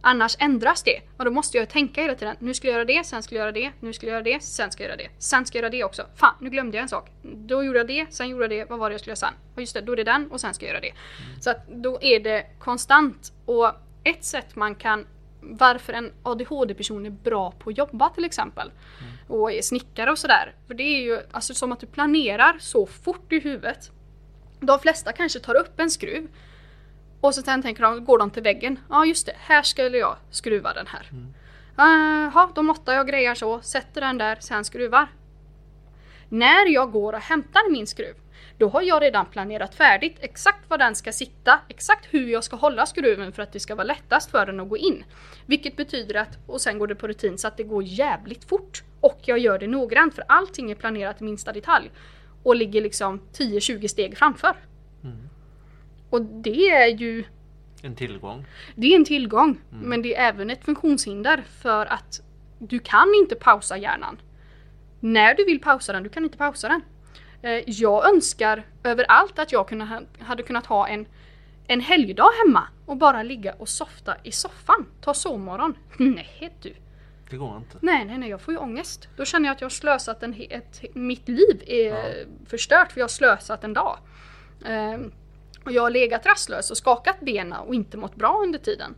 Annars 0.08 0.36
ändras 0.40 0.84
det. 0.84 1.02
Och 1.18 1.26
då 1.26 1.32
måste 1.32 1.58
jag 1.58 1.70
tänka 1.70 2.02
hela 2.02 2.16
tiden. 2.16 2.36
Nu 2.40 2.54
ska 2.54 2.68
jag 2.68 2.74
göra 2.74 2.86
det, 2.86 3.06
sen 3.06 3.24
ska 3.24 3.36
jag 3.36 3.42
göra 3.42 3.52
det, 3.52 3.72
nu 3.80 3.94
ska 3.94 4.06
jag 4.06 4.12
göra 4.12 4.24
det, 4.24 4.44
sen 4.44 4.72
ska 4.72 4.84
jag 4.84 4.90
göra 4.90 4.98
det. 4.98 5.10
Sen 5.18 5.46
ska 5.46 5.58
jag 5.58 5.64
göra 5.64 5.72
det 5.72 5.84
också. 5.84 6.06
Fan, 6.16 6.34
nu 6.42 6.50
glömde 6.50 6.78
jag 6.78 6.82
en 6.82 6.90
sak. 6.90 7.12
Då 7.22 7.64
gjorde 7.64 7.80
jag 7.80 7.88
det, 7.88 8.06
sen 8.10 8.30
gjorde 8.30 8.44
jag 8.44 8.50
det. 8.52 8.70
Vad 8.70 8.80
var 8.80 8.90
det 8.90 8.94
jag 8.94 9.00
skulle 9.00 9.12
göra 9.12 9.16
sen? 9.16 9.34
Ja 9.56 9.62
just 9.62 9.74
det, 9.74 9.82
då 9.82 9.92
är 9.92 9.96
det 9.96 10.04
den 10.04 10.32
och 10.32 10.42
sen 10.42 10.54
ska 10.54 10.66
jag 10.66 10.72
göra 10.72 10.82
det. 10.82 10.90
Mm. 10.90 11.42
Så 11.42 11.50
att 11.50 11.68
då 11.68 11.98
är 12.02 12.20
det 12.20 12.46
konstant. 12.60 13.34
Och 13.46 13.72
ett 14.04 14.24
sätt 14.24 14.56
man 14.56 14.76
kan 14.76 15.06
varför 15.42 15.94
en 15.94 16.12
ADHD-person 16.24 17.06
är 17.06 17.10
bra 17.10 17.52
på 17.52 17.70
att 17.70 17.78
jobba 17.78 18.10
till 18.10 18.26
exempel. 18.26 18.72
Mm. 19.02 19.40
Och 19.42 19.52
är 19.52 19.62
snickare 19.62 20.12
och 20.12 20.20
sådär. 20.20 20.56
För 20.68 20.74
det 20.74 20.84
är 20.84 21.02
ju 21.02 21.20
alltså 21.32 21.54
som 21.54 21.72
att 21.72 21.80
du 21.80 21.88
planerar 21.88 22.58
så 22.60 22.86
fort 22.86 23.32
i 23.34 23.40
huvudet. 23.40 23.92
De 24.60 24.80
flesta 24.80 25.12
kanske 25.12 25.40
tar 25.40 25.56
upp 25.56 25.80
en 25.80 25.90
skruv 25.90 26.28
och 27.22 27.36
så 27.36 27.42
sen 27.42 27.62
tänker 27.62 27.84
de, 27.84 28.06
går 28.06 28.18
de 28.18 28.30
till 28.30 28.44
väggen. 28.44 28.80
Ja 28.90 29.06
just 29.06 29.26
det, 29.26 29.36
här 29.38 29.62
skulle 29.62 29.98
jag 29.98 30.16
skruva 30.30 30.74
den 30.74 30.88
här. 30.88 31.10
Mm. 31.12 31.34
Jaha, 31.78 32.46
uh, 32.46 32.54
då 32.56 32.64
måttar 32.64 32.94
jag 32.94 33.08
grejer 33.08 33.36
så, 33.36 33.62
sätter 33.62 34.02
den 34.02 34.18
där, 34.18 34.38
sen 34.40 34.66
skruvar. 34.66 35.08
När 36.30 36.70
jag 36.70 36.92
går 36.92 37.14
och 37.14 37.20
hämtar 37.20 37.72
min 37.72 37.88
skruv, 37.88 38.16
då 38.58 38.70
har 38.70 38.82
jag 38.82 39.02
redan 39.02 39.26
planerat 39.26 39.76
färdigt 39.76 40.18
exakt 40.20 40.70
var 40.70 40.78
den 40.78 40.96
ska 40.96 41.12
sitta, 41.12 41.60
exakt 41.68 42.06
hur 42.10 42.28
jag 42.28 42.44
ska 42.44 42.56
hålla 42.56 42.86
skruven 42.86 43.32
för 43.32 43.44
att 43.44 43.52
det 43.52 43.60
ska 43.60 43.76
vara 43.76 43.88
lättast 43.88 44.32
för 44.32 44.46
den 44.46 44.60
att 44.60 44.70
gå 44.70 44.78
in. 44.78 45.04
Vilket 45.46 45.76
betyder 45.76 46.16
att, 46.16 46.38
och 46.46 46.62
sen 46.62 46.80
går 46.80 46.88
det 46.88 46.96
på 46.96 47.08
rutin 47.08 47.38
så 47.38 47.48
att 47.48 47.58
det 47.58 47.64
går 47.64 47.84
jävligt 47.84 48.50
fort. 48.50 48.84
Och 49.00 49.20
jag 49.26 49.40
gör 49.40 49.60
det 49.60 49.68
noggrant 49.68 50.16
för 50.16 50.24
allting 50.28 50.72
är 50.72 50.76
planerat 50.76 51.22
i 51.22 51.24
minsta 51.24 51.54
detalj. 51.54 51.92
Och 52.44 52.56
ligger 52.56 52.82
liksom 52.82 53.22
10-20 53.34 53.88
steg 53.88 54.18
framför. 54.18 54.56
Mm. 55.04 55.30
Och 56.18 56.24
det 56.26 56.70
är 56.70 56.88
ju 56.88 57.24
en 57.82 57.96
tillgång. 57.96 58.46
Det 58.76 58.94
är 58.94 58.96
en 58.96 59.06
tillgång, 59.06 59.62
mm. 59.72 59.90
men 59.90 60.02
det 60.02 60.16
är 60.16 60.30
även 60.30 60.50
ett 60.50 60.66
funktionshinder 60.66 61.44
för 61.62 61.86
att 61.86 62.22
du 62.60 62.80
kan 62.80 63.14
inte 63.20 63.36
pausa 63.36 63.78
hjärnan. 63.78 64.22
När 65.00 65.36
du 65.36 65.46
vill 65.46 65.62
pausa 65.62 65.94
den, 65.94 66.04
du 66.04 66.10
kan 66.10 66.24
inte 66.24 66.38
pausa 66.38 66.68
den. 66.68 66.82
Eh, 67.42 67.64
jag 67.66 68.10
önskar 68.10 68.64
överallt 68.84 69.40
att 69.40 69.52
jag 69.52 69.92
hade 70.20 70.44
kunnat 70.44 70.66
ha 70.66 70.88
en, 70.88 71.08
en 71.68 71.82
helgdag 71.82 72.30
hemma 72.46 72.64
och 72.86 72.98
bara 72.98 73.24
ligga 73.24 73.54
och 73.54 73.70
softa 73.70 74.16
i 74.24 74.32
soffan. 74.32 74.86
Ta 75.02 75.14
sovmorgon. 75.14 75.76
Nej 75.98 76.54
du. 76.62 76.74
Det 77.30 77.38
går 77.38 77.58
inte. 77.58 77.78
Nej, 77.82 78.06
nej, 78.06 78.18
nej, 78.18 78.30
jag 78.30 78.42
får 78.42 78.54
ju 78.54 78.58
ångest. 78.58 79.08
Då 79.18 79.26
känner 79.26 79.50
jag 79.50 79.56
att 79.56 79.62
jag 79.62 79.66
har 79.66 79.70
slösat 79.70 80.24
en, 80.24 80.36
ett, 80.50 80.96
mitt 80.96 81.28
liv 81.28 81.64
är 81.68 81.90
ja. 81.90 82.26
förstört 82.46 82.92
för 82.92 83.00
jag 83.00 83.04
har 83.04 83.10
slösat 83.10 83.64
en 83.64 83.74
dag. 83.74 83.98
Um, 84.66 85.12
och 85.68 85.74
jag 85.74 85.82
har 85.82 85.90
legat 85.90 86.26
rastlös 86.26 86.72
och 86.72 86.78
skakat 86.78 87.20
benen 87.20 87.60
och 87.60 87.76
inte 87.76 87.98
mått 87.98 88.16
bra 88.16 88.40
under 88.44 88.60
tiden. 88.60 88.96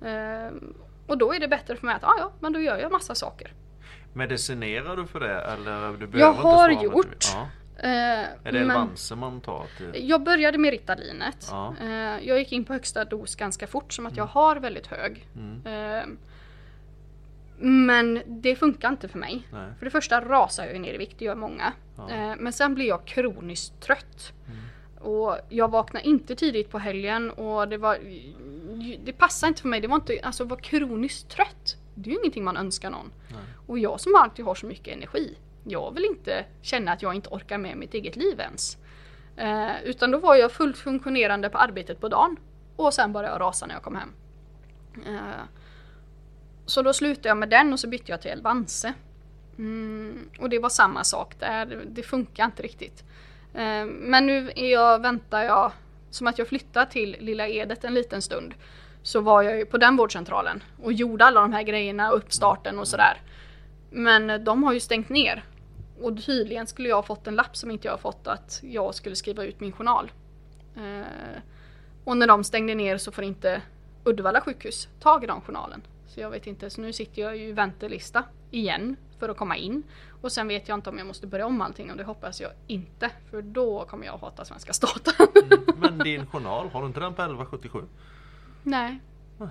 Um, 0.00 0.74
och 1.06 1.18
då 1.18 1.34
är 1.34 1.40
det 1.40 1.48
bättre 1.48 1.76
för 1.76 1.86
mig 1.86 1.94
att, 1.94 2.02
ja 2.02 2.14
ja, 2.18 2.32
men 2.40 2.52
då 2.52 2.60
gör 2.60 2.78
jag 2.78 2.92
massa 2.92 3.14
saker. 3.14 3.52
Medicinerar 4.12 4.96
du 4.96 5.06
för 5.06 5.20
det 5.20 5.40
eller? 5.40 6.06
Du 6.06 6.18
jag 6.18 6.32
har 6.32 6.70
gjort. 6.70 7.24
Ja. 7.34 7.48
Uh, 7.84 7.88
är 8.44 8.52
det 8.52 8.58
Elvanse 8.58 9.14
man 9.14 9.40
tar? 9.40 9.66
Till? 9.76 10.08
Jag 10.08 10.22
började 10.22 10.58
med 10.58 10.70
Ritalinet. 10.70 11.48
Ja. 11.50 11.74
Uh, 11.82 12.26
jag 12.28 12.38
gick 12.38 12.52
in 12.52 12.64
på 12.64 12.72
högsta 12.72 13.04
dos 13.04 13.34
ganska 13.34 13.66
fort 13.66 13.92
som 13.92 14.06
att 14.06 14.12
mm. 14.12 14.18
jag 14.18 14.26
har 14.26 14.56
väldigt 14.56 14.86
hög. 14.86 15.28
Mm. 15.34 15.66
Uh, 15.66 16.16
men 17.58 18.22
det 18.26 18.56
funkar 18.56 18.88
inte 18.88 19.08
för 19.08 19.18
mig. 19.18 19.48
Nej. 19.52 19.70
För 19.78 19.84
det 19.84 19.90
första 19.90 20.20
rasar 20.20 20.66
jag 20.66 20.80
ner 20.80 20.94
i 20.94 20.98
vikt, 20.98 21.18
det 21.18 21.24
gör 21.24 21.34
många. 21.34 21.72
Ja. 21.96 22.34
men 22.38 22.52
sen 22.52 22.74
blir 22.74 22.86
jag 22.86 23.04
kroniskt 23.04 23.80
trött. 23.80 24.32
Och 25.00 25.38
jag 25.48 25.70
vaknade 25.70 26.06
inte 26.06 26.36
tidigt 26.36 26.70
på 26.70 26.78
helgen 26.78 27.30
och 27.30 27.68
det 27.68 27.76
var 27.76 27.98
Det 29.04 29.12
passade 29.12 29.48
inte 29.48 29.62
för 29.62 29.68
mig, 29.68 29.80
det 29.80 29.88
var 29.88 29.96
inte, 29.96 30.20
alltså 30.22 30.44
vara 30.44 30.60
kroniskt 30.60 31.28
trött. 31.28 31.76
Det 31.94 32.10
är 32.10 32.12
ju 32.12 32.18
ingenting 32.18 32.44
man 32.44 32.56
önskar 32.56 32.90
någon. 32.90 33.12
Nej. 33.28 33.38
Och 33.66 33.78
jag 33.78 34.00
som 34.00 34.14
alltid 34.14 34.44
har 34.44 34.54
så 34.54 34.66
mycket 34.66 34.96
energi. 34.96 35.36
Jag 35.64 35.94
vill 35.94 36.04
inte 36.04 36.44
känna 36.62 36.92
att 36.92 37.02
jag 37.02 37.14
inte 37.14 37.28
orkar 37.28 37.58
med 37.58 37.76
mitt 37.76 37.94
eget 37.94 38.16
liv 38.16 38.40
ens. 38.40 38.76
Eh, 39.36 39.84
utan 39.84 40.10
då 40.10 40.18
var 40.18 40.34
jag 40.34 40.52
fullt 40.52 40.78
funktionerande 40.78 41.50
på 41.50 41.58
arbetet 41.58 42.00
på 42.00 42.08
dagen. 42.08 42.36
Och 42.76 42.94
sen 42.94 43.12
började 43.12 43.34
jag 43.34 43.40
rasa 43.40 43.66
när 43.66 43.74
jag 43.74 43.82
kom 43.82 43.96
hem. 43.96 44.12
Eh, 45.06 45.44
så 46.66 46.82
då 46.82 46.92
slutade 46.92 47.28
jag 47.28 47.36
med 47.36 47.48
den 47.48 47.72
och 47.72 47.80
så 47.80 47.88
bytte 47.88 48.12
jag 48.12 48.20
till 48.20 48.30
Elvanse. 48.30 48.94
Mm, 49.58 50.30
och 50.40 50.50
det 50.50 50.58
var 50.58 50.68
samma 50.68 51.04
sak 51.04 51.38
där, 51.38 51.84
det 51.86 52.02
funkar 52.02 52.44
inte 52.44 52.62
riktigt. 52.62 53.04
Eh, 53.56 53.86
men 53.86 54.26
nu 54.26 54.50
är 54.56 54.72
jag, 54.72 55.02
väntar 55.02 55.42
jag, 55.42 55.72
som 56.10 56.26
att 56.26 56.38
jag 56.38 56.48
flyttar 56.48 56.84
till 56.84 57.16
Lilla 57.20 57.48
Edet 57.48 57.84
en 57.84 57.94
liten 57.94 58.22
stund. 58.22 58.54
Så 59.02 59.20
var 59.20 59.42
jag 59.42 59.58
ju 59.58 59.66
på 59.66 59.78
den 59.78 59.96
vårdcentralen 59.96 60.62
och 60.82 60.92
gjorde 60.92 61.24
alla 61.24 61.40
de 61.40 61.52
här 61.52 61.62
grejerna, 61.62 62.10
uppstarten 62.10 62.78
och 62.78 62.88
sådär. 62.88 63.20
Men 63.90 64.44
de 64.44 64.62
har 64.62 64.72
ju 64.72 64.80
stängt 64.80 65.08
ner. 65.08 65.44
Och 66.00 66.24
tydligen 66.24 66.66
skulle 66.66 66.88
jag 66.88 66.96
ha 66.96 67.02
fått 67.02 67.26
en 67.26 67.34
lapp 67.34 67.56
som 67.56 67.70
inte 67.70 67.88
jag 67.88 67.92
har 67.92 67.98
fått 67.98 68.26
att 68.26 68.60
jag 68.62 68.94
skulle 68.94 69.16
skriva 69.16 69.44
ut 69.44 69.60
min 69.60 69.72
journal. 69.72 70.12
Eh, 70.76 71.40
och 72.04 72.16
när 72.16 72.26
de 72.26 72.44
stängde 72.44 72.74
ner 72.74 72.98
så 72.98 73.12
får 73.12 73.24
inte 73.24 73.62
Uddevalla 74.04 74.40
sjukhus 74.40 74.88
tag 75.00 75.24
i 75.24 75.26
den 75.26 75.40
journalen. 75.40 75.82
Så 76.06 76.20
jag 76.20 76.30
vet 76.30 76.46
inte, 76.46 76.70
så 76.70 76.80
nu 76.80 76.92
sitter 76.92 77.22
jag 77.22 77.36
ju 77.36 77.48
i 77.48 77.52
väntelista 77.52 78.24
igen 78.50 78.96
för 79.18 79.28
att 79.28 79.36
komma 79.36 79.56
in. 79.56 79.82
Och 80.20 80.32
sen 80.32 80.48
vet 80.48 80.68
jag 80.68 80.78
inte 80.78 80.90
om 80.90 80.98
jag 80.98 81.06
måste 81.06 81.26
börja 81.26 81.46
om 81.46 81.60
allting 81.60 81.90
och 81.90 81.96
det 81.96 82.04
hoppas 82.04 82.40
jag 82.40 82.50
inte. 82.66 83.10
För 83.30 83.42
då 83.42 83.84
kommer 83.84 84.06
jag 84.06 84.18
hata 84.18 84.44
svenska 84.44 84.72
staten. 84.72 85.14
mm, 85.34 85.64
men 85.76 85.98
din 85.98 86.26
journal, 86.26 86.68
har 86.68 86.80
du 86.80 86.86
inte 86.86 87.00
den 87.00 87.14
på 87.14 87.22
1177? 87.22 87.82
Nej. 88.62 88.98
Nej. 89.38 89.48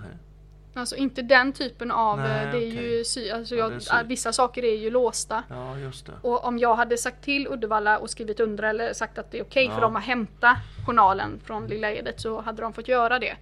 Alltså 0.78 0.96
inte 0.96 1.22
den 1.22 1.54
typen 1.54 1.92
av, 1.92 2.18
Nej, 2.18 2.46
det 2.46 2.58
är 2.58 2.72
okay. 2.72 3.24
ju 3.24 3.32
alltså 3.34 3.56
jag, 3.56 3.74
ja, 3.90 4.02
vissa 4.06 4.34
saker 4.34 4.66
är 4.66 4.76
ju 4.76 4.90
låsta. 4.90 5.44
Ja, 5.50 5.78
just 5.78 6.06
det. 6.06 6.12
Och 6.22 6.46
om 6.46 6.58
jag 6.58 6.76
hade 6.76 6.98
sagt 6.98 7.24
till 7.24 7.48
Uddevalla 7.48 7.98
och 7.98 8.10
skrivit 8.10 8.40
under 8.40 8.64
eller 8.64 8.94
sagt 8.94 9.18
att 9.18 9.32
det 9.32 9.40
är 9.40 9.44
okej 9.44 9.64
okay 9.64 9.66
ja. 9.66 9.76
för 9.76 9.82
dem 9.82 9.96
att 9.96 10.04
hämta 10.04 10.58
journalen 10.86 11.40
från 11.44 11.68
Lilla 11.68 11.92
Edet 11.92 12.22
så 12.22 12.42
hade 12.42 12.62
de 12.62 12.74
fått 12.74 12.88
göra 12.88 13.20
det. 13.20 13.36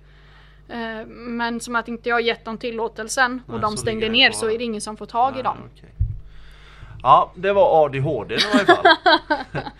Eh, 0.68 1.06
men 1.08 1.60
som 1.60 1.76
att 1.76 1.88
inte 1.88 2.10
jag 2.10 2.22
gett 2.22 2.46
dem 2.46 2.58
tillåtelsen 2.58 3.42
och 3.48 3.54
Nej, 3.54 3.62
de 3.62 3.78
stängde 3.78 4.10
ner 4.10 4.32
så 4.32 4.50
är 4.50 4.58
det 4.58 4.64
ingen 4.64 4.82
som 4.82 4.98
får 4.98 5.06
tag 5.06 5.32
Nej, 5.32 5.40
i 5.40 5.44
dem. 5.44 5.58
Okay. 5.74 5.90
Ja, 7.04 7.32
det 7.36 7.54
var 7.54 7.86
ADHD 7.86 8.36
i 8.36 8.40
varje 8.54 8.66
fall. 8.66 8.86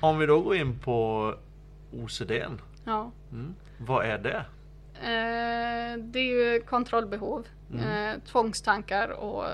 Om 0.00 0.18
vi 0.18 0.26
då 0.26 0.40
går 0.40 0.56
in 0.56 0.78
på 0.78 1.34
OCD. 1.92 2.32
Ja. 2.84 3.10
Mm. 3.32 3.54
Vad 3.78 4.06
är 4.06 4.18
det? 4.18 4.44
Eh, 5.00 5.98
det 5.98 6.18
är 6.18 6.54
ju 6.54 6.60
kontrollbehov, 6.60 7.46
mm. 7.72 8.10
eh, 8.10 8.20
tvångstankar 8.30 9.08
och 9.08 9.44
eh, 9.44 9.50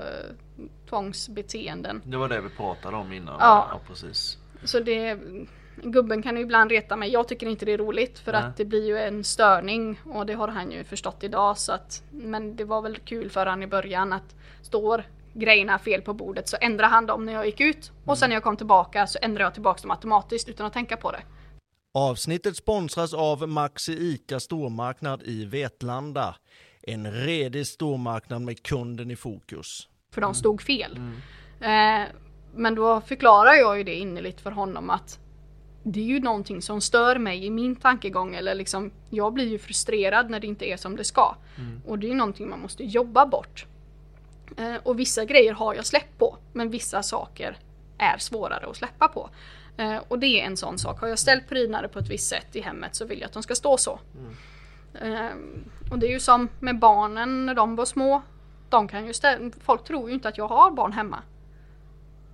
tvångsbeteenden. 0.89 2.01
Det 2.05 2.17
var 2.17 2.29
det 2.29 2.41
vi 2.41 2.49
pratade 2.49 2.97
om 2.97 3.13
innan. 3.13 3.35
Ja, 3.39 3.67
ja 3.71 3.79
precis. 3.87 4.37
Så 4.63 4.79
det 4.79 5.19
Gubben 5.75 6.21
kan 6.21 6.37
ju 6.37 6.41
ibland 6.41 6.71
reta 6.71 6.95
mig. 6.95 7.09
Jag 7.09 7.27
tycker 7.27 7.47
inte 7.47 7.65
det 7.65 7.73
är 7.73 7.77
roligt 7.77 8.19
för 8.19 8.31
Nej. 8.31 8.41
att 8.41 8.57
det 8.57 8.65
blir 8.65 8.87
ju 8.87 8.97
en 8.97 9.23
störning 9.23 9.99
och 10.05 10.25
det 10.25 10.33
har 10.33 10.47
han 10.47 10.71
ju 10.71 10.83
förstått 10.83 11.23
idag 11.23 11.57
så 11.57 11.71
att 11.71 12.03
Men 12.11 12.55
det 12.55 12.63
var 12.63 12.81
väl 12.81 12.97
kul 12.97 13.29
för 13.29 13.45
han 13.45 13.63
i 13.63 13.67
början 13.67 14.13
att 14.13 14.35
står 14.61 15.03
grejerna 15.33 15.79
fel 15.79 16.01
på 16.01 16.13
bordet 16.13 16.49
så 16.49 16.57
ändrar 16.61 16.87
han 16.87 17.05
dem 17.05 17.25
när 17.25 17.33
jag 17.33 17.45
gick 17.45 17.61
ut 17.61 17.91
och 18.05 18.17
sen 18.17 18.29
när 18.29 18.35
jag 18.35 18.43
kom 18.43 18.57
tillbaka 18.57 19.07
så 19.07 19.19
ändrar 19.21 19.43
jag 19.43 19.53
tillbaka 19.53 19.81
dem 19.81 19.91
automatiskt 19.91 20.49
utan 20.49 20.65
att 20.65 20.73
tänka 20.73 20.97
på 20.97 21.11
det. 21.11 21.21
Avsnittet 21.93 22.57
sponsras 22.57 23.13
av 23.13 23.49
Maxi 23.49 23.93
ICA 23.93 24.39
stormarknad 24.39 25.23
i 25.23 25.45
Vetlanda. 25.45 26.35
En 26.81 27.11
redig 27.11 27.67
stormarknad 27.67 28.41
med 28.41 28.63
kunden 28.63 29.11
i 29.11 29.15
fokus. 29.15 29.87
För 30.13 30.21
de 30.21 30.33
stod 30.33 30.61
fel. 30.61 30.97
Mm. 30.97 32.03
Eh, 32.03 32.09
men 32.55 32.75
då 32.75 33.01
förklarar 33.01 33.53
jag 33.53 33.77
ju 33.77 33.83
det 33.83 33.95
innerligt 33.95 34.41
för 34.41 34.51
honom 34.51 34.89
att 34.89 35.19
det 35.83 35.99
är 35.99 36.05
ju 36.05 36.19
någonting 36.19 36.61
som 36.61 36.81
stör 36.81 37.19
mig 37.19 37.45
i 37.45 37.49
min 37.49 37.75
tankegång 37.75 38.35
eller 38.35 38.55
liksom 38.55 38.91
jag 39.09 39.33
blir 39.33 39.47
ju 39.47 39.59
frustrerad 39.59 40.29
när 40.29 40.39
det 40.39 40.47
inte 40.47 40.65
är 40.65 40.77
som 40.77 40.95
det 40.95 41.03
ska. 41.03 41.35
Mm. 41.57 41.81
Och 41.85 41.99
det 41.99 42.09
är 42.09 42.13
någonting 42.13 42.49
man 42.49 42.59
måste 42.59 42.83
jobba 42.83 43.25
bort. 43.25 43.65
Eh, 44.57 44.75
och 44.83 44.99
vissa 44.99 45.25
grejer 45.25 45.53
har 45.53 45.75
jag 45.75 45.85
släppt 45.85 46.17
på 46.19 46.37
men 46.53 46.69
vissa 46.69 47.03
saker 47.03 47.57
är 47.97 48.17
svårare 48.17 48.69
att 48.69 48.77
släppa 48.77 49.07
på. 49.07 49.29
Eh, 49.77 49.97
och 50.07 50.19
det 50.19 50.41
är 50.41 50.45
en 50.45 50.57
sån 50.57 50.77
sak. 50.79 50.99
Har 50.99 51.07
jag 51.07 51.19
ställt 51.19 51.49
prydnader 51.49 51.87
på 51.87 51.99
ett 51.99 52.09
visst 52.09 52.29
sätt 52.29 52.55
i 52.55 52.61
hemmet 52.61 52.95
så 52.95 53.05
vill 53.05 53.19
jag 53.19 53.27
att 53.27 53.33
de 53.33 53.43
ska 53.43 53.55
stå 53.55 53.77
så. 53.77 53.99
Mm. 54.19 54.35
Och 55.91 55.99
det 55.99 56.07
är 56.07 56.11
ju 56.11 56.19
som 56.19 56.49
med 56.59 56.79
barnen 56.79 57.45
när 57.45 57.53
de 57.53 57.75
var 57.75 57.85
små. 57.85 58.21
De 58.69 58.87
kan 58.87 59.05
ju 59.05 59.13
ställa, 59.13 59.51
folk 59.63 59.83
tror 59.83 60.09
ju 60.09 60.15
inte 60.15 60.27
att 60.27 60.37
jag 60.37 60.47
har 60.47 60.71
barn 60.71 60.91
hemma. 60.91 61.21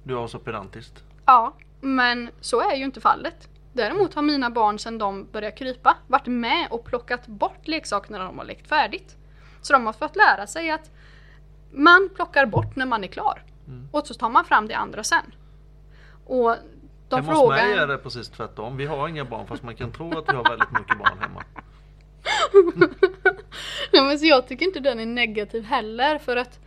Du 0.04 0.16
har 0.16 0.28
så 0.28 0.40
pedantiskt? 0.40 1.04
Ja, 1.26 1.54
men 1.82 2.30
så 2.42 2.72
är 2.72 2.76
ju 2.76 2.86
inte 2.86 3.02
fallet. 3.02 3.50
Däremot 3.74 4.14
har 4.14 4.22
mina 4.22 4.50
barn 4.50 4.80
sedan 4.80 4.98
de 4.98 5.28
började 5.32 5.56
krypa 5.56 5.98
varit 6.08 6.28
med 6.28 6.68
och 6.72 6.86
plockat 6.86 7.28
bort 7.28 7.68
leksaker 7.68 8.12
när 8.12 8.20
de 8.20 8.38
har 8.38 8.46
lekt 8.46 8.68
färdigt. 8.68 9.16
Så 9.62 9.74
de 9.74 9.86
har 9.86 9.94
fått 9.94 10.16
lära 10.16 10.48
sig 10.48 10.72
att 10.72 10.92
man 11.72 12.10
plockar 12.16 12.46
bort 12.46 12.76
när 12.76 12.86
man 12.86 13.04
är 13.04 13.08
klar. 13.08 13.44
Mm. 13.68 13.90
Och 13.92 14.08
så 14.08 14.14
tar 14.14 14.30
man 14.30 14.46
fram 14.46 14.68
det 14.68 14.74
andra 14.74 15.04
sen. 15.04 15.36
Och 16.26 16.56
de 17.10 17.16
Hemma 17.16 17.34
frågar... 17.34 17.58
hos 17.58 17.66
mig 17.66 17.78
är 17.78 17.88
det 17.88 17.98
precis 17.98 18.30
tvärtom. 18.30 18.78
Vi 18.78 18.86
har 18.86 19.08
inga 19.08 19.26
barn 19.26 19.48
fast 19.48 19.64
man 19.64 19.76
kan 19.76 19.92
tro 19.92 20.18
att 20.18 20.30
vi 20.30 20.36
har 20.36 20.50
väldigt 20.50 20.72
mycket 20.72 20.98
barn 20.98 21.18
hemma. 21.20 21.44
men 24.08 24.20
så 24.20 24.26
jag 24.26 24.48
tycker 24.48 24.66
inte 24.66 24.80
den 24.80 25.00
är 25.00 25.06
negativ 25.06 25.64
heller 25.64 26.18
för 26.18 26.36
att 26.36 26.60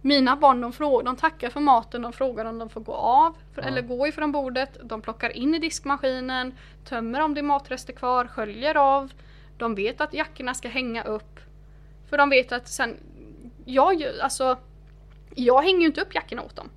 mina 0.00 0.36
barn 0.36 0.60
de, 0.60 0.72
frågar, 0.72 1.04
de 1.04 1.16
tackar 1.16 1.50
för 1.50 1.60
maten, 1.60 2.02
de 2.02 2.12
frågar 2.12 2.44
om 2.44 2.58
de 2.58 2.68
får 2.68 2.80
gå 2.80 2.94
av 2.94 3.36
för, 3.54 3.62
Ja. 3.62 3.68
eller 3.68 3.82
gå 3.82 4.06
ifrån 4.06 4.32
bordet. 4.32 4.78
De 4.82 5.02
plockar 5.02 5.36
in 5.36 5.54
i 5.54 5.58
diskmaskinen, 5.58 6.54
tömmer 6.84 7.20
om 7.20 7.34
det 7.34 7.40
är 7.40 7.42
matrester 7.42 7.92
kvar, 7.92 8.26
sköljer 8.26 8.74
av. 8.74 9.12
De 9.56 9.74
vet 9.74 10.00
att 10.00 10.14
jackorna 10.14 10.54
ska 10.54 10.68
hänga 10.68 11.04
upp. 11.04 11.40
För 12.10 12.18
de 12.18 12.30
vet 12.30 12.52
att 12.52 12.68
sen, 12.68 12.96
jag, 13.68 14.02
alltså, 14.22 14.58
jag 15.34 15.62
hänger 15.62 15.80
ju 15.80 15.86
inte 15.86 16.00
upp 16.00 16.14
jackorna 16.14 16.42
åt 16.42 16.56
dem. 16.56 16.70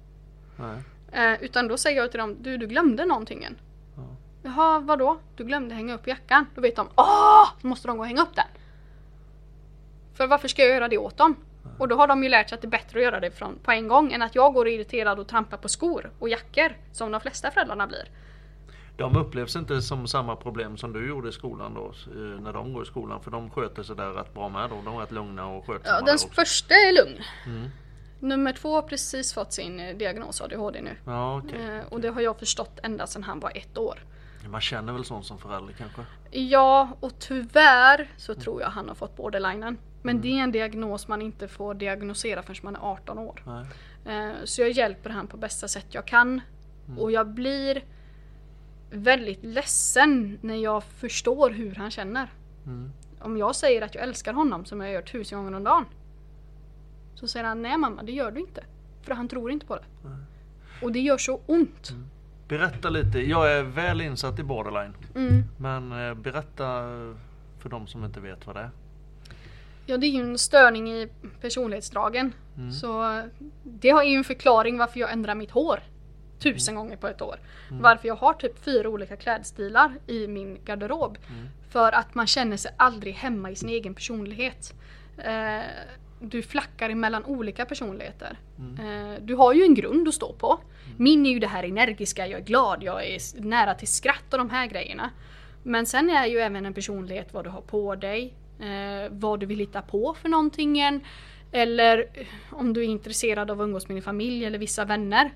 Eh, 1.12 1.44
utan 1.44 1.68
då 1.68 1.78
säger 1.78 2.02
jag 2.02 2.12
till 2.12 2.20
dem, 2.20 2.38
du, 2.39 2.58
du 2.58 2.68
glömde 2.68 3.06
någonting. 3.06 3.44
än." 3.44 3.58
Ja. 3.96 4.04
Jaha, 4.44 4.80
vadå? 4.80 5.20
Du 5.36 5.44
glömde 5.44 5.76
hänga 5.76 5.94
upp 5.94 6.08
jackan. 6.08 6.46
Då 6.56 6.62
vet 6.62 6.76
de, 6.76 6.88
åh! 6.96 7.50
Då 7.62 7.68
måste 7.68 7.88
de 7.88 7.98
gå 7.98 8.04
och 8.04 8.08
hänga 8.08 8.22
upp 8.22 8.36
den. 8.36 8.46
För 10.14 10.28
varför 10.28 10.48
ska 10.48 10.62
jag 10.62 10.72
göra 10.72 10.88
det 10.88 10.98
åt 10.98 11.18
dem? 11.18 11.36
Och 11.78 11.88
då 11.88 11.96
har 11.96 12.08
de 12.08 12.24
ju 12.24 12.30
lärt 12.30 12.50
sig 12.50 12.56
att 12.56 12.62
det 12.62 12.68
är 12.68 12.70
bättre 12.70 13.00
att 13.00 13.04
göra 13.04 13.20
det 13.20 13.32
från, 13.32 13.60
på 13.64 13.72
en 13.72 13.88
gång 13.88 14.14
än 14.14 14.22
att 14.22 14.36
jag 14.36 14.54
går 14.54 14.68
irriterad 14.68 15.20
och 15.20 15.28
trampar 15.28 15.58
på 15.58 15.70
skor 15.70 16.12
och 16.20 16.30
jackor 16.30 16.76
som 16.92 17.12
de 17.12 17.22
flesta 17.22 17.52
föräldrarna 17.52 17.88
blir. 17.88 18.10
De 19.02 19.18
upplevs 19.18 19.56
inte 19.56 19.82
som 19.82 20.08
samma 20.08 20.36
problem 20.36 20.78
som 20.78 20.93
du 20.93 21.10
gjorde 21.10 21.30
i 21.30 21.32
skolan 21.32 21.74
då 21.74 21.86
eh, 21.86 22.41
när 22.41 22.54
de 22.54 22.74
går 22.74 22.84
i 22.84 22.86
skolan 22.86 23.22
för 23.22 23.32
de 23.32 23.49
sköter 23.49 23.84
sig 23.84 23.95
där 23.95 24.12
rätt 24.12 24.34
bra 24.34 24.49
med 24.49 24.70
då. 24.70 24.82
De 24.86 24.95
är 24.95 24.99
rätt 24.99 25.12
lugna 25.12 25.47
och 25.47 25.66
skötsamma 25.68 25.99
Ja, 25.99 26.06
den 26.06 26.18
första 26.18 26.74
är 26.74 27.06
lugn. 27.06 27.22
Mm. 27.45 27.70
Nummer 28.20 28.54
två 28.54 28.76
har 28.76 28.82
precis 28.82 29.34
fått 29.34 29.54
sin 29.54 29.80
eh, 29.80 29.97
diagnos 29.97 30.41
ADHD 30.41 30.82
nu. 30.82 30.97
Ja 31.06 31.38
okej. 31.38 31.78
Eh, 31.78 31.93
och 31.93 32.02
det 32.02 32.10
har 32.10 32.22
jag 32.22 32.39
förstått 32.39 32.80
ända 32.84 33.08
sedan 33.08 33.24
han 33.24 33.39
var 33.39 33.52
ett 33.56 33.78
år. 33.78 33.99
Man 34.47 34.62
känner 34.62 34.93
väl 34.93 35.06
sånt 35.06 35.26
som 35.26 35.38
förälder 35.38 35.74
kanske? 35.74 36.02
Ja, 36.32 36.89
och 36.99 37.20
tyvärr 37.20 38.10
så 38.18 38.36
tror 38.36 38.62
jag 38.62 38.70
han 38.70 38.88
har 38.88 38.95
fått 38.95 39.16
borderlinen. 39.16 39.78
Men 40.02 40.22
det 40.22 40.39
är 40.39 40.43
en 40.43 40.52
diagnos 40.52 41.08
man 41.08 41.22
inte 41.22 41.47
får 41.47 41.74
diagnosera 41.74 42.43
förrän 42.43 42.58
man 42.64 42.76
är 42.76 42.80
18 42.80 43.20
år. 43.20 43.43
Nej. 43.45 44.36
Så 44.43 44.62
jag 44.62 44.72
hjälper 44.72 45.10
han 45.10 45.28
på 45.28 45.38
bästa 45.38 45.68
sätt 45.68 45.86
jag 45.89 46.08
kan. 46.08 46.41
Och 46.97 47.12
jag 47.12 47.28
blir 47.28 47.84
väldigt 48.92 49.44
ledsen 49.44 50.38
när 50.42 50.56
jag 50.56 50.84
förstår 50.84 51.50
hur 51.50 51.76
han 51.76 51.92
känner. 51.92 52.28
Mm. 52.66 52.92
Om 53.20 53.38
jag 53.38 53.56
säger 53.56 53.82
att 53.82 53.96
jag 53.96 54.04
älskar 54.04 54.34
honom 54.34 54.66
som 54.66 54.82
jag 54.82 54.92
gör 54.92 55.02
tusen 55.02 55.38
gånger 55.38 55.58
om 55.58 55.64
dagen. 55.64 55.86
Så 57.16 57.28
säger 57.28 57.46
han 57.46 57.62
nej 57.62 57.78
mamma 57.78 58.04
det 58.04 58.12
gör 58.12 58.32
du 58.32 58.39
inte. 58.39 58.64
För 59.02 59.14
han 59.14 59.28
tror 59.28 59.52
inte 59.52 59.66
på 59.66 59.76
det. 59.76 59.84
Och 60.82 60.92
det 60.92 61.00
gör 61.00 61.18
så 61.18 61.42
ont. 61.46 61.92
Berätta 62.48 62.89
lite. 62.89 63.20
Jag 63.20 63.52
är 63.52 63.64
väl 63.64 64.02
insatt 64.02 64.39
i 64.39 64.44
borderline. 64.44 64.94
Mm. 65.16 65.44
Men 65.58 65.92
eh, 65.92 66.14
berätta 66.14 66.66
eh, 66.66 67.16
för 67.60 67.70
de 67.70 67.88
som 67.88 68.06
inte 68.06 68.20
vet 68.20 68.48
vad 68.48 68.56
det 68.56 68.60
är. 68.60 68.72
Ja 69.86 69.98
det 69.98 70.08
är 70.08 70.12
ju 70.12 70.22
en 70.22 70.38
störning 70.38 70.92
i 70.92 71.10
personlighetsdragen. 71.42 72.34
Mm. 72.58 72.72
Så 72.72 73.22
det 73.64 73.89
har 73.89 74.04
ju 74.04 74.16
en 74.16 74.24
förklaring 74.24 74.78
varför 74.78 75.00
jag 75.00 75.12
ändrar 75.12 75.36
mitt 75.36 75.52
hår. 75.52 75.80
Tusen 76.44 76.76
gånger 76.76 76.98
på 76.98 77.08
ett 77.08 77.22
år. 77.22 77.39
Varför 77.82 78.08
jag 78.08 78.16
har 78.16 78.34
typ 78.34 78.64
fyra 78.64 78.89
olika 78.89 79.16
klädstilar 79.16 79.92
i 80.08 80.28
min 80.28 80.58
garderob. 80.66 81.18
För 81.70 81.92
att 81.92 82.16
man 82.16 82.28
känner 82.28 82.58
sig 82.58 82.72
aldrig 82.78 83.14
hemma 83.14 83.52
i 83.52 83.56
sin 83.56 83.70
egen 83.70 83.94
personlighet. 83.96 84.74
Eh, 85.18 85.62
du 86.20 86.42
flackar 86.42 86.89
emellan 86.89 87.26
olika 87.26 87.66
personligheter. 87.66 88.39
Eh, 88.80 89.24
du 89.24 89.36
har 89.36 89.54
ju 89.54 89.64
en 89.64 89.74
grund 89.76 90.08
att 90.08 90.14
stå 90.14 90.34
på. 90.34 90.60
Min 90.98 91.26
är 91.26 91.30
ju 91.32 91.39
det 91.39 91.48
här 91.48 91.64
energiska, 91.64 92.28
jag 92.28 92.39
är 92.39 92.46
glad, 92.46 92.84
jag 92.84 93.06
är 93.08 93.42
nära 93.42 93.74
till 93.74 93.88
skratt 93.88 94.34
och 94.34 94.38
de 94.38 94.50
här 94.50 94.68
grejerna. 94.68 95.10
Men 95.64 95.86
sen 95.86 96.10
är 96.10 96.26
ju 96.26 96.39
även 96.39 96.66
en 96.66 96.74
personlighet 96.74 97.34
vad 97.34 97.44
du 97.44 97.50
har 97.50 97.62
på 97.62 97.96
dig, 97.96 98.34
eh, 98.60 99.12
vad 99.12 99.39
du 99.39 99.46
vill 99.46 99.60
hitta 99.60 99.82
på 99.82 100.14
för 100.22 100.30
någonting. 100.30 101.02
Eller 101.52 102.06
om 102.50 102.74
du 102.74 102.82
är 102.82 102.86
intresserad 102.86 103.52
av 103.52 103.62
att 103.62 103.66
umgås 103.66 103.88
med 103.88 103.96
din 103.96 104.04
familj 104.04 104.46
eller 104.46 104.60
vissa 104.60 104.86
vänner. 104.86 105.32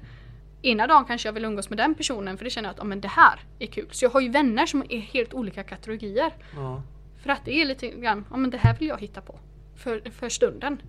Ena 0.66 0.88
dagen 0.88 1.05
kanske 1.05 1.28
jag 1.28 1.34
vill 1.34 1.45
umgås 1.45 1.70
med 1.70 1.78
den 1.78 1.95
personen 1.95 2.38
för 2.38 2.43
det 2.45 2.49
känner 2.49 2.70
jag 2.70 2.74
att 2.74 2.80
oh, 2.80 2.86
men 2.86 3.01
det 3.01 3.07
här 3.07 3.39
är 3.59 3.68
kul. 3.68 3.88
Så 3.91 4.05
jag 4.05 4.09
har 4.09 4.22
ju 4.22 4.30
vänner 4.30 4.66
som 4.66 4.84
är 4.89 4.99
helt 4.99 5.34
olika 5.34 5.63
kategorier. 5.63 6.34
Ja. 6.55 6.82
För 7.24 7.30
att 7.30 7.45
det 7.45 7.61
är 7.61 7.66
lite 7.66 7.89
grann, 7.89 8.26
ja 8.32 8.38
men 8.38 8.49
det 8.49 8.57
här 8.57 8.78
vill 8.78 8.88
jag 8.88 8.99
hitta 8.99 9.22
på. 9.22 9.39
För, 9.76 10.11
för 10.11 10.30
stunden. 10.30 10.82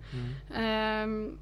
Ehm, 0.55 1.37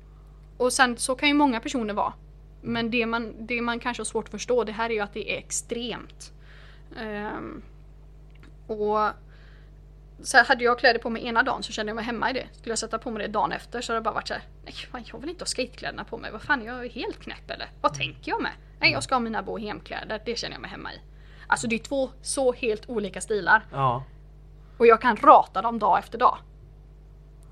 och 0.57 0.73
sen 0.73 0.97
så 0.97 1.15
kan 1.15 1.29
ju 1.29 1.35
många 1.35 1.59
personer 1.59 1.93
vara. 1.93 2.13
Men 2.61 2.91
det 2.91 3.05
man, 3.05 3.47
det 3.47 3.61
man 3.61 3.79
kanske 3.79 4.01
har 4.01 4.05
svårt 4.05 4.25
att 4.25 4.31
förstå 4.31 4.63
det 4.63 4.71
här 4.71 4.89
är 4.89 4.93
ju 4.93 4.99
att 4.99 5.13
det 5.13 5.33
är 5.33 5.37
extremt. 5.37 6.33
Ehm, 6.97 7.61
och 8.67 8.99
så 10.23 10.37
här, 10.37 10.45
hade 10.45 10.63
jag 10.63 10.79
kläder 10.79 10.99
på 10.99 11.09
mig 11.09 11.25
ena 11.25 11.43
dagen 11.43 11.63
så 11.63 11.71
kände 11.71 11.89
jag 11.89 11.95
mig 11.95 12.05
hemma 12.05 12.29
i 12.29 12.33
det. 12.33 12.47
Skulle 12.51 12.71
jag 12.71 12.79
sätta 12.79 12.99
på 12.99 13.11
mig 13.11 13.27
det 13.27 13.33
dagen 13.33 13.51
efter 13.51 13.81
så 13.81 13.91
hade 13.93 13.99
det 13.99 14.03
bara 14.03 14.13
varit 14.13 14.27
såhär, 14.27 14.43
nej 14.63 14.73
fan, 14.73 15.03
jag 15.05 15.19
vill 15.19 15.29
inte 15.29 15.41
ha 15.41 15.47
skatekläderna 15.47 16.03
på 16.03 16.17
mig. 16.17 16.31
Vad 16.31 16.41
fan 16.41 16.61
är 16.61 16.65
jag 16.65 16.89
helt 16.89 17.19
knäpp 17.19 17.49
eller? 17.51 17.69
Vad 17.81 17.93
tänker 17.93 18.31
jag 18.31 18.41
med? 18.41 18.51
Nej 18.79 18.91
jag 18.91 19.03
ska 19.03 19.15
ha 19.15 19.19
mina 19.19 19.43
bohemkläder, 19.43 20.21
det 20.25 20.37
känner 20.37 20.55
jag 20.55 20.61
mig 20.61 20.71
hemma 20.71 20.93
i. 20.93 21.01
Alltså 21.47 21.67
det 21.67 21.75
är 21.75 21.79
två 21.79 22.09
så 22.21 22.53
helt 22.53 22.89
olika 22.89 23.21
stilar. 23.21 23.65
Ja. 23.71 24.03
Och 24.77 24.87
jag 24.87 25.01
kan 25.01 25.17
rata 25.17 25.61
dem 25.61 25.79
dag 25.79 25.99
efter 25.99 26.17
dag. 26.17 26.37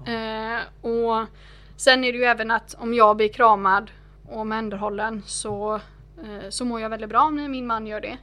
Eh, 0.07 0.59
och 0.81 1.27
sen 1.75 2.03
är 2.03 2.11
det 2.11 2.17
ju 2.17 2.23
även 2.23 2.51
att 2.51 2.75
om 2.79 2.93
jag 2.93 3.17
blir 3.17 3.33
kramad 3.33 3.91
och 4.27 4.39
omhänderhållen 4.39 5.23
så, 5.25 5.75
eh, 6.23 6.49
så 6.49 6.65
mår 6.65 6.81
jag 6.81 6.89
väldigt 6.89 7.09
bra 7.09 7.29
när 7.29 7.47
min 7.47 7.67
man 7.67 7.87
gör 7.87 8.01
det. 8.01 8.17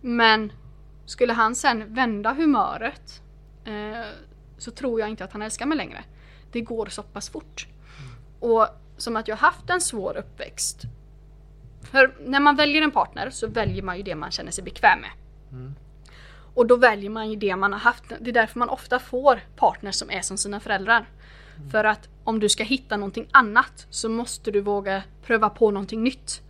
Men 0.00 0.52
skulle 1.06 1.32
han 1.32 1.54
sen 1.54 1.94
vända 1.94 2.32
humöret 2.32 3.22
eh, 3.64 4.06
så 4.58 4.70
tror 4.70 5.00
jag 5.00 5.08
inte 5.08 5.24
att 5.24 5.32
han 5.32 5.42
älskar 5.42 5.66
mig 5.66 5.78
längre. 5.78 6.04
Det 6.52 6.60
går 6.60 6.86
så 6.86 7.02
pass 7.02 7.30
fort. 7.30 7.66
Och 8.40 8.66
som 8.96 9.16
att 9.16 9.28
jag 9.28 9.36
haft 9.36 9.70
en 9.70 9.80
svår 9.80 10.16
uppväxt. 10.16 10.82
För 11.82 12.14
när 12.20 12.40
man 12.40 12.56
väljer 12.56 12.82
en 12.82 12.90
partner 12.90 13.30
så 13.30 13.46
väljer 13.46 13.82
man 13.82 13.96
ju 13.96 14.02
det 14.02 14.14
man 14.14 14.30
känner 14.30 14.50
sig 14.50 14.64
bekväm 14.64 15.00
med. 15.00 15.10
Och 16.54 16.66
då 16.66 16.76
väljer 16.76 17.10
man 17.10 17.30
ju 17.30 17.36
det 17.36 17.56
man 17.56 17.72
har 17.72 17.80
haft. 17.80 18.04
Det 18.20 18.30
är 18.30 18.34
därför 18.34 18.58
man 18.58 18.68
ofta 18.68 18.98
får 18.98 19.40
partners 19.56 19.94
som 19.94 20.10
är 20.10 20.20
som 20.22 20.36
sina 20.36 20.60
föräldrar. 20.60 21.08
För 21.70 21.84
att 21.84 22.08
om 22.24 22.40
du 22.40 22.48
ska 22.48 22.64
hitta 22.64 22.96
någonting 22.96 23.28
annat 23.32 23.86
så 23.90 24.08
måste 24.08 24.50
du 24.50 24.60
våga 24.60 25.02
pröva 25.22 25.50
på 25.50 25.70
någonting 25.70 26.02
nytt. 26.02 26.42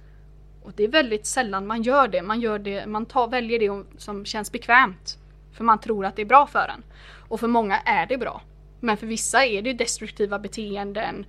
Och 0.63 0.73
det 0.77 0.85
är 0.85 0.89
väldigt 0.89 1.27
sällan 1.27 1.67
man 1.67 1.83
gör 1.83 2.09
det. 2.09 2.23
Man, 2.23 2.41
gör 2.41 2.59
det, 2.59 2.87
man 2.87 3.07
tar, 3.07 3.29
väljer 3.29 3.59
det 3.59 4.01
som 4.01 4.25
känns 4.25 4.53
bekvämt. 4.53 5.19
För 5.61 5.65
man 5.65 5.81
tror 5.81 6.05
att 6.07 6.17
det 6.17 6.23
är 6.23 6.27
bra 6.27 6.47
för 6.47 6.69
en. 6.75 6.83
Och 7.29 7.41
för 7.41 7.49
många 7.49 7.79
är 7.81 8.07
det 8.07 8.19
bra. 8.19 8.43
Men 8.81 8.97
för 8.97 9.07
vissa 9.07 9.45
är 9.47 9.63
det 9.63 9.73
destruktiva 9.73 10.39
beteenden. 10.39 11.27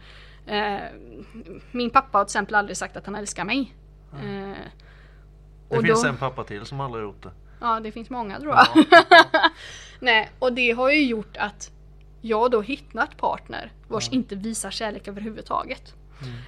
Eh, 0.47 0.77
min 1.71 1.89
pappa 1.89 2.17
har 2.17 2.25
till 2.25 2.29
exempel 2.29 2.55
aldrig 2.55 2.77
sagt 2.77 2.97
att 2.97 3.05
han 3.05 3.15
älskar 3.15 3.43
mig. 3.45 3.73
Eh, 4.13 4.53
Det 5.69 5.81
finns 5.81 6.01
då- 6.03 6.09
en 6.09 6.17
pappa 6.17 6.43
till 6.43 6.65
som 6.65 6.79
aldrig 6.81 7.03
gjort 7.03 7.23
det. 7.23 7.31
Ja, 7.61 7.79
det 7.79 7.91
finns 7.91 8.09
många 8.09 8.39
tror 8.39 8.53
jag. 8.55 8.67
Nej, 9.99 10.31
och 10.39 10.53
det 10.53 10.71
har 10.71 10.91
ju 10.91 11.03
gjort 11.05 11.37
att 11.37 11.71
jag 12.21 12.51
då 12.51 12.61
hittat 12.61 13.17
partner 13.17 13.71
vars 13.87 14.09
inte 14.09 14.35
visar 14.35 14.71
kärlek 14.71 15.07
överhuvudtaget. 15.07 15.93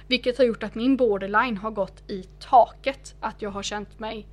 Vilket 0.06 0.38
har 0.38 0.44
gjort 0.44 0.62
att 0.62 0.74
min 0.74 0.96
borderline 0.96 1.56
har 1.56 1.70
gått 1.70 2.10
i 2.10 2.22
taket. 2.40 3.14
Att 3.20 3.42
jag 3.42 3.50
har 3.50 3.62
känt 3.62 3.98
mig... 3.98 4.26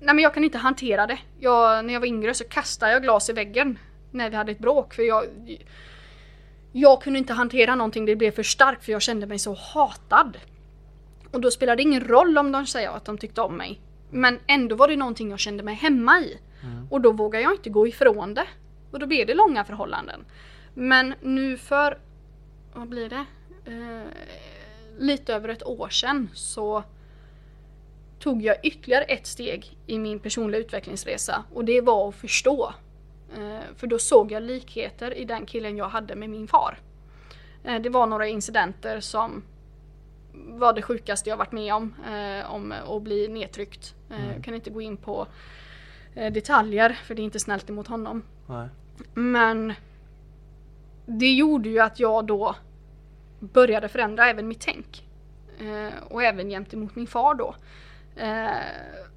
Nej 0.00 0.14
men 0.14 0.22
jag 0.22 0.34
kan 0.34 0.44
inte 0.44 0.58
hantera 0.58 1.06
det. 1.06 1.18
Jag, 1.38 1.84
när 1.84 1.92
jag 1.92 2.00
var 2.00 2.06
yngre 2.06 2.34
så 2.34 2.44
kastade 2.44 2.92
jag 2.92 3.02
glas 3.02 3.30
i 3.30 3.32
väggen 3.32 3.78
när 4.10 4.30
vi 4.30 4.36
hade 4.36 4.52
ett 4.52 4.58
bråk. 4.58 4.94
För 4.94 5.02
jag, 5.02 5.26
jag 6.72 7.02
kunde 7.02 7.18
inte 7.18 7.32
hantera 7.32 7.74
någonting, 7.74 8.06
det 8.06 8.16
blev 8.16 8.30
för 8.30 8.42
starkt 8.42 8.84
för 8.84 8.92
jag 8.92 9.02
kände 9.02 9.26
mig 9.26 9.38
så 9.38 9.54
hatad. 9.54 10.38
Och 11.30 11.40
då 11.40 11.50
spelade 11.50 11.76
det 11.76 11.82
ingen 11.82 12.04
roll 12.04 12.38
om 12.38 12.52
de 12.52 12.66
säger 12.66 12.90
att 12.90 13.04
de 13.04 13.18
tyckte 13.18 13.40
om 13.40 13.56
mig. 13.56 13.80
Men 14.10 14.38
ändå 14.46 14.76
var 14.76 14.88
det 14.88 14.96
någonting 14.96 15.30
jag 15.30 15.38
kände 15.38 15.62
mig 15.62 15.74
hemma 15.74 16.20
i. 16.20 16.38
Och 16.90 17.00
då 17.00 17.12
vågar 17.12 17.40
jag 17.40 17.52
inte 17.52 17.70
gå 17.70 17.86
ifrån 17.86 18.34
det. 18.34 18.46
Och 18.90 18.98
då 18.98 19.06
blev 19.06 19.26
det 19.26 19.34
långa 19.34 19.64
förhållanden. 19.64 20.24
Men 20.74 21.14
nu 21.20 21.56
för, 21.56 21.98
vad 22.74 22.88
blir 22.88 23.08
det? 23.08 23.24
Eh, 23.64 24.08
lite 24.98 25.34
över 25.34 25.48
ett 25.48 25.66
år 25.66 25.88
sedan 25.88 26.30
så 26.34 26.84
tog 28.18 28.42
jag 28.42 28.56
ytterligare 28.62 29.04
ett 29.04 29.26
steg 29.26 29.76
i 29.86 29.98
min 29.98 30.18
personliga 30.18 30.60
utvecklingsresa 30.60 31.44
och 31.54 31.64
det 31.64 31.80
var 31.80 32.08
att 32.08 32.14
förstå. 32.14 32.74
Eh, 33.36 33.60
för 33.76 33.86
då 33.86 33.98
såg 33.98 34.32
jag 34.32 34.42
likheter 34.42 35.14
i 35.14 35.24
den 35.24 35.46
killen 35.46 35.76
jag 35.76 35.88
hade 35.88 36.14
med 36.14 36.30
min 36.30 36.48
far. 36.48 36.78
Eh, 37.64 37.80
det 37.80 37.88
var 37.88 38.06
några 38.06 38.26
incidenter 38.26 39.00
som 39.00 39.42
var 40.32 40.72
det 40.72 40.82
sjukaste 40.82 41.30
jag 41.30 41.36
varit 41.36 41.52
med 41.52 41.74
om. 41.74 41.94
Eh, 42.12 42.54
om 42.54 42.74
att 42.88 43.02
bli 43.02 43.28
nedtryckt. 43.28 43.94
Eh, 44.10 44.32
Jag 44.34 44.44
kan 44.44 44.54
inte 44.54 44.70
gå 44.70 44.80
in 44.80 44.96
på 44.96 45.26
detaljer 46.32 46.98
för 47.04 47.14
det 47.14 47.22
är 47.22 47.24
inte 47.24 47.40
snällt 47.40 47.70
emot 47.70 47.86
honom. 47.86 48.22
Nej. 48.46 48.68
Men 49.14 49.72
det 51.06 51.32
gjorde 51.34 51.68
ju 51.68 51.78
att 51.78 52.00
jag 52.00 52.26
då 52.26 52.54
började 53.40 53.88
förändra 53.88 54.28
även 54.30 54.48
mitt 54.48 54.60
tänk. 54.60 55.04
Och 56.08 56.22
även 56.22 56.48
gentemot 56.48 56.96
min 56.96 57.06
far 57.06 57.34
då. 57.34 57.54
Eh, 58.18 59.08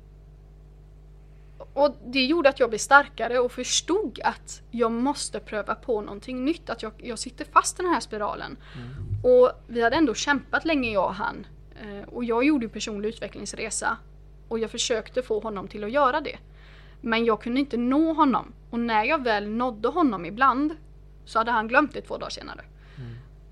och 1.74 1.96
det 2.06 2.26
gjorde 2.26 2.50
att 2.50 2.60
jag 2.60 2.70
blev 2.70 2.80
starkare 2.80 3.40
och 3.40 3.52
förstod 3.52 4.20
att 4.24 4.62
jag 4.72 4.92
måste 4.92 5.40
pröva 5.40 5.76
på 5.76 6.02
någonting 6.02 6.46
nytt. 6.46 6.70
Att 6.70 6.84
jag, 6.84 6.92
jag 6.98 7.20
sitter 7.20 7.46
fast 7.46 7.80
i 7.80 7.84
den 7.84 7.94
här 7.94 8.00
spiralen. 8.00 8.58
Och 9.24 9.52
vi 9.68 9.82
hade 9.82 9.96
ändå 9.96 10.14
kämpat 10.14 10.66
länge 10.66 10.92
jag 10.92 11.06
och 11.06 11.16
han. 11.16 11.46
Eh, 11.82 12.10
och 12.10 12.24
jag 12.24 12.44
gjorde 12.44 12.70
personlig 12.70 13.10
utvecklingsresa. 13.10 13.98
Och 14.48 14.60
jag 14.60 14.72
försökte 14.72 15.22
få 15.22 15.40
honom 15.40 15.68
till 15.68 15.84
att 15.84 15.92
göra 15.92 16.22
det. 16.22 16.38
Men 17.02 17.26
jag 17.26 17.42
kunde 17.42 17.60
inte 17.60 17.78
nå 17.78 18.14
honom. 18.14 18.54
Och 18.70 18.80
när 18.80 19.04
jag 19.04 19.24
väl 19.24 19.50
nådde 19.50 19.88
honom 19.88 20.26
ibland 20.26 20.76
så 21.26 21.40
hade 21.40 21.52
han 21.52 21.68
glömt 21.68 21.94
det 21.94 22.02
två 22.02 22.18
dagar 22.18 22.30
senare. 22.30 22.62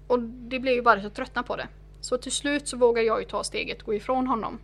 Och 0.08 0.20
det 0.20 0.60
blev 0.60 0.74
ju 0.74 0.82
bara 0.82 1.02
jag 1.02 1.14
tröttnade 1.14 1.48
på 1.48 1.56
det. 1.56 1.68
Så 2.02 2.18
till 2.18 2.32
slut 2.32 2.68
så 2.68 2.78
vågade 2.78 3.08
jag 3.08 3.20
ju 3.20 3.26
ta 3.26 3.44
steget 3.44 3.84
gå 3.84 3.94
ifrån 3.94 4.28
honom. 4.28 4.60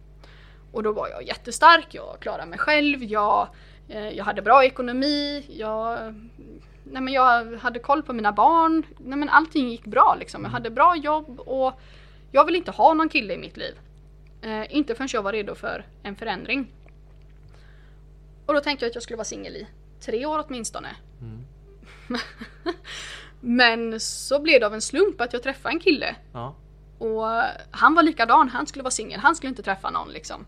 Och 0.75 0.83
då 0.83 0.91
var 0.91 1.07
jag 1.07 1.23
jättestark, 1.23 1.87
jag 1.91 2.17
klarade 2.19 2.45
mig 2.45 2.59
själv, 2.59 3.03
jag, 3.03 3.47
eh, 3.87 4.09
jag 4.09 4.23
hade 4.23 4.41
bra 4.41 4.63
ekonomi, 4.63 5.45
jag, 5.49 6.13
nej 6.83 7.01
men 7.01 7.13
jag 7.13 7.55
hade 7.57 7.79
koll 7.79 8.03
på 8.03 8.13
mina 8.13 8.31
barn. 8.31 8.83
Nej 8.97 9.19
men 9.19 9.29
allting 9.29 9.69
gick 9.69 9.85
bra 9.85 10.15
liksom. 10.19 10.43
Jag 10.43 10.49
hade 10.49 10.69
bra 10.69 10.95
jobb 10.95 11.39
och 11.39 11.73
jag 12.31 12.45
vill 12.45 12.55
inte 12.55 12.71
ha 12.71 12.93
någon 12.93 13.09
kille 13.09 13.33
i 13.33 13.37
mitt 13.37 13.57
liv. 13.57 13.75
Eh, 14.41 14.75
inte 14.75 14.95
förrän 14.95 15.09
jag 15.13 15.21
var 15.23 15.31
redo 15.31 15.55
för 15.55 15.85
en 16.03 16.15
förändring. 16.15 16.67
Och 18.45 18.53
då 18.53 18.59
tänkte 18.59 18.85
jag 18.85 18.89
att 18.89 18.95
jag 18.95 19.03
skulle 19.03 19.17
vara 19.17 19.25
singel 19.25 19.55
i 19.55 19.67
tre 19.99 20.25
år 20.25 20.45
åtminstone. 20.47 20.95
Men 23.39 23.99
så 23.99 24.39
blev 24.39 24.59
det 24.59 24.65
av 24.65 24.73
en 24.73 24.81
slump 24.81 25.21
att 25.21 25.33
jag 25.33 25.43
träffade 25.43 25.75
en 25.75 25.79
kille. 25.79 26.15
Ja. 26.33 26.55
Och 26.97 27.25
han 27.71 27.95
var 27.95 28.03
likadan, 28.03 28.49
han 28.49 28.67
skulle 28.67 28.83
vara 28.83 28.91
singel, 28.91 29.19
han 29.19 29.35
skulle 29.35 29.49
inte 29.49 29.63
träffa 29.63 29.89
någon 29.89 30.09
liksom. 30.09 30.45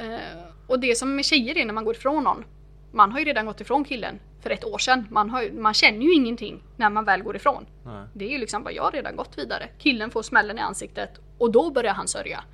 Eh, 0.00 0.38
och 0.66 0.80
det 0.80 0.98
som 0.98 1.16
med 1.16 1.24
tjejer 1.24 1.58
är 1.58 1.64
när 1.64 1.74
man 1.74 1.84
går 1.84 1.96
ifrån 1.96 2.24
någon. 2.24 2.44
Man 2.92 3.12
har 3.12 3.18
ju 3.18 3.24
redan 3.24 3.46
gått 3.46 3.60
ifrån 3.60 3.84
killen 3.84 4.20
för 4.40 4.50
ett 4.50 4.64
år 4.64 4.78
sedan. 4.78 5.06
Man, 5.10 5.30
har, 5.30 5.50
man 5.50 5.74
känner 5.74 6.06
ju 6.06 6.14
ingenting 6.14 6.62
när 6.76 6.90
man 6.90 7.04
väl 7.04 7.22
går 7.22 7.36
ifrån. 7.36 7.66
Nej. 7.84 8.06
Det 8.14 8.24
är 8.24 8.30
ju 8.30 8.38
liksom 8.38 8.62
bara, 8.62 8.72
jag 8.72 8.94
redan 8.94 9.16
gått 9.16 9.38
vidare. 9.38 9.68
Killen 9.78 10.10
får 10.10 10.22
smällen 10.22 10.58
i 10.58 10.60
ansiktet 10.60 11.20
och 11.38 11.52
då 11.52 11.70
börjar 11.70 11.94
han 11.94 12.08
sörja. 12.08 12.44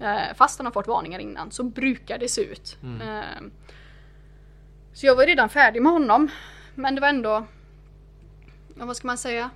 Eh, 0.00 0.34
fast 0.36 0.58
han 0.58 0.66
har 0.66 0.72
fått 0.72 0.86
varningar 0.86 1.18
innan 1.18 1.50
så 1.50 1.62
brukar 1.62 2.18
det 2.18 2.28
se 2.28 2.42
ut. 2.42 2.76
Eh, 3.02 3.42
så 4.92 5.06
jag 5.06 5.16
var 5.16 5.26
redan 5.26 5.48
färdig 5.48 5.82
med 5.82 5.92
honom. 5.92 6.30
Men 6.74 6.94
det 6.94 7.00
var 7.00 7.08
ändå, 7.08 7.46
vad 8.74 8.96
ska 8.96 9.06
man 9.06 9.18
säga? 9.18 9.50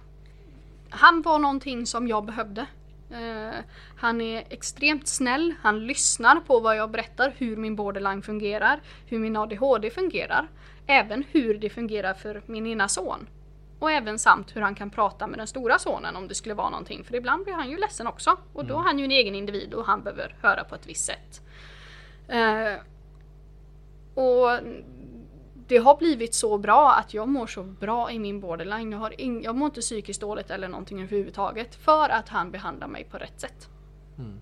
Han 0.91 1.23
var 1.23 1.39
någonting 1.39 1.87
som 1.87 2.09
jag 2.09 2.25
behövde. 2.25 2.67
Eh, 3.11 3.59
han 3.97 4.21
är 4.21 4.45
extremt 4.51 5.09
snäll, 5.09 5.55
han 5.63 5.87
lyssnar 5.87 6.37
på 6.37 6.61
vad 6.61 6.77
jag 6.77 6.91
berättar, 6.91 7.35
hur 7.37 7.57
min 7.57 7.77
borderline 7.77 8.23
fungerar, 8.23 8.81
hur 9.07 9.19
min 9.19 9.37
ADHD 9.37 9.91
fungerar. 9.91 10.49
Även 10.87 11.25
hur 11.31 11.59
det 11.59 11.71
fungerar 11.71 12.15
för 12.15 12.43
min 12.47 12.67
ena 12.67 12.89
son. 12.89 13.29
Och 13.79 13.91
även 13.91 14.19
samt 14.19 14.57
hur 14.57 14.61
han 14.61 14.75
kan 14.75 14.91
prata 14.91 15.27
med 15.27 15.39
den 15.39 15.47
stora 15.47 15.79
sonen 15.79 16.17
om 16.17 16.29
det 16.29 16.35
skulle 16.35 16.55
vara 16.55 16.71
någonting. 16.71 17.05
För 17.05 17.15
ibland 17.15 17.45
blir 17.45 17.55
han 17.55 17.71
ju 17.71 17.77
ledsen 17.77 18.07
också. 18.07 18.37
Och 18.53 18.65
då 18.65 18.79
är 18.79 18.83
han 18.83 18.99
ju 18.99 19.05
en 19.05 19.11
egen 19.11 19.35
individ 19.35 19.75
och 19.75 19.87
han 19.87 20.03
behöver 20.03 20.35
höra 20.43 20.65
på 20.65 20.75
ett 20.75 20.87
visst 20.87 21.05
sätt. 21.05 21.43
Eh, 22.29 22.81
och 24.15 24.61
det 25.69 25.77
har 25.79 25.97
blivit 25.97 26.35
så 26.35 26.59
bra 26.59 26.93
att 26.95 27.15
jag 27.15 27.29
mår 27.29 27.47
så 27.47 27.63
bra 27.63 28.11
i 28.11 28.19
min 28.19 28.41
borderline. 28.41 28.93
Jag, 28.93 28.99
har 28.99 29.11
ing- 29.11 29.45
jag 29.45 29.55
mår 29.57 29.67
inte 29.67 29.81
psykiskt 29.81 30.21
dåligt 30.21 30.51
eller 30.51 30.69
någonting 30.69 31.03
överhuvudtaget. 31.03 31.75
För 31.75 32.09
att 32.09 32.29
han 32.29 32.51
behandlar 32.51 32.87
mig 32.89 33.05
på 33.05 33.19
rätt 33.19 33.41
sätt. 33.41 33.69
Mm. 34.19 34.41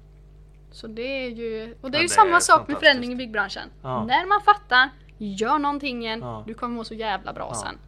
Så 0.71 0.87
det 0.87 1.03
är 1.25 1.29
ju, 1.29 1.75
och 1.81 1.91
det 1.91 1.97
är 1.97 1.99
Ja, 1.99 2.03
ju 2.03 2.07
det 2.09 2.13
samma 2.15 2.37
är 2.37 2.41
sak 2.41 2.69
med 2.69 2.79
förändring 2.79 3.13
i 3.13 3.17
byggbranschen. 3.17 3.69
Ja. 3.83 4.05
När 4.05 4.27
man 4.27 4.41
fattar, 4.41 4.91
gör 5.19 5.59
någonting 5.59 6.03
igen, 6.05 6.21
Ja. 6.21 6.45
du 6.47 6.55
kommer 6.55 6.75
må 6.77 6.85
så 6.85 6.95
jävla 6.95 7.33
bra 7.33 7.55
sen. 7.55 7.79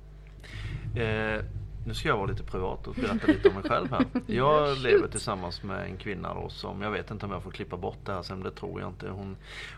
Eh, 1.02 1.44
nu 1.86 1.94
ska 1.94 2.08
jag 2.08 2.16
vara 2.16 2.26
lite 2.26 2.42
privat 2.42 2.86
och 2.86 2.94
berätta 2.94 3.26
lite 3.26 3.48
om 3.48 3.54
mig 3.54 3.62
själv 3.62 3.90
här. 3.90 4.06
Jag 4.26 4.78
lever 4.78 5.08
tillsammans 5.08 5.62
med 5.62 5.84
en 5.84 5.96
kvinna 5.96 6.34
då 6.34 6.48
som, 6.48 6.82
jag 6.82 6.90
vet 6.90 7.10
inte 7.10 7.26
om 7.26 7.32
jag 7.32 7.42
får 7.42 7.50
klippa 7.50 7.76
bort 7.76 7.98
det 8.04 8.12
här 8.12 8.22
sen, 8.22 8.42
det 8.42 8.50
tror 8.50 8.80
jag 8.80 8.90
inte. 8.90 9.08
Hon, 9.08 9.36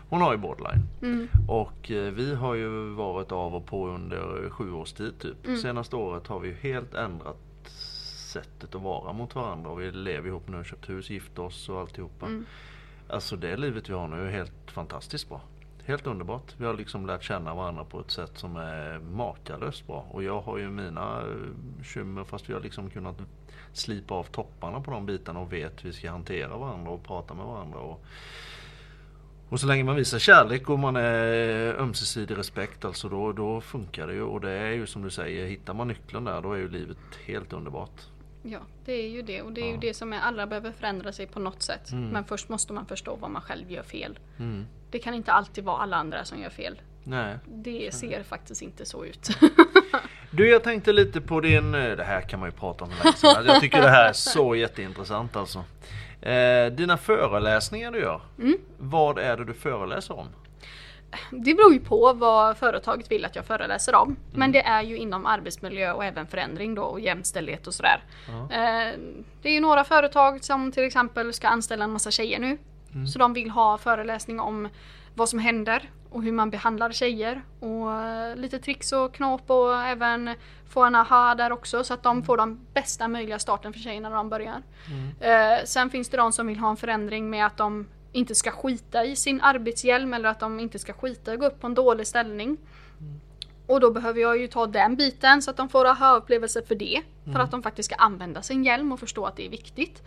hon 0.09 0.21
har 0.21 0.31
ju 0.31 0.37
borderline. 0.37 0.83
Mm. 1.01 1.27
Och 1.47 1.91
eh, 1.91 2.13
vi 2.13 2.35
har 2.35 2.53
ju 2.53 2.93
varit 2.93 3.31
av 3.31 3.55
och 3.55 3.65
på 3.65 3.87
under 3.87 4.49
sju 4.49 4.71
års 4.71 4.93
tid 4.93 5.19
typ. 5.19 5.45
Mm. 5.45 5.57
Senaste 5.57 5.95
året 5.95 6.27
har 6.27 6.39
vi 6.39 6.47
ju 6.47 6.55
helt 6.55 6.93
ändrat 6.93 7.37
sättet 8.29 8.75
att 8.75 8.81
vara 8.81 9.13
mot 9.13 9.35
varandra. 9.35 9.69
Och 9.69 9.81
vi 9.81 9.91
lever 9.91 10.27
ihop 10.27 10.47
nu, 10.47 10.63
köpt 10.63 10.89
hus, 10.89 11.09
gift 11.09 11.39
oss 11.39 11.69
och 11.69 11.79
alltihopa. 11.79 12.25
Mm. 12.25 12.45
Alltså 13.09 13.35
det 13.35 13.57
livet 13.57 13.89
vi 13.89 13.93
har 13.93 14.07
nu 14.07 14.27
är 14.27 14.31
helt 14.31 14.71
fantastiskt 14.71 15.29
bra. 15.29 15.41
Helt 15.89 16.07
underbart. 16.07 16.55
Vi 16.57 16.65
har 16.65 16.73
liksom 16.73 17.05
lärt 17.05 17.23
känna 17.23 17.55
varandra 17.55 17.83
på 17.83 17.99
ett 17.99 18.11
sätt 18.11 18.31
som 18.35 18.55
är 18.55 18.99
makalöst 18.99 19.87
bra. 19.87 20.05
Och 20.11 20.23
jag 20.23 20.41
har 20.41 20.57
ju 20.57 20.69
mina 20.69 21.21
eh, 21.21 21.27
bekymmer 21.77 22.23
fast 22.23 22.49
vi 22.49 22.53
har 22.53 22.61
liksom 22.61 22.89
kunnat 22.89 23.17
slipa 23.73 24.13
av 24.13 24.23
topparna 24.23 24.81
på 24.81 24.91
de 24.91 25.05
bitarna 25.05 25.39
och 25.39 25.53
vet 25.53 25.83
hur 25.83 25.89
vi 25.89 25.95
ska 25.95 26.11
hantera 26.11 26.57
varandra 26.57 26.91
och 26.91 27.03
prata 27.03 27.33
med 27.33 27.45
varandra. 27.45 27.79
Och, 27.79 28.03
och 29.49 29.59
så 29.59 29.67
länge 29.67 29.83
man 29.83 29.95
visar 29.95 30.19
kärlek 30.19 30.69
och 30.69 30.79
man 30.79 30.95
är 30.95 31.79
ömsesidig 31.79 32.37
respekt 32.37 32.85
alltså 32.85 33.09
då, 33.09 33.31
då 33.31 33.61
funkar 33.61 34.07
det 34.07 34.13
ju. 34.13 34.23
Och 34.23 34.41
det 34.41 34.51
är 34.51 34.71
ju 34.71 34.87
som 34.87 35.01
du 35.01 35.09
säger, 35.09 35.47
hittar 35.47 35.73
man 35.73 35.87
nyckeln 35.87 36.23
där 36.23 36.41
då 36.41 36.53
är 36.53 36.57
ju 36.57 36.69
livet 36.69 36.97
helt 37.25 37.53
underbart. 37.53 38.01
Ja, 38.43 38.59
det 38.85 38.93
är 38.93 39.09
ju 39.09 39.21
det. 39.21 39.41
Och 39.41 39.53
det 39.53 39.61
är 39.61 39.71
ju 39.71 39.77
det 39.77 39.93
som 39.93 40.13
är, 40.13 40.19
alla 40.19 40.47
behöver 40.47 40.71
förändra 40.71 41.11
sig 41.11 41.27
på 41.27 41.39
något 41.39 41.61
sätt. 41.61 41.91
Mm. 41.91 42.09
Men 42.09 42.25
först 42.25 42.49
måste 42.49 42.73
man 42.73 42.85
förstå 42.85 43.15
vad 43.15 43.31
man 43.31 43.41
själv 43.41 43.71
gör 43.71 43.83
fel. 43.83 44.19
Mm. 44.37 44.65
Det 44.91 44.99
kan 44.99 45.13
inte 45.13 45.31
alltid 45.31 45.63
vara 45.63 45.77
alla 45.77 45.97
andra 45.97 46.25
som 46.25 46.39
gör 46.41 46.49
fel. 46.49 46.81
Nej. 47.03 47.37
Det 47.47 47.93
ser 47.93 48.23
faktiskt 48.23 48.61
inte 48.61 48.85
så 48.85 49.05
ut. 49.05 49.29
Du 50.31 50.49
jag 50.49 50.63
tänkte 50.63 50.93
lite 50.93 51.21
på 51.21 51.41
din, 51.41 51.75
eh, 51.75 51.95
det 51.95 52.03
här 52.03 52.21
kan 52.21 52.39
man 52.39 52.49
ju 52.49 52.55
prata 52.55 52.83
om 52.83 52.89
länge. 52.89 53.47
Jag 53.51 53.61
tycker 53.61 53.81
det 53.81 53.89
här 53.89 54.09
är 54.09 54.13
så 54.13 54.55
jätteintressant 54.55 55.35
alltså. 55.35 55.63
Eh, 56.21 56.65
dina 56.71 56.97
föreläsningar 56.97 57.91
du 57.91 57.99
gör, 57.99 58.21
Mm. 58.39 58.57
vad 58.77 59.17
är 59.19 59.37
det 59.37 59.45
du 59.45 59.53
föreläser 59.53 60.19
om? 60.19 60.27
Det 61.31 61.53
beror 61.53 61.73
ju 61.73 61.79
på 61.79 62.13
vad 62.13 62.57
företaget 62.57 63.11
vill 63.11 63.25
att 63.25 63.35
jag 63.35 63.45
föreläser 63.45 63.95
om. 63.95 64.07
Mm. 64.09 64.19
Men 64.33 64.51
det 64.51 64.61
är 64.61 64.81
ju 64.81 64.97
inom 64.97 65.25
arbetsmiljö 65.25 65.91
och 65.93 66.05
även 66.05 66.27
förändring 66.27 66.75
då 66.75 66.81
och 66.83 66.99
jämställdhet 66.99 67.67
och 67.67 67.73
sådär. 67.73 68.03
Ja. 68.27 68.55
Eh, 68.55 68.93
Det 69.41 69.49
är 69.49 69.53
ju 69.53 69.59
några 69.59 69.83
företag 69.83 70.43
som 70.43 70.71
till 70.71 70.83
exempel 70.83 71.33
ska 71.33 71.47
anställa 71.47 71.83
en 71.83 71.91
massa 71.91 72.11
tjejer 72.11 72.39
nu. 72.39 72.57
Mm. 72.93 73.07
Så 73.07 73.19
de 73.19 73.33
vill 73.33 73.49
ha 73.49 73.77
föreläsning 73.77 74.39
om 74.39 74.69
vad 75.15 75.29
som 75.29 75.39
händer 75.39 75.89
och 76.09 76.23
hur 76.23 76.31
man 76.31 76.49
behandlar 76.49 76.91
tjejer. 76.91 77.41
Och 77.59 77.93
eh, 77.93 78.35
lite 78.35 78.59
tricks 78.59 78.91
och 78.91 79.13
knåp 79.13 79.49
och 79.49 79.75
även 79.75 80.35
få 80.69 80.83
en 80.83 80.95
aha 80.95 81.35
där 81.35 81.51
också 81.51 81.83
så 81.83 81.93
att 81.93 82.03
de 82.03 82.23
får 82.23 82.37
den 82.37 82.59
bästa 82.73 83.07
möjliga 83.07 83.39
starten 83.39 83.73
för 83.73 83.79
tjejerna 83.79 84.09
när 84.09 84.15
de 84.15 84.29
börjar. 84.29 84.61
Eh, 85.19 85.65
sen 85.65 85.89
finns 85.89 86.09
det 86.09 86.17
de 86.17 86.31
som 86.31 86.47
vill 86.47 86.59
ha 86.59 86.69
en 86.69 86.77
förändring 86.77 87.29
med 87.29 87.45
att 87.45 87.57
de 87.57 87.87
inte 88.11 88.35
ska 88.35 88.51
skita 88.51 89.05
i 89.05 89.15
sin 89.15 89.41
arbetshjälm 89.41 90.13
eller 90.13 90.29
att 90.29 90.39
de 90.39 90.59
inte 90.59 90.79
ska 90.79 90.93
skita 90.93 91.31
i 91.31 91.33
att 91.33 91.39
gå 91.39 91.45
upp 91.45 91.61
på 91.61 91.67
en 91.67 91.73
dålig 91.73 92.07
ställning. 92.07 92.57
Och 93.69 93.79
då 93.79 93.91
behöver 93.91 94.21
jag 94.21 94.37
ju 94.37 94.47
ta 94.47 94.67
den 94.67 94.95
biten 94.95 95.41
så 95.41 95.51
att 95.51 95.57
de 95.57 95.69
får 95.69 95.85
aha-upplevelser 95.85 96.61
för 96.67 96.75
det. 96.75 97.01
För 97.33 97.39
att 97.39 97.51
de 97.51 97.63
faktiskt 97.63 97.85
ska 97.91 97.95
använda 97.95 98.41
sin 98.41 98.63
hjälm 98.63 98.91
och 98.91 98.99
förstå 98.99 99.25
att 99.25 99.35
det 99.35 99.45
är 99.45 99.49
viktigt. 99.49 100.01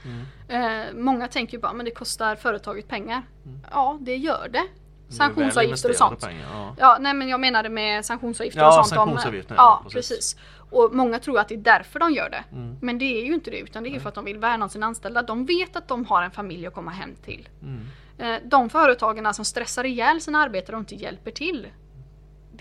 Eh, 0.49 0.61
många 0.95 1.29
tänker 1.29 1.53
ju 1.53 1.61
bara 1.61 1.73
men 1.73 1.85
det 1.85 1.91
kostar 1.91 2.37
företaget 2.37 2.89
pengar. 2.89 3.23
Ja 3.71 3.99
det 4.01 4.17
gör 4.17 4.49
det. 4.49 4.67
Sanktionsavgifter 5.09 5.89
och 5.91 5.97
sånt. 5.97 6.21
Pengar, 6.21 6.47
ja. 6.53 6.77
Ja, 6.79 6.97
nej 7.01 7.15
men 7.15 7.29
jag 7.29 7.41
menade 7.41 7.69
med 7.69 8.05
sanktionsavgifter 8.05 8.61
Ja, 8.61 8.69
och 8.69 8.75
sånt. 8.75 8.89
sanktionsavgifter, 8.89 9.55
ja, 9.55 9.83
ja, 9.85 9.91
precis. 9.91 10.09
precis. 10.11 10.37
Och 10.71 10.95
många 10.95 11.19
tror 11.19 11.39
att 11.39 11.49
det 11.49 11.55
är 11.55 11.59
därför 11.59 11.99
de 11.99 12.13
gör 12.13 12.31
det. 12.31 12.45
Mm. 12.53 12.77
Men 12.81 12.99
det 12.99 13.05
är 13.23 13.25
ju 13.25 13.35
inte 13.35 13.51
det 13.51 13.59
utan 13.59 13.83
det 13.83 13.89
är 13.89 13.93
ju 13.93 14.01
för 14.01 14.09
att 14.09 14.15
de 14.15 14.25
vill 14.25 14.39
värna 14.39 14.65
om 14.65 14.71
sina 14.71 14.87
anställda. 14.87 15.23
De 15.23 15.47
vet 15.47 15.77
att 15.77 15.89
de 15.89 16.05
har 16.05 16.23
en 16.23 16.31
familj 16.31 16.67
att 16.67 16.75
komma 16.75 16.91
hem 16.91 17.15
till. 17.25 17.49
Mm. 17.63 17.87
Eh, 18.19 18.41
De 18.45 18.71
företagen 18.71 19.35
som 19.35 19.45
stressar 19.45 19.85
ihjäl 19.85 20.21
sina 20.21 20.39
arbetare 20.43 20.77
och 20.77 20.81
inte 20.81 20.95
hjälper 20.95 21.31
till. 21.31 21.67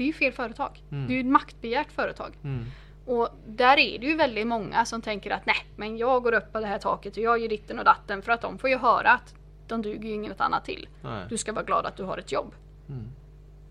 Det 0.02 0.06
är 0.06 0.08
ju 0.08 0.14
fel 0.14 0.34
företag. 0.34 0.84
Mm. 0.92 1.08
Det 1.08 1.14
är 1.14 1.16
ju 1.16 1.20
ett 1.20 1.26
maktbegärt 1.26 1.92
företag. 1.92 2.38
Mm. 2.44 2.66
Och 3.06 3.30
där 3.48 3.78
är 3.78 4.00
det 4.00 4.06
ju 4.06 4.16
väldigt 4.16 4.48
många 4.48 4.86
som 4.86 5.02
tänker 5.02 5.32
att 5.32 5.46
nej, 5.46 5.56
men 5.76 5.98
jag 5.98 6.24
går 6.24 6.34
upp 6.34 6.54
på 6.54 6.60
det 6.60 6.68
här 6.68 6.78
taket 6.80 7.18
och 7.18 7.24
jag 7.24 7.40
gör 7.40 7.50
ditten 7.50 7.80
och 7.80 7.86
datten 7.86 8.22
för 8.22 8.32
att 8.32 8.42
de 8.42 8.58
får 8.58 8.70
ju 8.70 8.78
höra 8.78 9.12
att 9.12 9.36
de 9.68 9.82
duger 9.82 10.10
ju 10.10 10.14
inget 10.14 10.42
annat 10.42 10.66
till. 10.66 10.90
Nej. 11.02 11.26
Du 11.30 11.38
ska 11.38 11.54
vara 11.54 11.64
glad 11.66 11.86
att 11.86 11.98
du 11.98 12.04
har 12.04 12.18
ett 12.18 12.32
jobb. 12.32 12.56
Mm. 12.90 13.08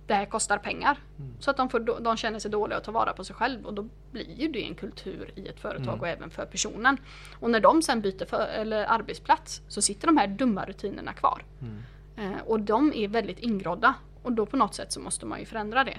Det 0.06 0.14
här 0.14 0.24
kostar 0.26 0.58
pengar. 0.58 0.98
Mm. 1.18 1.34
Så 1.40 1.50
att 1.50 1.56
de, 1.56 1.68
får, 1.68 2.00
de 2.00 2.16
känner 2.16 2.38
sig 2.38 2.50
dåliga 2.50 2.78
och 2.78 2.84
tar 2.84 2.92
vara 2.92 3.12
på 3.12 3.24
sig 3.24 3.36
själv 3.36 3.66
och 3.66 3.74
då 3.74 3.88
blir 4.10 4.40
ju 4.40 4.48
det 4.48 4.64
en 4.64 4.74
kultur 4.74 5.32
i 5.34 5.48
ett 5.48 5.60
företag 5.60 5.88
Mm. 5.88 6.00
och 6.00 6.08
även 6.08 6.30
för 6.30 6.46
personen. 6.46 6.96
Och 7.40 7.50
när 7.50 7.60
de 7.60 7.82
sen 7.82 8.00
byter 8.00 8.24
för, 8.24 8.46
eller 8.46 8.84
arbetsplats 8.84 9.62
så 9.68 9.82
sitter 9.82 10.06
de 10.06 10.16
här 10.16 10.26
dumma 10.26 10.64
rutinerna 10.64 11.12
kvar. 11.12 11.44
Mm. 11.60 11.82
Eh, 12.16 12.40
och 12.46 12.60
de 12.60 12.92
är 12.94 13.08
väldigt 13.08 13.38
ingrodda. 13.38 13.94
Och 14.22 14.32
då 14.32 14.46
på 14.46 14.56
något 14.56 14.74
sätt 14.74 14.92
så 14.92 15.00
måste 15.00 15.26
man 15.26 15.40
ju 15.40 15.46
förändra 15.46 15.84
det. 15.84 15.98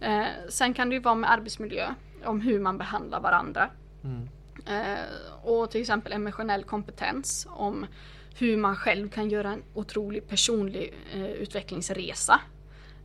Eh, 0.00 0.26
sen 0.48 0.74
kan 0.74 0.88
det 0.88 0.94
ju 0.94 1.00
vara 1.00 1.14
med 1.14 1.30
arbetsmiljö, 1.30 1.94
om 2.24 2.40
hur 2.40 2.60
man 2.60 2.78
behandlar 2.78 3.20
varandra. 3.20 3.70
Mm. 4.04 4.28
Eh, 4.66 5.04
och 5.42 5.70
till 5.70 5.80
exempel 5.80 6.12
emotionell 6.12 6.64
kompetens 6.64 7.46
om 7.50 7.86
hur 8.38 8.56
man 8.56 8.76
själv 8.76 9.08
kan 9.08 9.30
göra 9.30 9.52
en 9.52 9.62
otrolig 9.74 10.28
personlig 10.28 10.94
eh, 11.14 11.30
utvecklingsresa. 11.30 12.40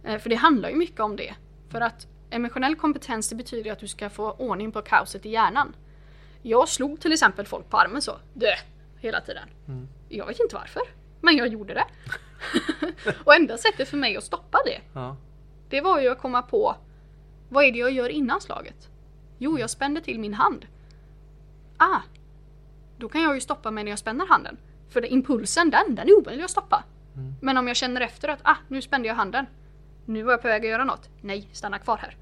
Eh, 0.03 0.20
för 0.20 0.30
det 0.30 0.36
handlar 0.36 0.70
ju 0.70 0.76
mycket 0.76 0.99
om 0.99 1.15
det. 1.15 1.36
För 1.70 1.82
att 1.82 2.07
emotionell 2.30 2.76
kompetens 2.76 3.30
det 3.30 3.36
betyder 3.36 3.72
att 3.72 3.80
du 3.80 3.88
ska 3.88 4.09
få 4.09 4.32
ordning 4.32 4.72
på 4.72 4.82
kaoset 4.82 5.26
i 5.26 5.30
hjärnan. 5.30 5.76
Jag 6.41 6.70
slog 6.70 6.99
till 6.99 7.13
exempel 7.13 7.45
folk 7.45 7.70
på 7.70 7.78
armen 7.78 8.01
så, 8.01 8.18
dö, 8.34 8.53
hela 8.99 9.22
tiden. 9.22 9.49
Mm. 9.68 9.88
Jag 10.09 10.28
vet 10.28 10.39
inte 10.39 10.55
varför, 10.55 10.82
men 11.22 11.38
jag 11.38 11.47
gjorde 11.47 11.74
det. 11.74 11.86
och 13.24 13.36
enda 13.36 13.57
sättet 13.57 13.89
för 13.89 13.97
mig 13.97 14.18
att 14.18 14.24
stoppa 14.24 14.47
det, 14.66 14.82
Ja. 14.93 15.16
det 15.70 15.82
var 15.82 15.99
ju 16.01 16.10
att 16.10 16.20
komma 16.20 16.41
på 16.41 16.76
vad 17.49 17.64
är 17.66 17.72
det 17.72 17.78
jag 17.78 17.91
gör 17.91 18.10
innan 18.10 18.41
slaget? 18.41 18.89
Jo, 19.38 19.60
jag 19.60 19.70
spände 19.70 20.01
till 20.01 20.20
min 20.20 20.34
hand. 20.34 20.66
Ah, 21.78 21.99
då 22.97 23.10
kan 23.10 23.22
jag 23.22 23.36
ju 23.36 23.41
stoppa 23.41 23.72
mig 23.72 23.84
när 23.84 23.91
jag 23.91 23.99
spänner 23.99 24.28
handen. 24.28 24.58
För 24.89 25.01
det, 25.01 25.08
impulsen, 25.08 25.70
den, 25.70 25.95
den 25.95 26.08
är 26.10 26.18
omöjlig 26.18 26.43
att 26.43 26.49
stoppa. 26.51 26.84
Mm. 27.16 27.36
Men 27.41 27.58
om 27.58 27.68
jag 27.68 27.78
känner 27.78 28.01
efter 28.01 28.28
att 28.30 28.39
ah, 28.43 28.55
nu 28.68 28.82
spände 28.82 29.08
jag 29.08 29.16
handen. 29.16 29.45
Nu 30.05 30.24
var 30.24 30.32
jag 30.34 30.41
på 30.41 30.47
väg 30.47 30.66
att 30.66 30.72
göra 30.72 30.84
något. 30.84 31.10
Nej, 31.22 31.49
stanna 31.51 31.80
kvar 31.80 31.97
här. 31.97 32.16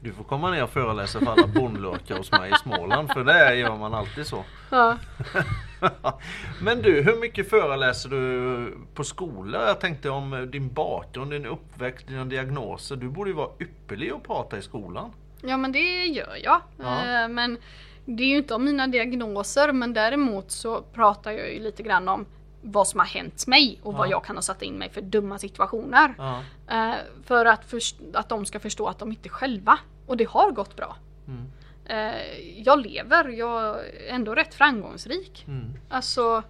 Du 0.00 0.12
får 0.12 0.24
komma 0.24 0.50
ner 0.50 0.62
och 0.62 0.70
föreläsa 0.70 1.18
för 1.18 1.26
alla 1.32 1.46
bondlurkar 1.46 2.16
hos 2.16 2.32
mig 2.32 2.50
i 2.50 2.54
Småland 2.62 3.12
för 3.12 3.24
det 3.24 3.54
gör 3.54 3.76
man 3.76 3.94
alltid 3.94 4.26
så. 4.26 4.44
Ja. 4.70 4.98
Men 6.62 6.82
du, 6.82 7.02
hur 7.02 7.20
mycket 7.20 7.50
föreläser 7.50 8.08
du 8.08 8.78
på 8.94 9.04
skola? 9.04 9.66
Jag 9.66 9.80
tänkte 9.80 10.10
om 10.10 10.48
din 10.52 10.72
bakgrund, 10.72 11.30
din 11.30 11.46
uppväxt, 11.46 12.06
dina 12.06 12.24
diagnoser. 12.24 12.96
Du 12.96 13.08
borde 13.08 13.30
ju 13.30 13.36
vara 13.36 13.50
ypperlig 13.60 14.10
att 14.10 14.22
prata 14.22 14.58
i 14.58 14.62
skolan. 14.62 15.10
Ja 15.42 15.56
men 15.56 15.72
det 15.72 16.06
gör 16.06 16.36
jag. 16.44 16.60
Ja. 16.76 17.22
Eh, 17.22 17.28
Men 17.28 17.58
det 18.04 18.22
är 18.22 18.28
ju 18.28 18.36
inte 18.36 18.54
om 18.54 18.64
mina 18.64 18.86
diagnoser 18.86 19.72
men 19.72 19.94
däremot 19.94 20.50
så 20.50 20.82
pratar 20.82 21.30
jag 21.30 21.52
ju 21.52 21.60
lite 21.60 21.82
grann 21.82 22.08
om 22.08 22.26
vad 22.62 22.88
som 22.88 23.00
har 23.00 23.06
hänt 23.06 23.46
mig 23.46 23.78
och 23.82 23.94
vad 23.94 24.06
Ja. 24.06 24.10
jag 24.10 24.24
kan 24.24 24.36
ha 24.36 24.42
satt 24.42 24.62
in 24.62 24.74
mig 24.74 24.90
för 24.90 25.00
dumma 25.00 25.38
situationer. 25.38 26.14
Ja. 26.18 26.42
Eh, 26.68 26.94
För 27.24 27.46
att, 27.46 27.74
att 28.14 28.28
de 28.28 28.46
ska 28.46 28.60
förstå 28.60 28.86
att 28.86 28.98
de 28.98 29.08
inte 29.10 29.28
är 29.28 29.30
själva. 29.30 29.78
Och 30.06 30.16
det 30.16 30.28
har 30.28 30.50
gått 30.50 30.76
bra. 30.76 30.96
Mm. 31.28 31.44
Eh, 31.90 32.60
Jag 32.62 32.86
lever, 32.86 33.28
jag 33.28 33.78
är 33.86 34.08
ändå 34.08 34.34
rätt 34.34 34.54
framgångsrik. 34.54 35.44
Mm. 35.48 35.72
Alltså 35.88 36.42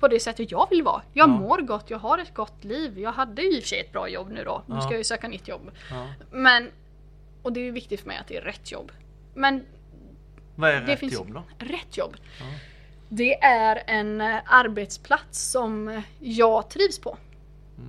på 0.00 0.08
det 0.08 0.20
sättet 0.20 0.50
jag 0.50 0.66
vill 0.70 0.82
vara. 0.82 1.02
Jag 1.12 1.28
Ja. 1.28 1.32
mår 1.32 1.58
gott, 1.58 1.90
jag 1.90 1.98
har 1.98 2.18
ett 2.18 2.34
gott 2.34 2.64
liv. 2.64 2.98
Jag 2.98 3.12
hade 3.12 3.42
ju 3.42 3.56
i 3.56 3.58
och 3.58 3.62
för 3.62 3.68
sig 3.68 3.80
ett 3.80 3.92
bra 3.92 4.08
jobb 4.08 4.30
nu 4.30 4.44
då. 4.44 4.62
Nu 4.66 4.74
Ja. 4.74 4.80
ska 4.80 4.90
jag 4.90 4.98
ju 4.98 5.04
söka 5.04 5.28
nytt 5.28 5.48
jobb. 5.48 5.70
Ja. 5.90 6.06
Men, 6.30 6.70
och 7.42 7.52
det 7.52 7.60
är 7.68 7.72
viktigt 7.72 8.00
för 8.00 8.06
mig 8.08 8.16
att 8.18 8.26
det 8.28 8.36
är 8.36 8.42
rätt 8.42 8.72
jobb. 8.72 8.92
Men 9.34 9.64
Vad 10.54 10.70
är 10.70 10.80
rätt 10.80 11.12
jobb 11.12 11.32
då? 11.34 11.42
rätt 11.58 11.96
jobb. 11.96 12.16
Det 13.08 13.42
är 13.42 13.82
en 13.86 14.20
eh, 14.20 14.36
arbetsplats 14.46 15.50
som 15.50 16.02
jag 16.18 16.70
trivs 16.70 16.98
på. 16.98 17.16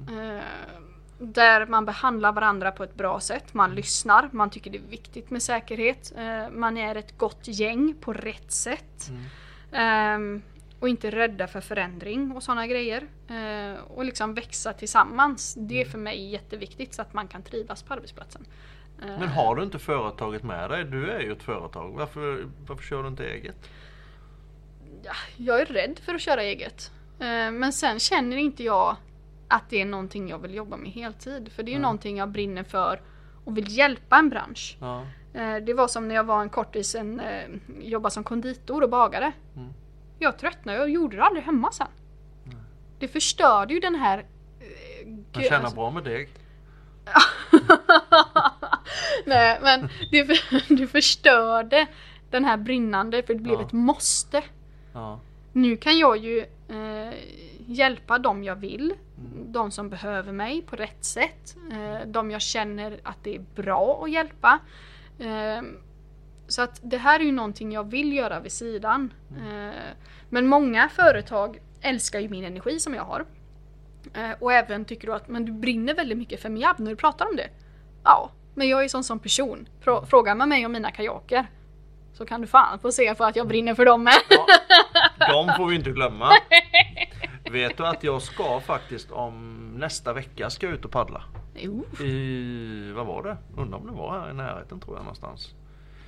Mm. 0.07 0.37
Eh, 0.37 0.43
Där 1.21 1.65
man 1.65 1.85
behandlar 1.85 2.31
varandra 2.31 2.71
på 2.71 2.83
ett 2.83 2.95
bra 2.95 3.19
sätt, 3.19 3.53
man 3.53 3.75
lyssnar, 3.75 4.29
man 4.31 4.49
tycker 4.49 4.71
det 4.71 4.77
är 4.77 4.89
viktigt 4.89 5.29
med 5.29 5.43
säkerhet, 5.43 6.13
eh, 6.17 6.49
man 6.49 6.77
är 6.77 6.95
ett 6.95 7.17
gott 7.17 7.39
gäng 7.47 7.95
på 8.01 8.13
rätt 8.13 8.51
sätt. 8.51 9.09
Mm. 9.09 9.23
Ehm, 9.71 10.41
och 10.79 10.89
inte 10.89 11.09
rädda 11.11 11.47
för 11.47 11.61
förändring 11.61 12.31
och 12.31 12.43
sådana 12.43 12.67
grejer. 12.67 13.07
Eh, 13.27 13.81
och 13.83 14.05
liksom 14.05 14.33
växa 14.33 14.73
tillsammans. 14.73 15.55
Det 15.57 15.73
är 15.75 15.81
Mm. 15.81 15.91
för 15.91 15.97
mig 15.97 16.29
jätteviktigt 16.29 16.93
så 16.93 17.01
att 17.01 17.13
man 17.13 17.27
kan 17.27 17.43
trivas 17.43 17.83
på 17.83 17.93
arbetsplatsen. 17.93 18.45
Eh, 19.01 19.19
Men 19.19 19.27
har 19.27 19.55
du 19.55 19.63
inte 19.63 19.79
företaget 19.79 20.43
med 20.43 20.69
dig? 20.69 20.83
Du 20.83 21.09
är 21.11 21.19
ju 21.19 21.31
ett 21.31 21.43
företag. 21.43 21.91
Varför, 21.97 22.47
varför 22.67 22.83
kör 22.83 23.03
du 23.03 23.09
inte 23.09 23.25
eget? 23.29 23.69
ja, 25.03 25.13
jag 25.37 25.61
är 25.61 25.65
rädd 25.65 25.99
för 26.05 26.15
att 26.15 26.21
köra 26.21 26.43
eget. 26.43 26.91
Men 27.51 27.73
sen 27.73 27.99
känner 27.99 28.37
inte 28.37 28.63
jag 28.63 28.95
att 29.49 29.69
det 29.69 29.81
är 29.81 29.85
någonting 29.85 30.29
jag 30.29 30.39
vill 30.39 30.55
jobba 30.55 30.77
med 30.77 30.91
heltid. 30.91 31.51
För 31.51 31.63
det 31.63 31.69
är 31.69 31.73
ju 31.73 31.77
Nej. 31.77 31.81
någonting 31.81 32.17
jag 32.17 32.29
brinner 32.29 32.63
för 32.63 33.01
och 33.45 33.57
vill 33.57 33.77
hjälpa 33.77 34.17
en 34.17 34.29
bransch. 34.29 34.77
Ja. 34.79 35.05
Eh, 35.33 35.55
Det 35.55 35.73
var 35.73 35.87
som 35.87 36.07
när 36.07 36.15
jag 36.15 36.23
var 36.23 36.41
en 36.41 36.49
kortis, 36.49 36.95
en, 36.95 37.19
eh, 37.19 37.49
jobbade 37.79 38.13
som 38.13 38.23
konditor 38.23 38.83
och 38.83 38.89
bagare. 38.89 39.31
Mm. 39.55 39.73
Jag 40.19 40.37
tröttnade 40.37 40.81
och 40.81 40.89
gjorde 40.89 41.15
det 41.17 41.23
aldrig 41.23 41.43
hemma 41.45 41.71
sen. 41.71 41.87
Det 42.99 43.07
förstörde 43.07 43.73
ju 43.73 43.79
den 43.79 43.95
här... 43.95 44.17
eh, 44.19 45.07
Man 45.33 45.43
tjänar 45.43 45.59
alltså- 45.59 45.75
bra 45.75 45.91
med 45.91 46.03
deg. 46.03 46.29
Nej 49.25 49.59
men 49.61 49.89
det, 50.11 50.25
för, 50.25 50.75
det 50.77 50.87
förstörde 50.87 51.87
den 52.29 52.45
här 52.45 52.57
brinnande 52.57 53.23
för 53.23 53.33
det 53.33 53.39
blev 53.39 53.59
Ja. 53.59 53.65
ett 53.65 53.71
måste. 53.71 54.43
Ja. 54.93 55.19
Nu 55.53 55.77
kan 55.77 55.97
jag 55.97 56.17
ju 56.17 56.39
eh, 56.69 57.13
hjälpa 57.67 58.17
dem 58.19 58.43
jag 58.43 58.55
vill, 58.55 58.81
Mm. 58.85 58.97
De 59.45 59.71
som 59.71 59.89
behöver 59.89 60.31
mig 60.31 60.61
på 60.61 60.75
rätt 60.75 61.03
sätt, 61.05 61.55
eh, 61.71 62.07
de 62.07 62.31
jag 62.31 62.41
känner 62.41 62.99
att 63.03 63.17
det 63.23 63.35
är 63.35 63.39
bra 63.55 64.01
att 64.03 64.11
hjälpa. 64.11 64.59
Eh, 65.19 65.61
så 66.47 66.61
att 66.61 66.79
det 66.83 66.97
här 66.97 67.19
är 67.19 67.23
ju 67.23 67.31
någonting 67.31 67.71
jag 67.71 67.89
vill 67.91 68.13
göra 68.13 68.39
vid 68.39 68.51
sidan. 68.51 69.13
Mm. 69.37 69.69
Eh, 69.69 69.73
men 70.29 70.47
många 70.47 70.89
företag 70.89 71.59
älskar 71.81 72.19
ju 72.19 72.29
min 72.29 72.43
energi 72.45 72.79
som 72.79 72.93
jag 72.93 73.03
har. 73.03 73.25
Och 74.39 74.53
även 74.53 74.85
tycker 74.85 75.07
du 75.07 75.13
att 75.13 75.27
men 75.27 75.45
du 75.45 75.51
brinner 75.51 75.93
väldigt 75.93 76.17
mycket 76.17 76.41
för 76.41 76.49
Miab 76.49 76.79
när 76.79 76.89
du 76.91 76.95
pratar 76.95 77.25
om 77.29 77.35
det. 77.35 77.49
Ja, 78.03 78.31
men 78.53 78.69
jag 78.69 78.83
är 78.83 78.87
sån 78.87 79.03
som 79.03 79.19
person. 79.19 79.67
Frå- 79.83 80.05
Frågar 80.05 80.35
man 80.35 80.49
mig 80.49 80.65
om 80.65 80.71
mina 80.71 80.91
kajaker 80.91 81.45
så 82.13 82.25
kan 82.25 82.41
du 82.41 82.47
fan 82.47 82.79
få 82.79 82.91
se 82.91 83.15
för 83.15 83.25
att 83.25 83.35
jag 83.35 83.47
brinner 83.47 83.75
för 83.75 83.85
dem 83.85 84.03
med. 84.03 84.13
Ja, 84.29 84.45
de 85.47 85.53
får 85.57 85.65
vi 85.67 85.75
inte 85.75 85.91
glömma. 85.91 86.29
Vet 87.51 87.77
du 87.77 87.85
att 87.85 88.03
jag 88.03 88.21
ska 88.21 88.59
faktiskt 88.59 89.11
om 89.11 89.65
nästa 89.77 90.13
vecka 90.13 90.49
ska 90.49 90.67
ut 90.69 90.85
och 90.85 90.91
paddla. 90.91 91.23
Jo, 91.55 91.85
I, 91.99 92.91
vad 92.91 93.05
var 93.05 93.23
det? 93.23 93.37
Undrar 93.61 93.77
om 93.77 93.87
det 93.87 93.93
var 93.93 94.19
här 94.19 94.29
i 94.29 94.33
närheten 94.33 94.79
tror 94.79 94.95
jag 94.97 95.03
någonstans. 95.03 95.53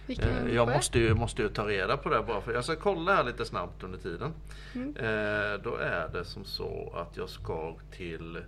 vilken 0.08 0.30
Eh, 0.48 0.56
Jag 0.56 0.68
måste 0.68 1.00
ju, 1.00 1.14
måste 1.14 1.42
ju 1.42 1.50
ta 1.50 1.68
reda 1.68 1.98
på 1.98 2.10
det 2.10 2.24
bara 2.24 2.42
för 2.42 2.54
jag 2.54 2.64
ska 2.64 2.76
kolla 2.76 3.16
här 3.16 3.24
lite 3.24 3.46
snabbt 3.46 3.84
under 3.84 3.98
tiden. 3.98 4.34
Mm. 4.76 4.96
Eh, 4.96 5.62
då 5.64 5.76
är 5.76 6.10
det 6.14 6.26
som 6.26 6.46
så 6.46 6.94
att 6.96 7.18
jag 7.18 7.30
ska 7.30 7.76
till 7.92 8.36
eh, 8.36 8.42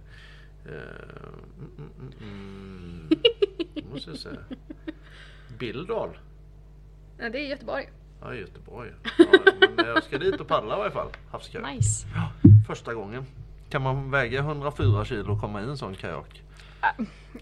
mm, 0.65 1.71
mm, 1.77 1.89
mm, 1.99 3.09
mm, 3.75 3.89
måste 3.93 4.09
jag 4.09 4.19
säga. 4.19 4.39
Bildal. 5.59 6.17
Ja, 7.17 7.29
det 7.29 7.39
är 7.39 7.47
Göteborg. 7.47 7.89
Ja, 8.23 8.33
Göteborg. 8.33 8.91
Ja, 9.17 9.25
men 9.77 9.85
jag 9.85 10.03
ska 10.03 10.17
dit 10.17 10.41
och 10.41 10.47
paddla 10.47 10.75
i 10.75 10.77
varje 10.77 10.91
fall. 10.91 11.07
Havskajak. 11.31 11.75
Nice. 11.75 12.07
Ja, 12.15 12.49
första 12.67 12.93
gången. 12.93 13.25
Kan 13.69 13.81
man 13.81 14.11
väga 14.11 14.39
104 14.39 15.05
kilo 15.05 15.33
och 15.33 15.41
komma 15.41 15.61
i 15.61 15.63
en 15.63 15.77
sån 15.77 15.95
kajak? 15.95 16.41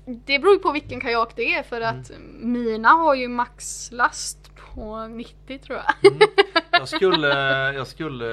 Det 0.06 0.40
beror 0.40 0.54
ju 0.54 0.60
på 0.60 0.72
vilken 0.72 1.00
kajak 1.00 1.34
det 1.36 1.54
är 1.54 1.64
för 1.64 1.82
att 1.82 2.12
mina 2.40 2.90
har 2.90 3.16
ju 3.16 3.28
maxlast 3.28 4.52
på 4.56 5.08
90 5.08 5.60
tror 5.60 5.80
jag. 5.80 6.14
Jag 6.72 6.88
skulle, 6.88 7.28
jag 7.74 7.88
skulle, 7.88 8.26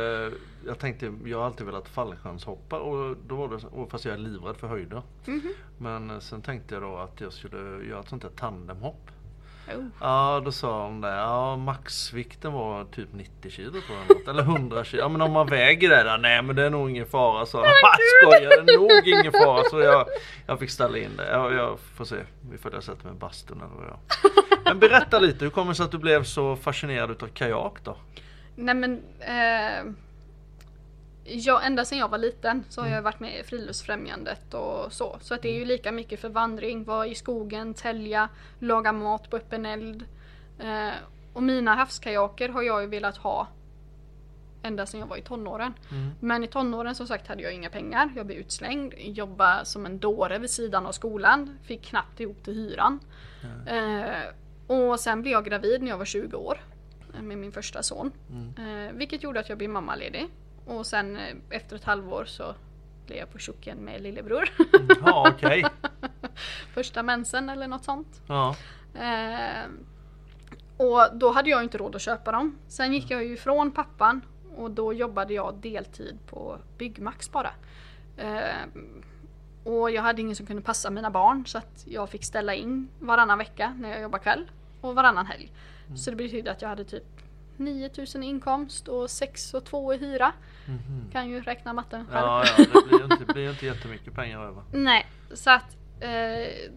jag 0.67 0.79
tänkte, 0.79 1.15
jag 1.25 1.39
har 1.39 1.47
alltid 1.47 1.67
velat 1.67 1.89
fallskärmshoppa 1.89 2.79
och 2.79 3.17
då 3.27 3.37
var 3.37 3.49
det, 3.49 3.67
och 3.67 3.91
fast 3.91 4.05
jag 4.05 4.15
är 4.15 4.19
livrädd 4.19 4.57
för 4.57 4.69
höjder. 4.69 5.03
Mhm. 5.27 5.55
Men 5.79 6.21
sen 6.21 6.43
tänkte 6.43 6.75
jag 6.75 6.83
då 6.83 6.97
att 6.97 7.21
jag 7.21 7.33
skulle 7.33 7.87
göra 7.87 8.01
ett 8.01 8.09
sånt 8.09 8.23
där 8.23 8.29
tandemhopp. 8.29 9.11
Oh. 9.77 9.85
Ja, 10.01 10.43
då 10.45 10.53
sa 10.53 10.83
de 10.83 11.01
det. 11.01 11.09
Ja, 11.17 11.57
maxvikten 11.57 12.53
var 12.53 12.85
typ 12.85 13.09
90 13.13 13.51
kilo 13.51 13.71
tror 13.71 13.99
jag. 14.09 14.17
något. 14.17 14.29
Eller 14.29 14.43
100 14.43 14.85
kilo. 14.85 15.03
Ja, 15.03 15.09
men 15.09 15.21
om 15.21 15.33
man 15.33 15.47
väger 15.47 15.89
det 15.89 16.03
där. 16.03 16.19
Nej, 16.19 16.43
men 16.43 16.57
det 16.57 16.63
är 16.63 16.71
nog 16.71 16.91
ingen 16.91 17.07
fara. 17.07 17.47
Så 17.47 17.57
jag 17.59 17.67
skojar, 18.23 18.65
det 18.67 18.73
är 18.73 18.79
nog 18.79 19.09
ingen 19.09 19.33
fara. 19.33 19.65
Så 19.65 19.81
jag, 19.81 20.07
jag 20.47 20.59
fick 20.59 20.71
ställa 20.71 20.99
in 20.99 21.17
det. 21.17 21.31
Jag, 21.31 21.55
jag 21.55 21.79
får 21.97 22.05
se. 22.05 22.17
Vi 22.51 22.59
får 22.59 22.81
sätta 22.81 23.05
mig 23.09 23.17
i 23.17 23.19
bastun 23.19 23.57
eller 23.57 23.77
vad 23.77 23.87
jag. 23.87 23.99
Men 24.65 24.79
berätta 24.79 25.19
lite. 25.19 25.45
Hur 25.45 25.51
kommer 25.51 25.73
det 25.73 25.77
sig 25.77 25.85
att 25.85 25.93
du 25.93 25.99
blev 25.99 26.25
så 26.25 26.57
fascinerad 26.57 27.11
utav 27.11 27.27
kajak 27.27 27.75
då? 27.85 27.97
Nej 28.55 28.75
men 28.75 29.03
eh, 29.21 29.93
jag, 31.29 31.67
ända 31.67 31.85
sedan 31.85 31.99
jag 31.99 32.09
var 32.09 32.19
liten 32.19 32.65
så 32.69 32.81
har 32.81 32.89
jag 32.89 33.03
varit 33.03 33.21
med 33.21 33.41
i 33.41 33.43
Friluftsfrämjandet 33.43 34.55
och 34.55 34.93
så. 34.93 35.19
Så 35.21 35.35
att 35.35 35.43
det 35.43 35.49
är 35.49 35.55
ju 35.55 35.65
lika 35.65 35.93
mycket 35.93 36.21
för 36.21 36.29
vandring, 36.29 36.85
vara 36.85 37.07
i 37.07 37.15
skogen, 37.15 37.75
tälja, 37.75 38.29
laga 38.59 38.93
mat 38.93 39.31
på 39.31 39.37
öppen 39.37 39.67
eld. 39.67 40.05
Eh, 40.59 40.95
och 41.33 41.43
mina 41.43 41.75
havskajaker 41.75 42.49
har 42.49 42.63
jag 42.63 42.83
ju 42.83 42.87
velat 42.87 43.17
ha 43.17 43.47
ända 44.63 44.87
sedan 44.87 45.01
jag 45.01 45.07
var 45.07 45.17
i 45.17 45.23
tonåren. 45.23 45.75
Mm. 45.91 46.11
Men 46.21 46.45
i 46.45 46.47
tonåren 46.47 46.95
som 46.95 47.07
sagt 47.07 47.29
hade 47.29 47.43
jag 47.43 47.53
inga 47.55 47.71
pengar, 47.71 48.13
jag 48.17 48.27
blev 48.27 48.39
utslängd, 48.39 48.95
jobbade 48.99 49.65
som 49.65 49.87
en 49.87 49.99
dåre 49.99 50.39
vid 50.39 50.51
sidan 50.51 50.87
av 50.87 50.93
skolan, 50.93 51.59
fick 51.63 51.83
knappt 51.83 52.21
ihop 52.21 52.45
till 52.45 52.55
hyran. 52.55 53.01
Eh, 53.67 54.77
och 54.77 55.01
sen 55.01 55.23
blev 55.23 55.33
jag 55.33 55.45
gravid 55.45 55.83
när 55.83 55.89
jag 55.89 55.99
var 55.99 56.05
20 56.05 56.37
år 56.37 56.61
eh, 57.15 57.23
med 57.23 57.39
min 57.39 57.53
första 57.53 57.83
son. 57.83 58.13
Mm. 58.31 58.87
Eh, 58.87 58.93
vilket 58.93 59.23
gjorde 59.23 59.41
att 59.41 59.49
jag 59.49 59.59
blev 59.59 59.71
mammaledig. 59.71 60.29
Och 60.69 60.87
sen 60.87 61.17
eh, 61.17 61.37
efter 61.51 61.77
ett 61.77 61.85
halvår 61.85 62.25
så 62.25 62.55
blev 63.07 63.19
jag 63.19 63.33
på 63.33 63.39
tjocken 63.39 63.79
med 63.79 64.03
lillebror. 64.03 64.49
Ja, 65.05 65.31
okej. 65.35 65.65
Första 66.75 67.03
mensen 67.03 67.49
eller 67.49 67.69
något 67.69 67.85
sånt. 67.85 68.23
Ja. 68.27 68.57
Eh, 68.95 69.69
och 70.77 71.19
då 71.19 71.33
hade 71.33 71.51
jag 71.51 71.63
inte 71.63 71.79
råd 71.79 71.97
att 71.97 72.03
köpa 72.03 72.33
dem. 72.33 72.59
Sen 72.69 72.93
gick 72.93 73.11
jag 73.11 73.25
ju 73.25 73.33
ifrån 73.33 73.71
pappan 73.71 74.21
och 74.57 74.71
då 74.71 74.93
jobbade 74.93 75.35
jag 75.35 75.55
deltid 75.55 76.19
på 76.27 76.59
Byggmax 76.79 77.33
bara. 77.33 77.51
Eh, 78.17 78.67
och 79.65 79.91
jag 79.91 80.03
hade 80.03 80.21
ingen 80.21 80.37
som 80.37 80.47
kunde 80.47 80.63
passa 80.63 80.91
mina 80.91 81.11
barn 81.11 81.47
så 81.47 81.59
att 81.59 81.85
jag 81.87 82.11
fick 82.11 82.25
ställa 82.25 82.55
in 82.55 82.89
varannan 82.99 83.39
vecka 83.39 83.75
när 83.79 83.91
jag 83.91 84.01
jobbar 84.03 84.19
kväll 84.19 84.51
och 84.81 84.95
varannan 84.95 85.27
helg. 85.27 85.53
Mm. 85.87 85.97
Så 85.97 86.11
det 86.11 86.17
betydde 86.17 86.51
att 86.51 86.63
jag 86.63 86.69
hade 86.69 86.85
typ 86.85 87.05
9000 87.59 88.23
i 88.23 88.27
inkomst 88.27 88.89
och 88.89 89.11
6 89.11 89.55
och 89.55 89.65
2 89.65 89.95
i 89.95 89.97
hyra. 89.97 90.33
Mhm. 90.67 91.11
Kan 91.13 91.29
ju 91.29 91.41
räkna 91.41 91.73
matten 91.73 92.07
själv. 92.07 92.27
Ja, 92.27 92.45
ja, 92.59 92.65
det 92.73 92.89
blir 92.89 92.99
ju 92.99 93.05
inte, 93.05 93.25
blir 93.33 93.51
inte 93.51 93.67
jättemycket 93.67 94.15
pengar 94.15 94.41
över. 94.45 94.63
Nej, 94.73 95.07
så 95.35 95.51
att 95.51 95.77
eh, 96.01 96.71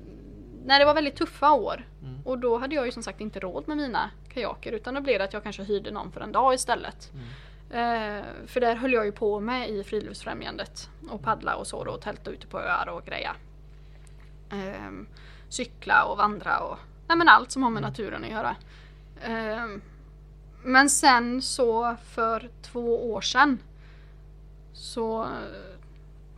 när 0.65 0.79
det 0.79 0.85
var 0.85 0.93
väldigt 0.93 1.15
tuffa 1.15 1.51
år 1.51 1.87
Mm. 2.03 2.21
och 2.25 2.39
då 2.39 2.57
hade 2.57 2.75
jag 2.75 2.85
ju 2.85 2.91
som 2.91 3.03
sagt 3.03 3.21
inte 3.21 3.39
råd 3.39 3.67
med 3.67 3.77
mina 3.77 4.11
kajaker 4.33 4.71
utan 4.71 4.93
då 4.95 5.01
blev 5.01 5.19
det 5.19 5.25
att 5.25 5.33
jag 5.33 5.43
kanske 5.43 5.63
hyrde 5.63 5.91
någon 5.91 6.11
för 6.11 6.21
en 6.21 6.31
dag 6.31 6.53
istället. 6.53 7.11
Mm. 7.13 8.19
Eh, 8.19 8.25
för 8.47 8.59
där 8.61 8.75
höll 8.75 8.93
jag 8.93 9.05
ju 9.05 9.11
på 9.11 9.39
med 9.39 9.69
i 9.69 9.83
Friluftsfrämjandet 9.83 10.89
och 11.09 11.21
paddla 11.23 11.55
och 11.55 11.67
så 11.67 11.83
då 11.83 11.91
och 11.91 12.01
tälta 12.01 12.31
ute 12.31 12.47
på 12.47 12.59
öar 12.59 12.89
och 12.89 13.05
greja. 13.05 13.35
Eh, 14.51 14.91
cykla 15.49 16.03
och 16.03 16.17
vandra 16.17 16.59
och 16.59 16.77
nej 17.07 17.17
men 17.17 17.27
allt 17.29 17.51
som 17.51 17.63
har 17.63 17.69
med 17.69 17.81
naturen 17.81 18.23
att 18.23 18.29
göra. 18.29 18.55
Eh, 19.21 19.65
men 20.63 20.89
sen 20.89 21.41
så 21.41 21.95
för 22.05 22.49
två 22.61 23.11
år 23.11 23.21
sedan 23.21 23.59
så 24.73 25.27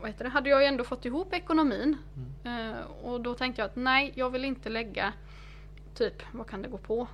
vad 0.04 0.10
heter 0.10 0.24
det, 0.24 0.30
hade 0.30 0.50
jag 0.50 0.62
ju 0.62 0.68
ändå 0.68 0.84
fått 0.84 1.06
ihop 1.06 1.34
ekonomin. 1.34 1.98
Eh, 2.44 2.82
och 3.04 3.22
då 3.22 3.34
tänkte 3.34 3.62
jag 3.62 3.70
att 3.70 3.76
nej, 3.76 4.12
jag 4.16 4.30
vill 4.30 4.46
inte 4.46 4.70
lägga 4.70 5.14
typ, 5.96 6.24
vad 6.32 6.48
kan 6.48 6.62
det 6.62 6.68
gå 6.68 6.78
på? 6.78 7.08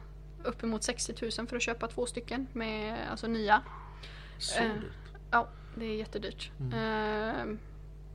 Uppemot 0.44 0.84
60 0.84 1.14
000 1.38 1.48
för 1.48 1.56
att 1.56 1.62
köpa 1.62 1.88
två 1.88 2.06
stycken 2.06 2.48
med 2.54 2.98
alltså 3.12 3.28
nya. 3.28 3.62
Så 4.38 4.64
Eh, 4.64 4.74
dyrt. 4.74 4.84
Ja, 5.32 5.48
det 5.76 5.86
är 5.86 5.96
jättedyrt. 5.96 6.52
Eh, 6.74 7.46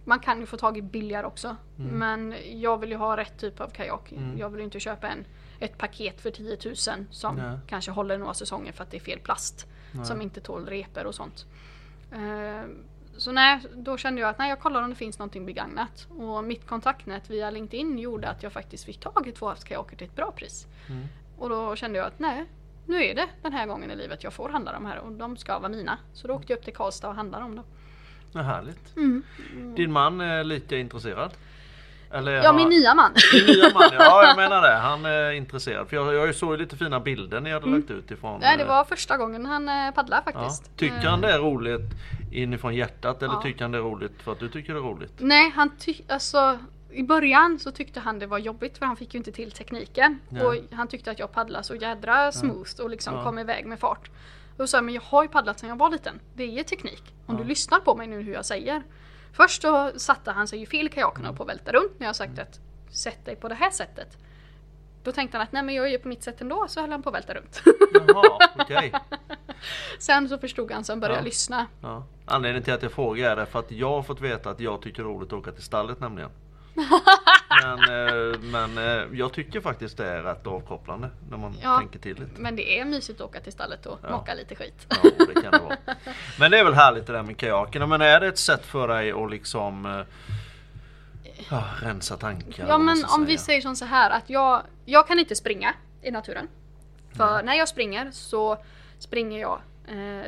man 0.05 0.21
kan 0.21 0.41
ju 0.41 0.47
få 0.47 0.57
tag 0.57 0.79
i 0.79 0.83
billigare 0.83 1.27
också. 1.27 1.57
Men 1.77 2.35
jag 2.61 2.81
vill 2.81 2.91
ju 2.91 2.97
ha 2.97 3.17
rätt 3.17 3.39
typ 3.39 3.61
av 3.61 3.69
kajak. 3.69 4.13
Mm. 4.13 4.39
Jag 4.39 4.51
vill 4.51 4.59
ju 4.59 4.65
inte 4.65 4.81
köpa 4.81 5.09
en, 5.09 5.25
ett 5.59 5.79
paket 5.79 6.21
för 6.21 6.31
10 6.31 6.59
000 6.65 6.77
som 7.11 7.37
Nej. 7.37 7.59
kanske 7.67 7.91
håller 7.91 8.19
några 8.19 8.35
säsonger 8.35 8.73
för 8.73 8.85
att 8.85 8.91
det 8.91 8.97
är 8.97 9.01
fel 9.01 9.19
plast. 9.19 9.67
Nej. 9.93 10.05
Som 10.05 10.23
inte 10.23 10.41
tål 10.41 10.67
repor 10.67 11.07
och 11.07 11.15
sånt. 11.15 11.47
Eh, 12.13 12.69
så 13.17 13.33
nej, 13.33 13.61
då 13.75 13.97
kände 13.97 14.21
jag 14.21 14.31
att 14.31 14.39
nej, 14.39 14.49
jag 14.49 14.61
kollar 14.61 14.83
om 14.83 14.91
det 14.91 14.97
finns 14.97 15.19
någonting 15.19 15.47
begagnat. 15.47 16.07
Och 16.19 16.45
mitt 16.45 16.67
kontaktnät 16.67 17.31
via 17.31 17.51
LinkedIn 17.51 17.99
gjorde 17.99 18.29
att 18.29 18.43
jag 18.43 18.53
faktiskt 18.53 18.85
fick 18.85 19.01
tag 19.01 19.29
i 19.29 19.33
två 19.33 19.49
havskajaker 19.49 19.97
till 19.97 20.07
ett 20.07 20.17
bra 20.17 20.33
pris. 20.33 20.67
Mm. 20.89 21.07
Och 21.39 21.49
då 21.49 21.77
kände 21.77 21.99
jag 21.99 22.07
att 22.07 22.19
nej, 22.19 22.45
nu 22.87 23.05
är 23.05 23.15
det 23.15 23.29
den 23.43 23.53
här 23.53 23.67
gången 23.67 23.91
i 23.91 23.97
livet 23.97 24.25
jag 24.25 24.33
får 24.33 24.49
handla 24.49 24.73
de 24.73 24.87
här 24.87 24.99
och 24.99 25.13
de 25.13 25.37
ska 25.37 25.59
vara 25.59 25.69
mina. 25.69 25.99
Så 26.13 26.29
då 26.29 26.35
åkte 26.35 26.53
jag 26.53 26.59
upp 26.59 26.65
till 26.65 26.75
Karlstad 26.75 27.09
och 27.09 27.15
handlade 27.15 27.45
dem 27.45 27.63
Vad 28.35 28.45
härligt. 28.45 28.97
Mm. 28.97 29.23
Din 29.77 29.93
man 29.93 30.21
är 30.21 30.45
lika 30.45 30.79
intresserad? 30.79 31.31
Eller 32.13 32.33
Ja, 32.33 32.47
har- 32.53 32.55
min 32.59 32.69
nya 32.69 32.95
man. 32.95 33.13
Din 33.33 33.47
nya 33.47 33.71
man, 33.75 33.83
ja 33.93 34.27
jag 34.27 34.37
menar 34.37 34.63
det. 34.63 34.75
Han 34.83 35.05
är 35.05 35.31
intresserad. 35.33 35.89
För 35.89 35.97
jag, 35.97 36.15
jag 36.29 36.35
såg 36.35 36.59
lite 36.59 36.77
fina 36.77 37.01
bilder 37.01 37.41
ni 37.41 37.53
hade 37.53 37.67
lagt 37.67 37.91
ut 37.91 38.11
ifrån. 38.11 38.31
Mm. 38.31 38.41
Nej, 38.41 38.57
det 38.57 38.63
eh, 38.63 38.69
var 38.69 38.85
första 38.85 39.17
gången 39.17 39.47
han 39.47 39.69
eh, 39.69 39.91
paddlade 39.95 40.23
ja. 40.27 40.33
faktiskt. 40.33 40.77
Tycker 40.77 40.97
Eh, 40.97 41.03
han 41.11 41.21
det 41.21 41.33
är 41.33 41.39
roligt 41.39 41.91
inifrån 42.33 42.75
hjärtat 42.75 43.23
eller 43.23 43.35
Ja. 43.35 43.43
tycker 43.43 43.63
han 43.63 43.73
det 43.73 43.79
är 43.79 43.83
roligt 43.83 44.23
för 44.23 44.33
att 44.33 44.39
du 44.41 44.49
tycker 44.49 44.73
det 44.75 44.79
är 44.79 44.83
roligt? 44.83 45.13
Nej, 45.19 45.51
han 45.55 45.71
ty- 45.79 46.03
alltså 46.09 46.59
i 46.93 47.03
början 47.03 47.59
så 47.59 47.71
tyckte 47.71 48.01
han 48.01 48.19
det 48.19 48.27
var 48.27 48.39
jobbigt 48.39 48.79
för 48.79 48.87
han 48.87 48.97
fick 48.97 49.15
ju 49.15 49.19
inte 49.19 49.33
till 49.33 49.51
tekniken. 49.53 50.19
Nej. 50.29 50.43
Och 50.47 50.55
han 50.73 50.89
tyckte 50.89 51.11
att 51.11 51.19
jag 51.19 51.33
paddlade 51.33 51.65
så 51.65 51.75
jädra 51.75 52.33
smooth 52.33 52.81
och 52.83 52.91
liksom 52.91 53.15
Ja. 53.15 53.25
kom 53.25 53.39
iväg 53.39 53.67
med 53.67 53.79
fart. 53.79 54.11
Och 54.57 54.59
då 54.59 54.67
sa 54.67 54.77
jag, 54.77 54.85
men 54.85 54.95
jag 54.95 55.03
har 55.03 55.23
ju 55.23 55.29
paddlat 55.29 55.61
sedan 55.61 55.69
jag 55.69 55.77
var 55.77 55.91
liten. 55.91 56.21
Det 56.35 56.59
är 56.59 56.63
teknik. 56.63 57.15
Om 57.27 57.37
du 57.37 57.45
lyssnar 57.45 57.79
på 57.81 57.95
mig 57.95 58.07
nu 58.07 58.23
hur 58.23 58.33
jag 58.33 58.47
säger. 58.47 58.83
Först 59.33 59.63
så 59.63 59.93
satte 59.97 60.31
han 60.31 60.49
sig 60.49 60.59
ju 60.59 60.67
fel 60.67 60.87
i 60.87 60.89
kajaken 60.89 61.27
och 61.27 61.37
på 61.37 61.43
att 61.43 61.49
välta 61.49 61.73
runt 61.73 61.93
när 62.01 62.07
jag 62.07 62.17
sagt 62.17 62.39
att 62.39 62.61
sätt 62.91 63.25
dig 63.25 63.37
på 63.37 63.49
det 63.49 63.55
här 63.55 63.71
sättet. 63.71 64.19
Då 65.03 65.13
tänkte 65.13 65.37
han 65.39 65.47
att 65.47 65.53
nej 65.53 65.63
men 65.63 65.75
jag 65.75 65.87
är 65.87 65.91
ju 65.91 65.99
på 65.99 66.09
mitt 66.09 66.23
sätt 66.23 66.41
ändå 66.41 66.65
så 66.69 66.81
höll 66.81 66.91
han 66.91 67.03
på 67.03 67.09
att 67.09 67.15
välta 67.15 67.35
runt. 67.35 67.63
Jaha, 68.09 68.49
okej. 68.59 68.93
Sen 69.99 70.29
så 70.29 70.39
förstod 70.39 70.73
han, 70.73 70.85
sen 70.85 71.01
började 71.01 71.15
Ja. 71.15 71.19
jag 71.19 71.25
lyssna. 71.25 71.67
Ja. 71.83 72.07
Anledningen 72.27 72.63
till 72.63 72.73
att 72.75 72.83
jag 72.83 72.93
frågar 72.93 73.31
är 73.31 73.37
därför 73.37 73.59
att 73.59 73.71
jag 73.71 73.91
har 73.91 74.03
fått 74.03 74.21
veta 74.21 74.51
att 74.51 74.61
jag 74.61 74.83
tycker 74.83 75.03
det 75.03 75.09
är 75.09 75.13
roligt 75.15 75.33
att 75.33 75.39
åka 75.39 75.53
till 75.53 75.63
stallet 75.63 76.01
nämligen. 76.01 76.31
Men, 77.63 77.79
eh, 78.33 78.39
men 78.41 78.79
eh, 78.79 79.19
jag 79.19 79.33
tycker 79.33 79.61
faktiskt 79.61 79.97
det 79.97 80.07
är 80.09 80.23
rätt 80.23 80.47
avkopplande 80.47 81.11
när 81.31 81.37
man 81.37 81.57
Ja. 81.63 81.79
tänker 81.79 81.99
till 81.99 82.15
lite. 82.21 82.41
Men 82.41 82.57
det 82.57 82.79
är 82.81 82.85
mysigt 82.85 83.21
att 83.21 83.27
åka 83.27 83.41
till 83.41 83.53
stallet 83.53 83.87
och 83.87 83.99
Ja. 84.03 84.11
mocka 84.11 84.35
lite 84.35 84.55
skit. 84.55 84.87
Ja, 84.89 85.11
det 85.35 85.43
kan 85.43 85.53
det 85.53 85.59
vara. 85.59 85.77
Men 86.39 86.51
det 86.51 86.59
är 86.59 86.65
väl 86.65 86.75
härligt 86.75 87.07
det 87.07 87.13
där 87.13 87.23
med 87.23 87.37
kajakerna. 87.37 87.87
Men 87.87 88.01
är 88.01 88.21
det 88.21 88.27
ett 88.27 88.39
sätt 88.39 88.67
för 88.67 88.89
dig 88.89 89.13
att 89.13 89.31
liksom 89.31 89.87
eh, 89.87 90.03
ja, 91.51 91.65
rensa 91.83 92.17
tankar? 92.17 92.47
Ja 92.49 92.55
eller 92.57 92.67
vad 92.73 92.81
man 92.81 92.87
men 92.87 92.97
ska 92.97 93.15
om 93.15 93.25
vi 93.27 93.39
säga? 93.39 93.45
säger 93.45 93.61
som 93.61 93.77
så 93.77 93.85
här 93.85 94.11
att 94.11 94.31
jag, 94.31 94.63
jag 94.85 95.09
kan 95.09 95.19
inte 95.19 95.35
springa 95.35 95.75
i 96.03 96.11
naturen. 96.11 96.49
För 97.17 97.43
när 97.43 97.55
jag 97.55 97.69
springer 97.69 98.11
så 98.11 98.57
springer 98.99 99.41
jag 99.41 99.61
eh, 99.89 100.25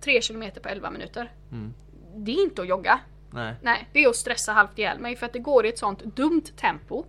3 0.00 0.20
km 0.20 0.44
på 0.62 0.68
11 0.68 0.90
minuter. 0.90 1.32
Mm. 1.52 1.74
Det 2.16 2.30
är 2.32 2.42
inte 2.42 2.62
att 2.62 2.68
jogga. 2.68 3.00
Nej. 3.32 3.54
Nej, 3.62 3.88
det 3.92 4.04
är 4.04 4.08
att 4.08 4.16
stressa 4.16 4.52
halvt 4.52 4.78
ihjäl 4.78 4.98
mig 4.98 5.16
för 5.16 5.26
att 5.26 5.32
det 5.32 5.38
går 5.38 5.66
i 5.66 5.68
ett 5.68 5.78
sånt 5.78 6.04
dumt 6.04 6.42
tempo. 6.56 7.04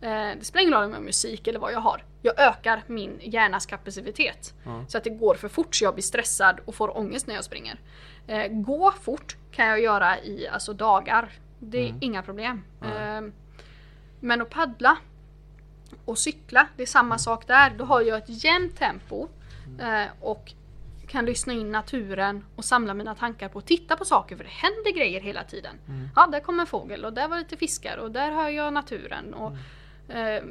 Eh, 0.00 0.10
det 0.10 0.44
spelar 0.44 0.62
ingen 0.62 0.74
roll 0.74 0.84
om 0.84 0.90
jag 0.90 0.96
har 0.98 1.04
musik 1.04 1.46
eller 1.46 1.58
vad 1.58 1.72
jag 1.72 1.80
har. 1.80 2.04
Jag 2.22 2.40
ökar 2.40 2.82
min 2.86 3.18
hjärnas 3.22 3.66
kapacitet. 3.66 4.54
Ja. 4.64 4.84
Så 4.88 4.98
att 4.98 5.04
det 5.04 5.10
går 5.10 5.34
för 5.34 5.48
fort 5.48 5.74
så 5.74 5.84
jag 5.84 5.94
blir 5.94 6.02
stressad 6.02 6.60
och 6.64 6.74
får 6.74 6.96
ångest 6.98 7.26
när 7.26 7.34
jag 7.34 7.44
springer. 7.44 7.80
Eh, 8.26 8.46
gå 8.48 8.92
fort 8.92 9.36
kan 9.50 9.66
jag 9.66 9.80
göra 9.80 10.20
i 10.20 10.48
alltså, 10.48 10.72
dagar. 10.72 11.32
Det 11.58 11.78
är 11.78 11.86
Mm. 11.88 11.98
inga 12.00 12.22
problem. 12.22 12.64
Eh, 12.82 13.20
men 14.20 14.42
att 14.42 14.50
paddla 14.50 14.96
och 16.04 16.18
cykla, 16.18 16.68
det 16.76 16.82
är 16.82 16.86
samma 16.86 17.18
sak 17.18 17.46
där. 17.46 17.70
Då 17.78 17.84
har 17.84 18.00
jag 18.00 18.18
ett 18.18 18.44
jämnt 18.44 18.76
tempo 18.76 19.28
eh, 19.80 20.04
och 20.20 20.52
kan 21.08 21.24
lyssna 21.26 21.52
in 21.52 21.72
naturen 21.72 22.44
och 22.56 22.64
samla 22.64 22.94
mina 22.94 23.14
tankar 23.14 23.48
på 23.48 23.58
att 23.58 23.66
titta 23.66 23.96
på 23.96 24.04
saker 24.04 24.36
för 24.36 24.44
det 24.44 24.50
händer 24.50 24.92
grejer 24.98 25.20
hela 25.20 25.44
tiden. 25.44 25.74
Mm. 25.88 26.08
Ja, 26.16 26.26
där 26.26 26.40
kom 26.40 26.60
en 26.60 26.66
fågel 26.66 27.04
och 27.04 27.12
där 27.12 27.28
var 27.28 27.38
lite 27.38 27.56
fiskar 27.56 27.96
och 27.96 28.10
där 28.10 28.30
hör 28.30 28.48
jag 28.48 28.72
naturen. 28.72 29.34
Och, 29.34 29.52
Mm. 30.08 30.36
eh, 30.36 30.42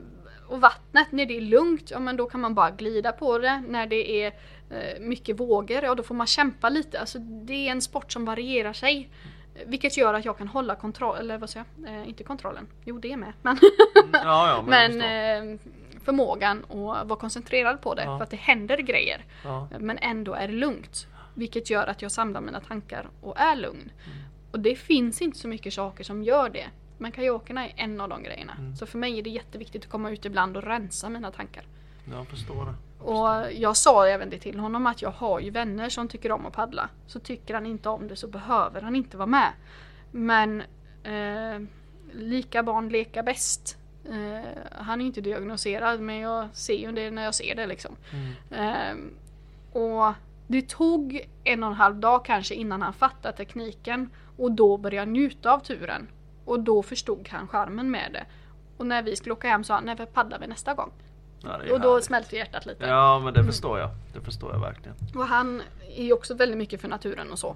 och 0.47 0.61
vattnet, 0.61 1.11
när 1.11 1.25
det 1.25 1.37
är 1.37 1.41
lugnt, 1.41 1.91
ja 1.91 1.99
men 1.99 2.17
då 2.17 2.25
kan 2.25 2.41
man 2.41 2.55
bara 2.55 2.71
glida 2.71 3.11
på 3.11 3.37
det. 3.37 3.63
När 3.67 3.87
det 3.87 4.23
är 4.23 4.27
eh, 4.69 4.99
mycket 4.99 5.39
vågor, 5.39 5.83
ja 5.83 5.95
då 5.95 6.03
får 6.03 6.15
man 6.15 6.27
kämpa 6.27 6.69
lite. 6.69 6.99
Alltså 6.99 7.19
det 7.19 7.67
är 7.67 7.71
en 7.71 7.81
sport 7.81 8.11
som 8.11 8.25
varierar 8.25 8.73
sig. 8.73 9.09
Eh, 9.55 9.61
Vilket 9.67 9.97
gör 9.97 10.13
att 10.13 10.25
jag 10.25 10.37
kan 10.37 10.47
hålla 10.47 10.75
kontroll, 10.75 11.17
eller 11.19 11.37
vad 11.37 11.49
säger 11.49 11.65
jag? 11.85 11.93
Eh, 12.01 12.09
inte 12.09 12.23
kontrollen, 12.23 12.67
jo 12.85 12.99
det 12.99 13.11
är 13.11 13.17
med. 13.17 13.33
Men, 13.41 13.57
Mm, 13.97 14.09
Ja, 14.13 14.47
ja, 14.49 14.63
men, 14.67 14.97
men 14.97 15.53
eh, 15.53 15.59
förmågan 16.07 16.57
att 16.63 17.07
vara 17.07 17.19
koncentrerad 17.19 17.81
på 17.81 17.93
det 17.95 18.03
Ja. 18.03 18.17
för 18.17 18.23
att 18.23 18.29
det 18.29 18.37
händer 18.37 18.77
grejer. 18.77 19.25
ja. 19.43 19.67
Men 19.79 19.97
ändå 19.97 20.33
är 20.33 20.47
det 20.47 20.53
lugnt. 20.53 21.07
Vilket 21.33 21.69
gör 21.69 21.87
att 21.87 22.01
jag 22.01 22.11
samlar 22.11 22.41
mina 22.41 22.59
tankar 22.59 23.09
och 23.21 23.39
är 23.39 23.55
lugn. 23.55 23.91
Mm. 24.05 24.17
Och 24.51 24.59
det 24.59 24.75
finns 24.75 25.21
inte 25.21 25.37
så 25.37 25.47
mycket 25.47 25.73
saker 25.73 26.03
som 26.03 26.23
gör 26.23 26.49
det. 26.49 26.67
Men 26.97 27.11
kajakerna 27.11 27.65
är 27.67 27.73
en 27.75 28.01
av 28.01 28.09
de 28.09 28.23
grejerna. 28.23 28.53
Mm. 28.57 28.75
Så 28.75 28.85
för 28.85 28.97
mig 28.97 29.19
är 29.19 29.23
det 29.23 29.29
jätteviktigt 29.29 29.83
att 29.85 29.91
komma 29.91 30.11
ut 30.11 30.25
ibland 30.25 30.57
och 30.57 30.63
rensa 30.63 31.09
mina 31.09 31.31
tankar. 31.31 31.63
jag 32.11 32.27
förstår 32.27 32.65
det. 32.65 32.73
Och 33.03 33.53
jag 33.53 33.77
sa 33.77 34.07
även 34.07 34.29
det 34.29 34.39
till 34.39 34.59
honom 34.59 34.87
att 34.87 35.01
jag 35.01 35.11
har 35.11 35.39
ju 35.39 35.49
vänner 35.49 35.89
som 35.89 36.07
tycker 36.07 36.31
om 36.31 36.45
att 36.45 36.53
paddla. 36.53 36.89
Så 37.07 37.19
tycker 37.19 37.53
han 37.53 37.65
inte 37.65 37.89
om 37.89 38.07
det 38.07 38.15
så 38.15 38.27
behöver 38.27 38.81
han 38.81 38.95
inte 38.95 39.17
vara 39.17 39.27
med. 39.27 39.51
Men 40.11 40.61
eh, 41.03 41.67
lika 42.13 42.63
barn 42.63 42.89
leka 42.89 43.23
bäst. 43.23 43.76
Eh, 44.09 44.61
han 44.71 45.01
är 45.01 45.05
inte 45.05 45.21
diagnoserad 45.21 45.99
men 45.99 46.19
jag 46.19 46.47
ser 46.53 46.77
ju 46.77 46.91
det 46.91 47.11
när 47.11 47.23
jag 47.23 47.35
ser 47.35 47.55
det 47.55 47.67
liksom. 47.67 47.95
Mm. 48.13 48.33
Ehm, 48.51 49.13
och 49.71 50.13
det 50.47 50.69
tog 50.69 51.27
en 51.43 51.63
och 51.63 51.69
en 51.69 51.75
halv 51.75 51.95
dag 51.95 52.25
kanske 52.25 52.55
innan 52.55 52.81
han 52.81 52.93
fattade 52.93 53.37
tekniken 53.37 54.09
och 54.37 54.51
då 54.51 54.77
började 54.77 54.95
jag 54.95 55.07
njuta 55.07 55.51
av 55.51 55.59
turen. 55.59 56.07
Och 56.45 56.59
då 56.59 56.83
förstod 56.83 57.29
han 57.31 57.47
charmen 57.47 57.91
med 57.91 58.09
det. 58.13 58.25
Och 58.77 58.85
när 58.85 59.03
vi 59.03 59.15
skulle 59.15 59.33
åka 59.33 59.47
hem 59.47 59.63
sa 59.63 59.73
han, 59.73 59.95
vad 59.97 60.13
paddlar 60.13 60.39
vi 60.39 60.47
nästa 60.47 60.73
gång? 60.73 60.91
Ja, 61.43 61.73
Och 61.73 61.81
då 61.81 62.01
smälte 62.01 62.35
hjärtat 62.35 62.65
lite. 62.65 62.85
Ja 62.85 63.19
men 63.19 63.33
det 63.33 63.43
förstår 63.43 63.79
jag. 63.79 63.89
Det 64.13 64.21
förstår 64.21 64.53
jag 64.53 64.59
verkligen. 64.59 64.95
Och 65.15 65.27
han 65.27 65.61
är 65.97 66.03
ju 66.03 66.13
också 66.13 66.33
väldigt 66.33 66.57
mycket 66.57 66.81
för 66.81 66.87
naturen 66.87 67.31
och 67.31 67.39
så. 67.39 67.55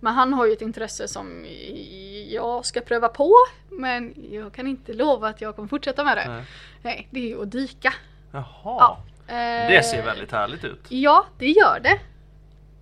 Men 0.00 0.14
han 0.14 0.32
har 0.32 0.46
ju 0.46 0.52
ett 0.52 0.62
intresse 0.62 1.08
som 1.08 1.46
jag 2.28 2.66
ska 2.66 2.80
pröva 2.80 3.08
på. 3.08 3.34
Men 3.70 4.14
jag 4.30 4.52
kan 4.52 4.66
inte 4.66 4.92
lova 4.92 5.28
att 5.28 5.40
jag 5.40 5.56
kommer 5.56 5.68
fortsätta 5.68 6.04
med 6.04 6.16
det. 6.16 6.28
Nej. 6.28 6.44
Nej, 6.82 7.08
det 7.10 7.20
är 7.20 7.28
ju 7.28 7.42
att 7.42 7.50
dyka. 7.50 7.94
Jaha. 8.32 8.44
Ja. 8.64 8.98
Det 9.68 9.84
ser 9.84 10.04
väldigt 10.04 10.32
härligt 10.32 10.64
ut. 10.64 10.80
Ja, 10.88 11.26
det 11.38 11.48
gör 11.48 11.80
det. 11.82 11.98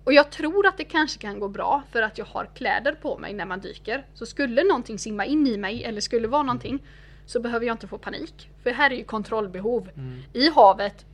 Och 0.03 0.13
jag 0.13 0.31
tror 0.31 0.67
att 0.67 0.77
det 0.77 0.83
kanske 0.83 1.19
kan 1.19 1.39
gå 1.39 1.47
bra 1.47 1.83
för 1.91 2.01
att 2.01 2.17
jag 2.17 2.25
har 2.25 2.49
kläder 2.55 2.91
på 2.93 3.17
mig 3.17 3.33
när 3.33 3.45
man 3.45 3.59
dyker. 3.59 4.05
Så 4.13 4.25
skulle 4.25 4.63
någonting 4.63 4.99
simma 4.99 5.25
in 5.25 5.47
i 5.47 5.57
mig 5.57 5.83
eller 5.83 6.01
skulle 6.01 6.27
vara 6.27 6.43
någonting 6.43 6.79
så 7.25 7.39
behöver 7.39 7.65
jag 7.65 7.73
inte 7.73 7.87
få 7.87 7.97
panik. 7.97 8.49
För 8.63 8.71
här 8.71 8.91
är 8.91 8.95
ju 8.95 9.03
kontrollbehov. 9.03 9.89
Mm. 9.97 10.23
I 10.33 10.49
havet, 10.49 11.05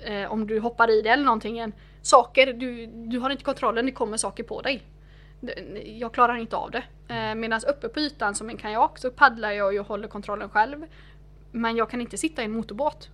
eh, 0.00 0.32
om 0.32 0.46
du 0.46 0.60
hoppar 0.60 0.90
i 0.90 1.02
det 1.02 1.08
eller 1.08 1.24
någonting, 1.24 1.72
saker, 2.02 2.52
du, 2.52 2.86
du 2.86 3.18
har 3.18 3.30
inte 3.30 3.44
kontrollen, 3.44 3.86
det 3.86 3.92
kommer 3.92 4.16
saker 4.16 4.42
på 4.42 4.62
dig. 4.62 4.82
Jag 5.84 6.14
klarar 6.14 6.36
inte 6.36 6.56
av 6.56 6.70
det. 6.70 6.82
Eh, 7.14 7.34
Medan 7.34 7.60
uppe 7.68 7.88
på 7.88 8.00
ytan 8.00 8.34
som 8.34 8.48
en 8.48 8.56
kajak 8.56 8.98
så 8.98 9.10
paddlar 9.10 9.50
jag 9.50 9.80
och 9.80 9.86
håller 9.86 10.08
kontrollen 10.08 10.48
själv. 10.48 10.86
Men 11.50 11.76
jag 11.76 11.90
kan 11.90 12.00
inte 12.00 12.18
sitta 12.18 12.42
i 12.42 12.44
en 12.44 12.52
motorbåt. 12.52 13.10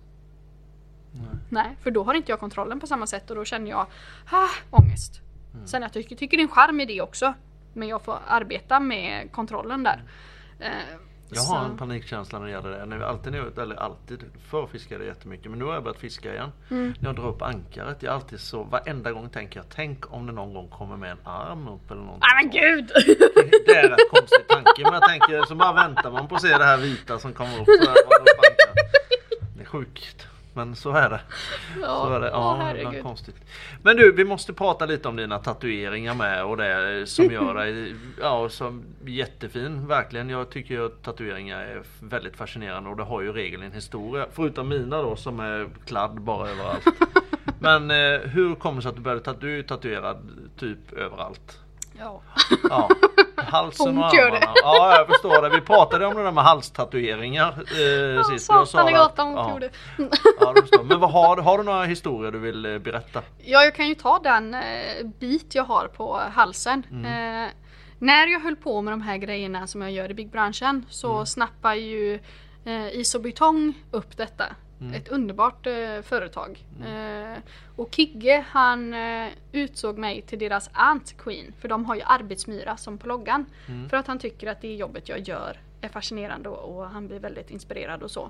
Nej. 1.11 1.25
Nej, 1.49 1.77
för 1.81 1.91
då 1.91 2.03
har 2.03 2.13
inte 2.13 2.31
jag 2.31 2.39
kontrollen 2.39 2.79
på 2.79 2.87
samma 2.87 3.07
sätt 3.07 3.29
och 3.29 3.35
då 3.35 3.45
känner 3.45 3.71
jag 3.71 3.87
ah, 4.31 4.49
ångest. 4.69 5.21
Mm. 5.53 5.67
Sen 5.67 5.81
jag 5.81 5.93
tycker, 5.93 6.15
tycker 6.15 6.37
det 6.37 6.41
är 6.41 6.47
en 6.47 6.51
charm 6.51 6.79
i 6.79 6.85
det 6.85 7.01
också. 7.01 7.33
Men 7.73 7.87
jag 7.87 8.01
får 8.01 8.17
arbeta 8.27 8.79
med 8.79 9.31
kontrollen 9.31 9.83
där. 9.83 10.03
Eh, 10.59 10.71
Jag 11.29 11.41
har 11.41 11.59
så- 11.65 11.71
en 11.71 11.77
panikkänsla 11.77 12.39
när 12.39 12.45
det 12.45 12.51
gäller 12.51 12.97
det. 12.99 13.07
Alltid, 13.07 13.35
jag- 13.35 13.57
eller 13.57 13.75
alltid, 13.75 14.23
förr 14.49 14.67
fiskade 14.67 15.03
jag 15.05 15.07
jättemycket 15.15 15.49
men 15.51 15.59
nu 15.59 15.65
har 15.65 15.73
jag 15.73 15.83
börjat 15.83 15.97
fiska 15.99 16.33
igen. 16.33 16.51
Mm. 16.71 16.93
När 16.99 17.09
jag 17.09 17.15
drar 17.15 17.27
upp 17.27 17.41
ankaret, 17.41 18.03
jag 18.03 18.13
alltid 18.13 18.39
så, 18.39 18.63
varenda 18.63 19.11
gång 19.11 19.29
tänker 19.29 19.59
jag, 19.59 19.65
tänk 19.75 20.13
om 20.13 20.25
det 20.25 20.31
någon 20.33 20.53
gång 20.53 20.69
kommer 20.69 20.97
med 20.97 21.11
en 21.11 21.17
arm 21.23 21.67
upp 21.67 21.91
eller 21.91 22.01
någonting. 22.01 22.27
Nej 22.33 22.43
men 22.43 22.51
gud! 22.51 22.91
Det 23.65 23.75
är 23.75 23.83
en 23.83 23.89
rätt 23.89 24.09
konstig 24.11 24.47
tanke 24.47 24.83
men 24.83 24.93
jag 24.93 25.03
tänker 25.09 25.43
så 25.45 25.55
bara 25.55 25.73
väntar 25.73 26.11
man 26.11 26.27
på 26.27 26.35
att 26.35 26.41
se 26.41 26.57
det 26.57 26.65
här 26.65 26.77
vita 26.77 27.19
som 27.19 27.33
kommer 27.33 27.59
upp. 27.61 27.65
Så 27.65 27.89
här, 27.89 27.97
upp 27.97 28.13
ankaret. 28.13 28.57
det 29.55 29.61
är 29.61 29.65
sjukt. 29.65 30.27
Men 30.55 30.75
så 30.75 30.91
är 30.91 31.09
det. 31.09 31.19
Så 31.81 32.13
är 32.13 32.19
det. 32.19 32.31
åh, 32.31 32.39
Ja, 32.39 32.57
herregud. 32.61 33.03
konstigt. 33.03 33.35
Men 33.81 33.97
du, 33.97 34.11
vi 34.11 34.25
måste 34.25 34.53
prata 34.53 34.85
lite 34.85 35.07
om 35.07 35.15
dina 35.15 35.39
tatueringar 35.39 36.13
med 36.15 36.45
och 36.45 36.57
det 36.57 37.09
som 37.09 37.25
gör 37.25 37.53
dig 37.53 37.95
ja, 38.21 38.49
som 38.49 38.83
jättefin. 39.05 39.87
Verkligen. 39.87 40.29
Jag 40.29 40.49
tycker 40.49 40.85
att 40.85 41.03
tatueringar 41.03 41.59
är 41.59 41.83
väldigt 41.99 42.35
fascinerande 42.37 42.89
och 42.89 42.97
det 42.97 43.03
har 43.03 43.21
ju 43.21 43.33
regel 43.33 43.61
en 43.63 43.71
historia. 43.71 44.27
Förutom 44.31 44.69
mina 44.69 45.01
då 45.01 45.15
som 45.15 45.39
är 45.39 45.69
kladd 45.85 46.21
bara 46.21 46.49
överallt. 46.49 46.85
Men 47.59 47.91
eh, 47.91 48.19
hur 48.19 48.55
kommer 48.55 48.75
det 48.75 48.81
sig 48.81 48.89
att 48.89 48.95
du 48.95 49.01
började 49.01 49.23
tatuera? 49.23 49.51
Du 49.53 49.59
är 49.59 49.63
tatuerad 49.63 50.17
typ 50.57 50.93
överallt. 50.93 51.59
Ja. 51.99 52.21
Ja, 52.69 52.89
halsen 53.35 53.97
och 53.97 54.05
armarna. 54.05 54.39
det. 54.39 54.47
Ja, 54.63 54.97
jag 54.97 55.07
förstår 55.07 55.41
det. 55.41 55.49
Vi 55.49 55.61
pratade 55.61 56.05
om 56.05 56.15
det 56.15 56.23
där 56.23 56.31
med 56.31 56.43
halstatueringar 56.43 57.51
eh, 58.17 58.23
sist. 58.23 58.49
Jag 58.49 58.67
sa 58.67 58.89
gatan 58.89 59.27
ont 59.27 59.37
ja. 59.37 59.49
gjorde. 59.53 59.69
Ja, 60.39 60.53
det 60.53 60.61
förstår. 60.61 60.83
Men 60.83 60.99
vad 60.99 61.11
har, 61.11 61.37
har 61.37 61.57
du 61.57 61.63
några 61.63 61.83
historier 61.83 62.31
du 62.31 62.39
vill 62.39 62.65
eh, 62.65 62.77
berätta? 62.77 63.21
Ja, 63.37 63.63
jag 63.63 63.75
kan 63.75 63.87
ju 63.87 63.95
ta 63.95 64.19
den 64.19 64.53
eh, 64.53 64.61
bit 65.19 65.55
jag 65.55 65.63
har 65.63 65.87
på 65.87 66.21
halsen. 66.33 66.83
Eh, 67.05 67.51
när 67.99 68.27
jag 68.27 68.39
höll 68.39 68.55
på 68.55 68.81
med 68.81 68.93
de 68.93 69.01
här 69.01 69.17
grejerna 69.17 69.67
som 69.67 69.81
jag 69.81 69.91
gör 69.91 70.11
i 70.11 70.13
byggbranschen 70.13 70.85
så 70.89 71.25
snappar 71.25 71.73
ju 71.73 72.19
eh, 72.65 72.87
Isobetong 72.99 73.73
upp 73.91 74.17
detta. 74.17 74.45
Ett 74.93 75.07
underbart 75.07 75.67
eh, 75.67 76.01
företag. 76.01 76.65
Eh, 76.85 77.39
och 77.75 77.89
Kigge 77.91 78.45
han 78.49 78.93
eh, 78.93 79.27
utsåg 79.51 79.97
mig 79.97 80.21
till 80.21 80.39
deras 80.39 80.69
Ant 80.73 81.17
Queen. 81.17 81.53
För 81.59 81.67
de 81.67 81.85
har 81.85 81.95
ju 81.95 82.01
arbetsmyra 82.05 82.77
som 82.77 82.97
på 82.97 83.07
loggan. 83.07 83.45
För 83.89 83.97
att 83.97 84.07
han 84.07 84.19
tycker 84.19 84.47
att 84.47 84.61
det 84.61 84.75
jobbet 84.75 85.09
jag 85.09 85.19
gör 85.19 85.59
är 85.81 85.89
fascinerande 85.89 86.49
och, 86.49 86.77
och 86.77 86.89
han 86.89 87.07
blir 87.07 87.19
väldigt 87.19 87.51
inspirerad 87.51 88.03
och 88.03 88.11
så. 88.11 88.29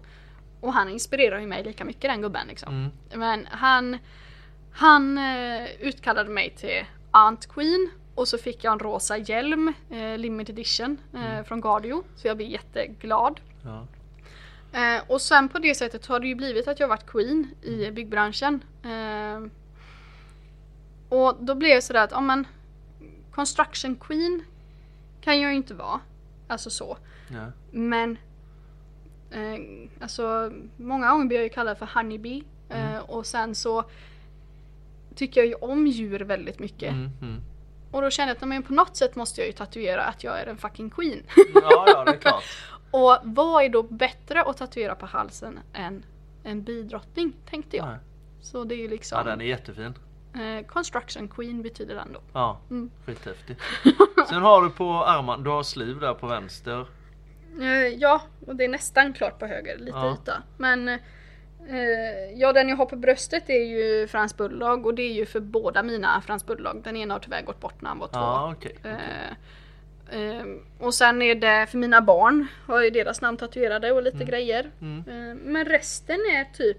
Och 0.62 0.74
han 0.74 0.90
inspirerar 0.90 1.40
ju 1.40 1.48
mig 1.48 1.64
lika 1.64 1.86
mycket 1.86 2.02
den 2.02 2.22
gubben 2.22 2.48
liksom. 2.48 2.92
Men 3.14 3.48
han 3.52 3.98
han 4.78 5.18
eh, 5.18 5.66
utkallade 5.80 6.30
mig 6.30 6.50
till 6.50 6.86
Ant 7.12 7.48
Queen 7.48 7.90
och 8.16 8.28
så 8.28 8.38
fick 8.38 8.64
jag 8.64 8.74
en 8.74 8.80
rosa 8.80 9.18
hjälm, 9.18 9.74
eh, 9.90 10.18
limited 10.18 10.60
edition, 10.60 10.98
eh, 11.14 11.44
från 11.44 11.62
Gardio. 11.62 12.04
Så 12.16 12.28
jag 12.28 12.38
blev 12.38 12.50
jätteglad. 12.50 13.40
Ja. 13.64 13.88
Eh, 14.76 15.04
och 15.08 15.22
sen 15.22 15.50
på 15.50 15.60
det 15.60 15.76
sättet 15.76 16.06
har 16.06 16.20
det 16.20 16.28
ju 16.28 16.36
blivit 16.36 16.68
att 16.68 16.80
jag 16.80 16.88
varit 16.88 17.06
Queen 17.06 17.48
i 17.62 17.92
byggbranschen. 17.92 18.64
Eh, 18.84 19.50
och 21.10 21.36
då 21.40 21.56
blev 21.56 21.76
det 21.76 21.82
sådär 21.82 22.04
att, 22.04 22.12
ja 22.12 22.22
men 22.22 22.48
Construction 23.32 23.96
Queen 23.96 24.44
kan 25.22 25.42
jag 25.42 25.52
ju 25.52 25.58
inte 25.58 25.74
vara. 25.74 26.00
Alltså 26.48 26.70
så. 26.70 26.98
Ja. 27.28 27.52
Men 27.72 28.18
eh, 29.32 29.90
alltså 30.02 30.52
många 30.78 31.12
gånger 31.12 31.26
blir 31.26 31.38
jag 31.38 31.44
ju 31.44 31.50
kallad 31.50 31.78
för 31.78 31.90
honeybee. 31.94 32.44
Eh, 32.70 32.98
och 32.98 33.26
sen 33.26 33.56
så 33.56 33.84
tycker 35.16 35.42
jag 35.42 35.48
ju 35.48 35.56
om 35.56 35.88
djur 35.88 36.20
väldigt 36.20 36.60
mycket. 36.60 36.92
Mm, 36.92 37.10
mm. 37.22 37.42
Och 37.92 38.02
då 38.02 38.10
känner 38.10 38.28
jag 38.28 38.44
att 38.44 38.48
men 38.48 38.64
på 38.64 38.74
något 38.74 38.96
sätt 38.96 39.16
måste 39.16 39.42
jag 39.42 39.48
ju 39.48 39.54
tatuera 39.54 40.04
att 40.04 40.24
jag 40.24 40.40
är 40.40 40.46
en 40.46 40.58
fucking 40.58 40.90
queen. 40.90 41.24
ja, 41.54 41.86
ja, 41.88 42.04
det 42.06 42.12
är 42.12 42.18
klart. 42.18 42.44
och 43.04 43.18
vad 43.24 43.64
är 43.64 43.70
då 43.70 43.84
bättre 43.84 44.42
att 44.44 44.58
tatuera 44.58 44.96
på 44.96 45.06
halsen 45.06 45.60
än 45.74 46.06
en 46.44 46.64
bidrottning 46.64 47.34
tänkte 47.50 47.78
jag. 47.78 47.86
Nej. 47.86 47.98
Så 48.42 48.64
det 48.64 48.76
är 48.76 48.78
ju 48.80 48.88
liksom 48.88 49.18
Ja, 49.18 49.24
den 49.24 49.42
är 49.42 49.46
jättefin. 49.46 49.94
eh, 50.34 50.66
Construction 50.66 51.28
Queen 51.28 51.62
betyder 51.62 51.96
den 51.96 52.14
då. 52.14 52.20
Ja, 52.34 52.60
Mm. 52.70 52.92
skithäftig. 53.06 53.58
Sen 54.30 54.42
har 54.42 54.62
du 54.64 54.70
på 54.70 54.92
armarna, 55.06 55.44
du 55.44 55.50
har 55.50 55.64
sliv 55.64 56.00
där 56.00 56.14
på 56.14 56.28
vänster. 56.28 56.86
Eh, 57.62 57.68
ja, 57.88 58.22
och 58.48 58.56
det 58.56 58.64
är 58.66 58.70
nästan 58.70 59.14
klart 59.14 59.40
på 59.40 59.46
höger, 59.46 59.78
lite 59.78 59.98
Ja. 59.98 60.14
yta. 60.14 60.44
Men 60.58 60.90
eh, 60.90 61.00
ja, 62.36 62.54
den 62.54 62.70
jag 62.70 62.76
har 62.76 62.86
på 62.86 62.96
bröstet 62.96 63.50
är 63.50 63.64
ju 63.64 64.08
Frans 64.08 64.38
Bulldog 64.38 64.86
och 64.86 64.94
det 64.96 65.02
är 65.04 65.14
ju 65.14 65.26
för 65.26 65.40
båda 65.40 65.84
mina 65.84 66.22
Frans 66.22 66.46
Bulldog. 66.46 66.82
Den 66.84 66.98
ena 66.98 67.14
har 67.14 67.20
tyvärr 67.20 67.42
gått 67.42 67.60
bort 67.60 67.82
när 67.82 67.90
han 67.90 68.00
var 68.00 68.08
två. 68.08 68.54
Okej. 68.58 68.78
Eh, 68.84 68.92
eh, 68.94 69.36
och 70.80 70.94
sen 70.94 71.22
är 71.22 71.36
det 71.36 71.68
för 71.72 71.78
mina 71.78 72.02
barn, 72.02 72.48
har 72.68 72.84
ju 72.84 72.90
deras 72.90 73.22
namn 73.22 73.38
tatuerade 73.38 73.92
och 73.92 74.04
lite 74.04 74.24
grejer. 74.24 74.72
Mm. 74.82 75.04
Eh, 75.08 75.36
men 75.36 75.66
resten 75.66 76.16
är 76.16 76.54
typ 76.54 76.78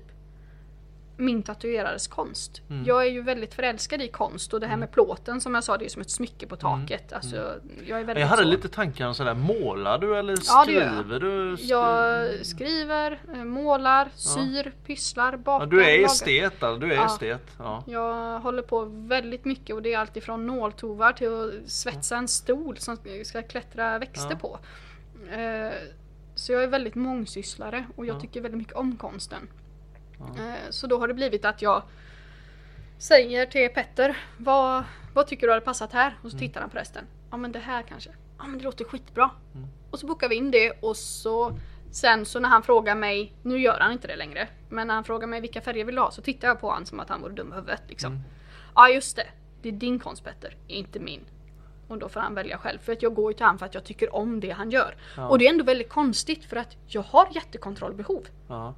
min 1.17 1.43
tatuerares 1.43 2.07
konst. 2.09 2.63
Mm. 2.71 2.85
Jag 2.85 3.07
är 3.07 3.11
ju 3.11 3.23
väldigt 3.23 3.55
förälskad 3.55 4.03
i 4.03 4.09
konst 4.09 4.55
och 4.55 4.61
det 4.61 4.67
här 4.67 4.77
med 4.77 4.91
plåten 4.91 5.41
som 5.41 5.55
jag 5.55 5.65
sa, 5.65 5.77
det 5.77 5.85
är 5.85 5.89
som 5.89 6.03
ett 6.03 6.11
smycke 6.11 6.47
på 6.47 6.57
taket. 6.57 7.13
Alltså, 7.13 7.37
jag 7.87 8.01
är 8.01 8.05
väldigt 8.05 8.09
Mm. 8.11 8.21
Jag 8.21 8.27
hade 8.27 8.43
så. 8.43 8.49
lite 8.49 8.69
tankar 8.69 9.07
om 9.07 9.15
sådär, 9.15 9.35
målar 9.35 9.99
du 9.99 10.17
eller 10.19 10.33
Ja, 10.47 10.63
skriver 10.65 11.21
du? 11.21 11.55
Sk- 11.57 11.65
Jag 11.65 12.47
skriver, 12.47 13.21
eh, 13.35 13.45
målar, 13.45 14.09
syr, 14.15 14.73
pysslar, 14.87 15.37
bakar, 15.37 15.67
ja, 15.67 15.71
du 15.71 15.85
är 15.85 16.05
estet 16.05 16.63
alltså, 16.63 16.81
du 16.87 16.93
är 16.93 16.97
Ja. 16.97 17.07
estet. 17.07 17.43
Ja. 17.59 17.85
Jag 17.87 18.41
håller 18.41 18.63
på 18.63 18.85
väldigt 18.85 19.45
mycket 19.45 19.77
och 19.77 19.83
det 19.83 19.95
är 19.95 19.99
allt 19.99 20.17
ifrån 20.17 20.47
nåltovar 20.47 21.13
till 21.13 21.29
att 21.35 21.71
svetsa 21.71 22.17
en 22.17 22.29
stol 22.29 22.77
som 22.79 22.97
ska 23.25 23.43
klättra 23.43 23.99
växter 23.99 24.31
Ja. 24.31 24.37
på. 24.39 24.59
Eh, 25.35 25.73
Så 26.39 26.53
jag 26.53 26.63
är 26.63 26.67
väldigt 26.69 26.95
mångsysslare 26.95 27.87
och 27.97 28.07
jag 28.07 28.17
Ja. 28.17 28.21
tycker 28.21 28.41
väldigt 28.41 28.59
mycket 28.59 28.75
om 28.75 28.97
konsten. 28.97 29.49
Eh, 30.21 30.71
Så 30.71 30.87
då 30.87 30.99
har 30.99 31.09
det 31.09 31.15
blivit 31.15 31.45
att 31.45 31.63
jag 31.63 31.83
säger 32.99 33.47
till 33.47 33.69
Petter, 33.69 34.19
vad, 34.37 34.85
vad 35.15 35.27
tycker 35.27 35.47
du 35.47 35.53
hade 35.53 35.65
passat 35.65 35.93
här? 35.93 36.19
Och 36.23 36.31
så 36.31 36.39
tittar 36.39 36.61
han 36.61 36.71
på 36.71 36.77
resten. 36.77 37.05
Ja 37.31 37.37
men 37.37 37.53
det 37.53 37.59
här 37.59 37.83
kanske. 37.83 38.11
Ja 38.39 38.47
men 38.47 38.59
det 38.59 38.65
låter 38.65 38.85
skitbra. 38.85 39.31
Mm. 39.55 39.67
Och 39.91 39.99
så 39.99 40.07
bokar 40.07 40.29
vi 40.29 40.35
in 40.35 40.51
det 40.51 40.71
och 40.71 40.97
så 40.97 41.59
Sen 41.97 42.27
så 42.27 42.41
när 42.41 42.49
han 42.49 42.63
frågar 42.63 42.95
mig, 42.95 43.33
nu 43.43 43.59
gör 43.59 43.79
han 43.81 43.93
inte 43.93 44.09
det 44.09 44.17
längre, 44.17 44.49
men 44.69 44.87
när 44.87 44.95
han 44.95 45.05
frågar 45.05 45.27
mig 45.27 45.41
vilka 45.41 45.61
färger 45.61 45.85
vill 45.85 45.95
du 45.95 46.01
ha 46.01 46.11
så 46.11 46.23
tittar 46.23 46.49
jag 46.49 46.61
på 46.61 46.69
honom 46.69 46.87
som 46.87 47.01
att 47.01 47.09
han 47.09 47.21
vore 47.21 47.33
dum 47.33 47.53
i 47.53 47.55
huvudet 47.55 47.83
liksom. 47.89 48.13
Mm. 48.13 48.25
Ja 48.75 48.89
just 48.89 49.17
det, 49.17 49.27
det 49.63 49.69
är 49.69 49.73
din 49.73 49.99
konst 49.99 50.25
Petter, 50.25 50.57
inte 50.67 51.01
min. 51.01 51.25
Och 51.89 51.99
då 51.99 52.09
får 52.09 52.21
han 52.21 52.35
välja 52.35 52.59
själv 52.59 52.79
för 52.79 52.93
att 52.93 53.03
jag 53.03 53.15
går 53.15 53.33
ju 53.33 53.37
till 53.37 53.47
honom 53.47 53.59
för 53.59 53.67
att 53.67 53.75
jag 53.75 53.85
tycker 53.85 54.15
om 54.15 54.41
det 54.41 54.51
han 54.51 54.71
gör. 54.71 54.97
Ja. 55.17 55.29
Och 55.29 55.39
det 55.39 55.47
är 55.47 55.51
ändå 55.51 55.65
väldigt 55.65 55.89
konstigt 55.89 56.45
för 56.45 56.57
att 56.57 56.77
jag 56.87 57.03
har 57.03 57.29
jättekontrollbehov. 57.35 58.27
Ja. 58.49 58.75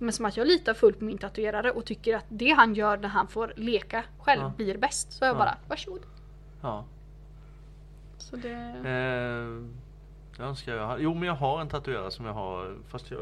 Men 0.00 0.12
som 0.12 0.24
att 0.24 0.36
jag 0.36 0.46
litar 0.46 0.74
fullt 0.74 0.98
på 0.98 1.04
min 1.04 1.18
tatuerare 1.18 1.70
och 1.70 1.84
tycker 1.84 2.16
att 2.16 2.24
det 2.28 2.50
han 2.50 2.74
gör 2.74 2.96
när 2.96 3.08
han 3.08 3.28
får 3.28 3.52
leka 3.56 4.04
själv 4.18 4.40
Ja. 4.42 4.52
blir 4.56 4.78
bäst. 4.78 5.12
Så 5.12 5.24
jag 5.24 5.34
Ja. 5.34 5.38
bara, 5.38 5.56
varsågod. 5.68 6.00
ja. 6.62 6.84
Så 8.18 8.36
det... 8.36 8.50
Eh, 8.84 9.62
jag 10.38 10.48
önskar 10.48 10.74
jag 10.74 10.86
hade- 10.86 11.02
Jo 11.02 11.14
men 11.14 11.22
jag 11.22 11.34
har 11.34 11.60
en 11.60 11.68
tatuerare 11.68 12.10
som 12.10 12.26
jag 12.26 12.32
har 12.32 12.76
Fast 12.88 13.10
jag, 13.10 13.20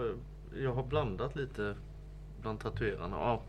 jag 0.56 0.74
har 0.74 0.82
blandat 0.82 1.36
lite 1.36 1.74
Bland 2.42 2.60
tatuerarna 2.60 3.16
ja, 3.16 3.42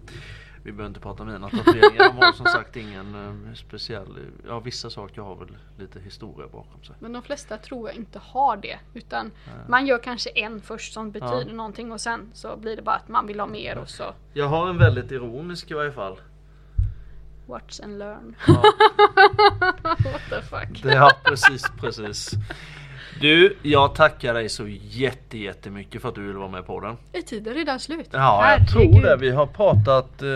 Vi 0.63 0.71
behöver 0.71 0.87
inte 0.87 0.99
prata 0.99 1.23
om 1.23 1.29
mina 1.29 1.49
tatueringar. 1.49 2.13
De 2.13 2.17
har 2.25 2.31
som 2.31 2.45
sagt 2.45 2.75
ingen 2.75 3.15
eh, 3.47 3.53
speciell 3.53 4.17
Ja 4.47 4.59
vissa 4.59 4.89
saker 4.89 5.21
har 5.21 5.35
väl 5.35 5.57
lite 5.77 5.99
historia 5.99 6.47
bakom 6.47 6.83
sig. 6.83 6.95
Men 6.99 7.13
de 7.13 7.21
flesta 7.23 7.57
tror 7.57 7.89
jag 7.89 7.95
inte 7.95 8.19
har 8.19 8.57
det. 8.57 8.79
Utan 8.93 9.31
man 9.67 9.85
gör 9.87 9.97
kanske 10.03 10.29
en 10.29 10.61
först 10.61 10.93
som 10.93 11.11
betyder 11.11 11.53
någonting 11.53 11.91
och 11.91 12.01
sen 12.01 12.29
så 12.33 12.57
blir 12.57 12.75
det 12.75 12.81
bara 12.81 12.95
att 12.95 13.07
man 13.07 13.27
vill 13.27 13.39
ha 13.39 13.47
mer 13.47 13.77
och 13.77 13.89
så. 13.89 14.13
Jag 14.33 14.47
har 14.47 14.69
en 14.69 14.77
väldigt 14.77 15.11
ironisk 15.11 15.71
i 15.71 15.73
varje 15.73 15.91
fall. 15.91 16.19
Watch 17.45 17.79
and 17.79 17.99
learn. 17.99 18.35
ja, 18.47 18.53
What 19.83 20.21
the 20.29 20.41
fuck. 20.41 20.85
ja 20.85 21.11
precis 21.23 21.63
precis 21.79 22.31
Du, 23.21 23.57
jag 23.63 23.95
tackar 23.95 24.33
dig 24.33 24.49
så 24.49 24.67
jätte, 24.67 25.37
jättemycket 25.37 26.01
för 26.01 26.09
att 26.09 26.15
du 26.15 26.21
ville 26.27 26.39
vara 26.39 26.49
med 26.49 26.65
på 26.65 26.79
den 26.79 26.97
Är 27.13 27.21
tiden 27.21 27.53
redan 27.53 27.79
slut? 27.79 28.09
Ja, 28.11 28.51
jag 28.51 28.69
tror 28.69 28.81
Herregud. 28.81 29.03
det. 29.03 29.15
Vi 29.15 29.29
har 29.29 29.45
pratat 29.45 30.21
eh, 30.21 30.27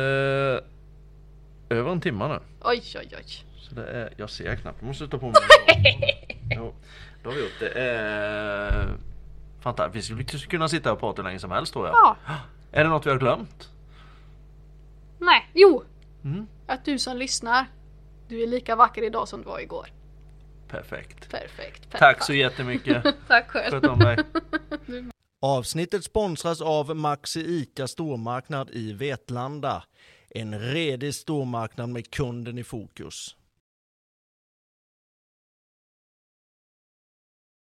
över 1.78 1.92
en 1.92 2.02
timme 2.02 2.28
nu. 2.28 2.40
Oj 2.62 2.84
oj 2.96 3.10
oj. 3.18 3.46
Så 3.58 3.76
det 3.76 3.86
är, 3.86 4.10
jag 4.18 4.30
ser 4.30 4.56
knappt, 4.56 4.78
jag 4.80 4.88
måste 4.88 5.08
ta 5.08 5.18
på 5.18 5.26
mig 5.26 5.36
Jo, 6.56 6.74
då 7.24 7.30
har 7.30 7.36
vi 7.36 7.42
gjort 7.42 7.60
det. 7.60 7.70
Eh, 8.78 8.90
Fantastiskt, 9.62 10.10
vi 10.10 10.26
skulle 10.26 10.44
kunna 10.44 10.70
sitta 10.70 10.92
och 10.94 11.00
prata 11.00 11.22
hur 11.22 11.30
länge 11.30 11.40
som 11.40 11.52
helst 11.52 11.74
tror 11.74 11.88
jag. 11.88 11.96
Ja. 11.96 12.18
Är 12.72 12.84
det 12.84 12.90
något 12.90 13.06
vi 13.06 13.10
har 13.10 13.18
glömt? 13.18 13.70
Nej, 15.20 15.50
jo. 15.54 15.84
Mm. 16.24 16.48
Att 16.68 16.86
du 16.86 17.00
som 17.00 17.18
lyssnar, 17.18 17.66
du 18.28 18.44
är 18.44 18.48
lika 18.48 18.76
vacker 18.76 19.02
idag 19.04 19.28
som 19.28 19.42
du 19.42 19.48
var 19.48 19.60
igår. 19.60 19.88
Perfekt. 20.74 21.30
Perfekt. 21.30 21.92
Tack 21.92 22.24
så 22.24 22.34
jättemycket. 22.34 23.04
Tack 23.28 23.50
själv. 23.50 23.72
Sköt 23.72 23.86
om 23.86 24.00
dig. 24.00 24.18
Avsnittet 25.42 26.04
sponsras 26.04 26.62
av 26.62 26.96
Maxi 26.96 27.40
ICA 27.40 27.88
stormarknad 27.88 28.70
i 28.74 28.94
Vetlanda. 28.94 29.84
En 30.30 30.60
redig 30.60 31.16
stormarknad 31.16 31.90
med 31.90 32.12
kunden 32.12 32.58
i 32.58 32.64
fokus. 32.64 33.36